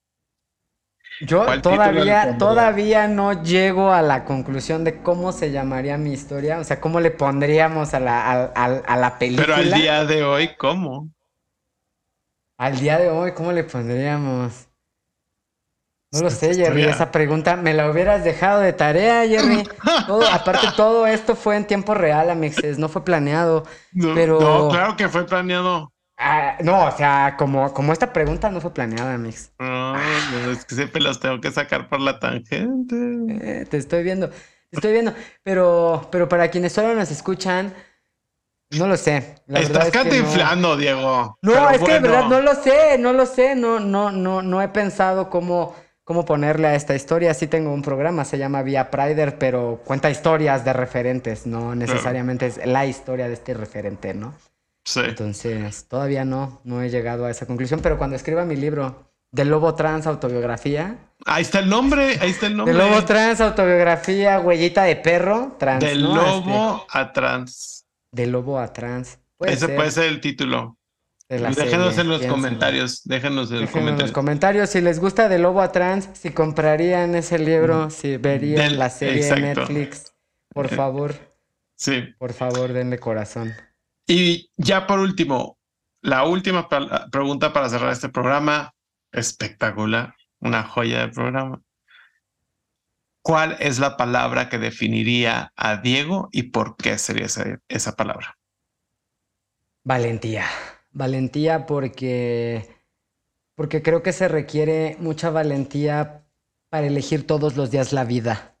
[1.20, 6.64] Yo todavía, todavía no llego a la conclusión de cómo se llamaría mi historia, o
[6.64, 9.46] sea, cómo le pondríamos a la, a, la película.
[9.46, 11.10] Pero al día de hoy, ¿cómo?
[12.58, 14.68] Al día de hoy, ¿cómo le pondríamos?
[16.12, 19.66] No lo sé, Jerry, esa pregunta me la hubieras dejado de tarea, Jerry.
[20.32, 23.64] aparte, todo esto fue en tiempo real, Amixes, no fue planeado.
[24.14, 24.38] pero...
[24.38, 25.91] no, claro que fue planeado.
[26.24, 29.52] Ah, no, o sea, como, como esta pregunta no fue planeada, Mix.
[29.58, 29.96] No,
[30.52, 32.96] es que siempre los tengo que sacar por la tangente.
[33.28, 35.12] Eh, te estoy viendo, te estoy viendo.
[35.42, 37.74] Pero, pero para quienes solo nos escuchan,
[38.70, 39.34] no lo sé.
[39.48, 41.36] Estás catiflando, Diego.
[41.42, 43.56] No, es que de verdad no lo sé, no lo sé.
[43.56, 45.74] No, no, no, no he pensado cómo,
[46.04, 47.34] cómo ponerle a esta historia.
[47.34, 52.46] Sí tengo un programa, se llama Via Prider, pero cuenta historias de referentes, no necesariamente
[52.46, 54.34] es la historia de este referente, ¿no?
[54.96, 59.44] Entonces, todavía no, no he llegado a esa conclusión, pero cuando escriba mi libro de
[59.44, 60.98] Lobo Trans Autobiografía.
[61.24, 62.74] Ahí está el nombre, ahí está el nombre.
[62.74, 65.82] De Lobo Trans Autobiografía, huellita de perro, trans.
[65.82, 67.86] De Lobo este, a Trans.
[68.10, 69.18] De Lobo a Trans.
[69.40, 70.76] Ese puede ser el título.
[71.28, 75.72] déjenos en los comentarios, déjenos en, en los comentarios si les gusta de Lobo a
[75.72, 80.12] Trans, si comprarían ese libro, si verían la serie de Netflix,
[80.52, 81.14] por eh, favor.
[81.74, 82.14] Sí.
[82.18, 83.54] Por favor, denle corazón.
[84.14, 85.56] Y ya por último,
[86.02, 86.68] la última
[87.10, 88.74] pregunta para cerrar este programa,
[89.10, 91.62] espectacular, una joya de programa.
[93.22, 98.36] ¿Cuál es la palabra que definiría a Diego y por qué sería esa, esa palabra?
[99.82, 100.44] Valentía.
[100.90, 102.68] Valentía porque,
[103.54, 106.26] porque creo que se requiere mucha valentía
[106.68, 108.58] para elegir todos los días la vida.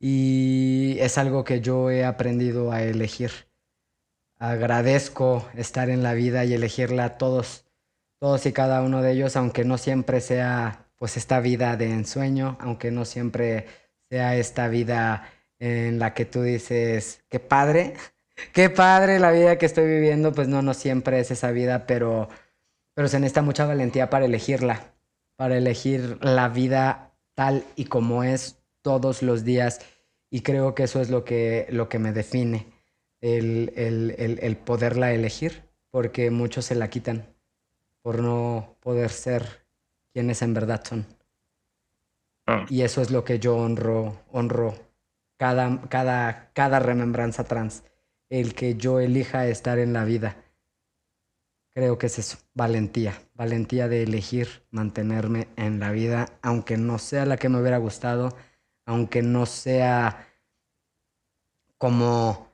[0.00, 3.53] Y es algo que yo he aprendido a elegir
[4.38, 7.66] agradezco estar en la vida y elegirla a todos,
[8.18, 12.56] todos y cada uno de ellos, aunque no siempre sea pues esta vida de ensueño,
[12.60, 13.66] aunque no siempre
[14.08, 17.94] sea esta vida en la que tú dices, qué padre,
[18.52, 22.28] qué padre la vida que estoy viviendo, pues no, no siempre es esa vida, pero,
[22.94, 24.94] pero se necesita mucha valentía para elegirla,
[25.36, 29.80] para elegir la vida tal y como es todos los días.
[30.30, 32.73] Y creo que eso es lo que, lo que me define
[33.24, 37.26] el, el, el, poderla elegir, porque muchos se la quitan
[38.02, 39.66] por no poder ser
[40.12, 41.06] quienes en verdad son.
[42.46, 42.66] Ah.
[42.68, 44.74] Y eso es lo que yo honro, honro
[45.38, 47.82] cada, cada, cada remembranza trans,
[48.28, 50.36] el que yo elija estar en la vida.
[51.74, 57.24] Creo que es eso, valentía, valentía de elegir mantenerme en la vida, aunque no sea
[57.24, 58.36] la que me hubiera gustado,
[58.84, 60.28] aunque no sea
[61.78, 62.53] como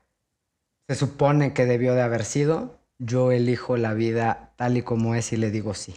[0.91, 5.33] se supone que debió de haber sido, yo elijo la vida tal y como es
[5.33, 5.95] y le digo sí.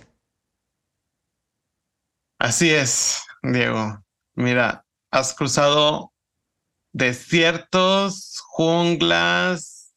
[2.39, 4.03] Así es, Diego.
[4.35, 6.13] Mira, has cruzado
[6.91, 9.95] desiertos, junglas,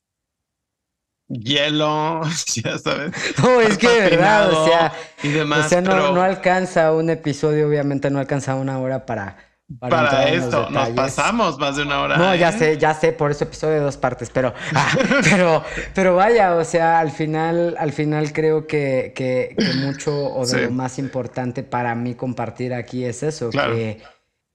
[1.29, 2.23] hielo,
[2.55, 3.13] ya sabes.
[3.43, 7.11] No, es que de verdad, o sea, y demás, o sea no, no alcanza un
[7.11, 9.37] episodio, obviamente no alcanza una hora para
[9.81, 12.17] para, esto nos pasamos más de una hora.
[12.17, 14.97] No, ya sé, ya sé, por eso episodio de dos partes, pero, ah,
[15.29, 15.65] pero,
[15.95, 20.71] pero vaya, o sea, al final, al final creo que, que, mucho o de lo
[20.71, 24.03] más importante para mí compartir aquí es eso, que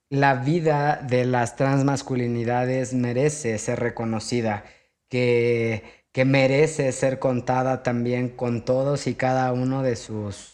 [0.10, 4.64] la vida de las transmasculinidades merece ser reconocida,
[5.10, 5.84] que,
[6.14, 10.51] que merece ser contada también con todos y cada uno de sus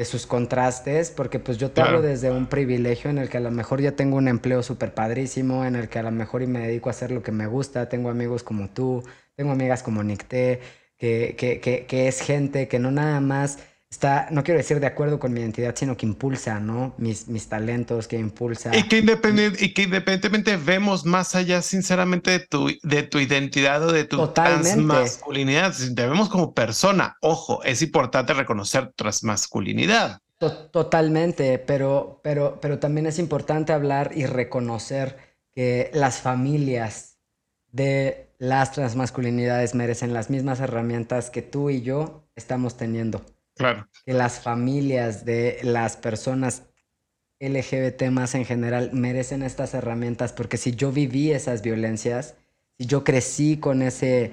[0.00, 3.40] de sus contrastes, porque pues yo te hablo desde un privilegio en el que a
[3.40, 6.46] lo mejor ya tengo un empleo súper padrísimo, en el que a lo mejor y
[6.46, 9.04] me dedico a hacer lo que me gusta, tengo amigos como tú,
[9.36, 10.60] tengo amigas como Nicté,
[10.96, 13.58] que, que, que, que es gente que no nada más
[13.90, 16.94] está, no quiero decir de acuerdo con mi identidad, sino que impulsa, ¿no?
[16.96, 18.74] Mis, mis talentos, que impulsa.
[18.74, 23.82] Y que, independent, y que independientemente vemos más allá, sinceramente, de tu, de tu identidad
[23.82, 25.74] o de tu transmasculinidad.
[25.94, 27.16] Te vemos como persona.
[27.20, 30.20] Ojo, es importante reconocer transmasculinidad.
[30.38, 35.18] Totalmente, pero, pero, pero también es importante hablar y reconocer
[35.52, 37.18] que las familias
[37.72, 43.20] de las transmasculinidades merecen las mismas herramientas que tú y yo estamos teniendo.
[43.56, 46.64] Que las familias de las personas
[47.40, 52.36] LGBT más en general merecen estas herramientas porque si yo viví esas violencias,
[52.78, 54.30] si yo crecí con ese,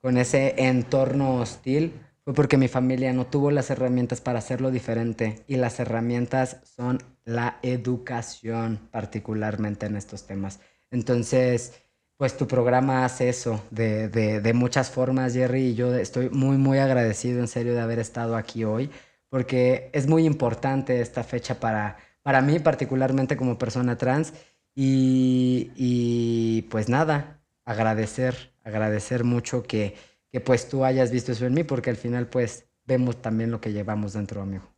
[0.00, 1.92] con ese entorno hostil,
[2.24, 6.98] fue porque mi familia no tuvo las herramientas para hacerlo diferente y las herramientas son
[7.24, 10.60] la educación particularmente en estos temas.
[10.90, 11.81] Entonces,
[12.22, 16.78] pues tu programa hace eso de, de, muchas formas, Jerry, y yo estoy muy, muy
[16.78, 18.90] agradecido en serio de haber estado aquí hoy,
[19.28, 24.34] porque es muy importante esta fecha para, para mí particularmente como persona trans.
[24.72, 29.96] Y, y pues nada, agradecer, agradecer mucho que,
[30.30, 33.60] que pues tú hayas visto eso en mí, porque al final pues vemos también lo
[33.60, 34.72] que llevamos dentro, amigo.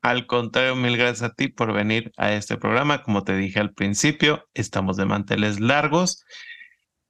[0.00, 3.02] Al contrario, mil gracias a ti por venir a este programa.
[3.02, 6.24] Como te dije al principio, estamos de manteles largos.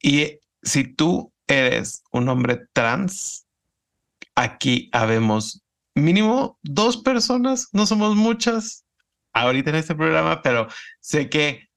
[0.01, 3.47] Y si tú eres un hombre trans,
[4.35, 5.63] aquí habemos
[5.95, 8.85] mínimo dos personas, no somos muchas
[9.33, 10.67] ahorita en este programa, pero
[10.99, 11.67] sé que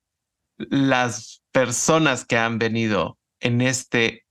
[0.58, 4.26] las personas que han venido en este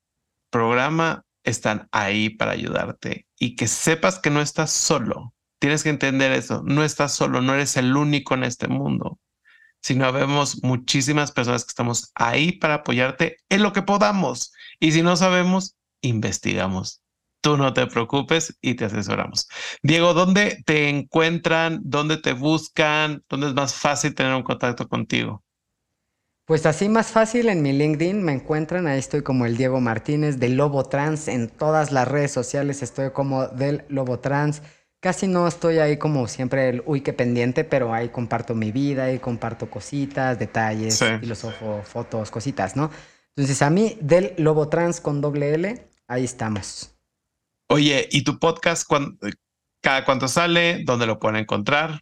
[0.51, 5.33] programa están ahí para ayudarte y que sepas que no estás solo.
[5.59, 9.19] Tienes que entender eso, no estás solo, no eres el único en este mundo,
[9.81, 14.51] sino vemos muchísimas personas que estamos ahí para apoyarte en lo que podamos.
[14.79, 17.01] Y si no sabemos, investigamos.
[17.41, 19.47] Tú no te preocupes y te asesoramos.
[19.81, 21.79] Diego, ¿dónde te encuentran?
[21.83, 23.23] ¿Dónde te buscan?
[23.29, 25.43] ¿Dónde es más fácil tener un contacto contigo?
[26.49, 30.39] Pues así más fácil en mi LinkedIn me encuentran, ahí estoy como el Diego Martínez
[30.39, 34.63] del Lobo Trans, en todas las redes sociales estoy como del Lobo Trans.
[35.01, 39.11] Casi no estoy ahí como siempre el uy qué pendiente, pero ahí comparto mi vida,
[39.13, 42.91] y comparto cositas, detalles, filosofo, fotos, cositas, ¿no?
[43.35, 46.97] Entonces a mí del Lobo Trans con doble L, ahí estamos.
[47.69, 48.89] Oye, ¿y tu podcast
[49.81, 50.83] cada cuánto sale?
[50.83, 52.01] ¿Dónde lo pueden encontrar?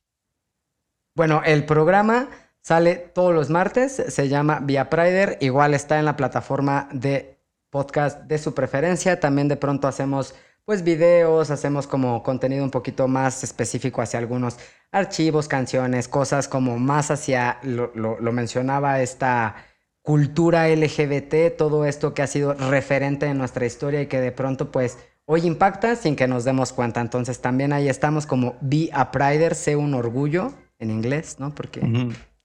[1.15, 2.30] Bueno, el programa
[2.68, 8.24] Sale todos los martes, se llama Via Prider, igual está en la plataforma de podcast
[8.24, 9.22] de su preferencia.
[9.22, 10.36] También de pronto hacemos
[10.68, 14.57] pues videos, hacemos como contenido un poquito más específico hacia algunos
[14.91, 19.56] archivos, canciones, cosas como más hacia, lo, lo mencionaba, esta
[20.02, 24.69] cultura LGBT, todo esto que ha sido referente en nuestra historia y que de pronto
[24.69, 26.99] pues hoy impacta sin que nos demos cuenta.
[26.99, 31.56] Entonces también ahí estamos como Be a Prider, sé un orgullo en inglés, ¿no?
[31.56, 31.80] Porque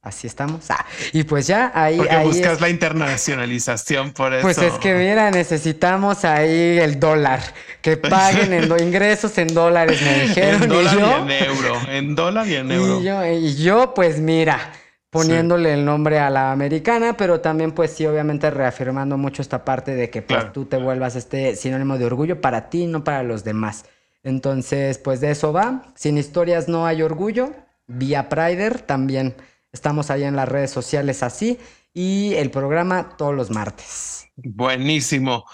[0.03, 0.69] Así estamos.
[0.69, 1.97] Ah, y pues ya ahí.
[1.97, 4.43] Porque buscas la internacionalización por eso.
[4.43, 7.41] Pues es que mira, necesitamos ahí el dólar.
[7.81, 10.65] Que paguen en ingresos en dólares, me dijeron.
[10.65, 11.81] En dólar y, en euro.
[11.89, 13.27] En dólar y en euro.
[13.33, 14.73] Y yo, pues mira,
[15.09, 19.95] poniéndole el nombre a la americana, pero también, pues sí, obviamente reafirmando mucho esta parte
[19.95, 23.45] de que pues, tú te vuelvas este sinónimo de orgullo para ti, no para los
[23.45, 23.85] demás.
[24.25, 25.93] Entonces, pues de eso va.
[25.95, 27.53] Sin historias no hay orgullo.
[27.87, 29.37] Vía Prider también
[29.73, 31.59] Estamos ahí en las redes sociales así
[31.95, 34.27] y el programa todos los martes.
[34.37, 35.45] Buenísimo.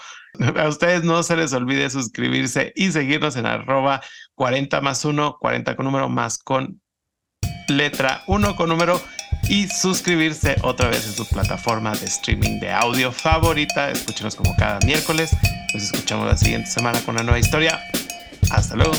[0.57, 4.01] A ustedes no se les olvide suscribirse y seguirnos en arroba
[4.35, 6.81] 40 más 1, 40 con número más con
[7.67, 9.01] letra 1 con número
[9.47, 13.89] y suscribirse otra vez en su plataforma de streaming de audio favorita.
[13.89, 15.31] Escúchenos como cada miércoles.
[15.73, 17.79] Nos escuchamos la siguiente semana con una nueva historia.
[18.51, 18.93] Hasta luego.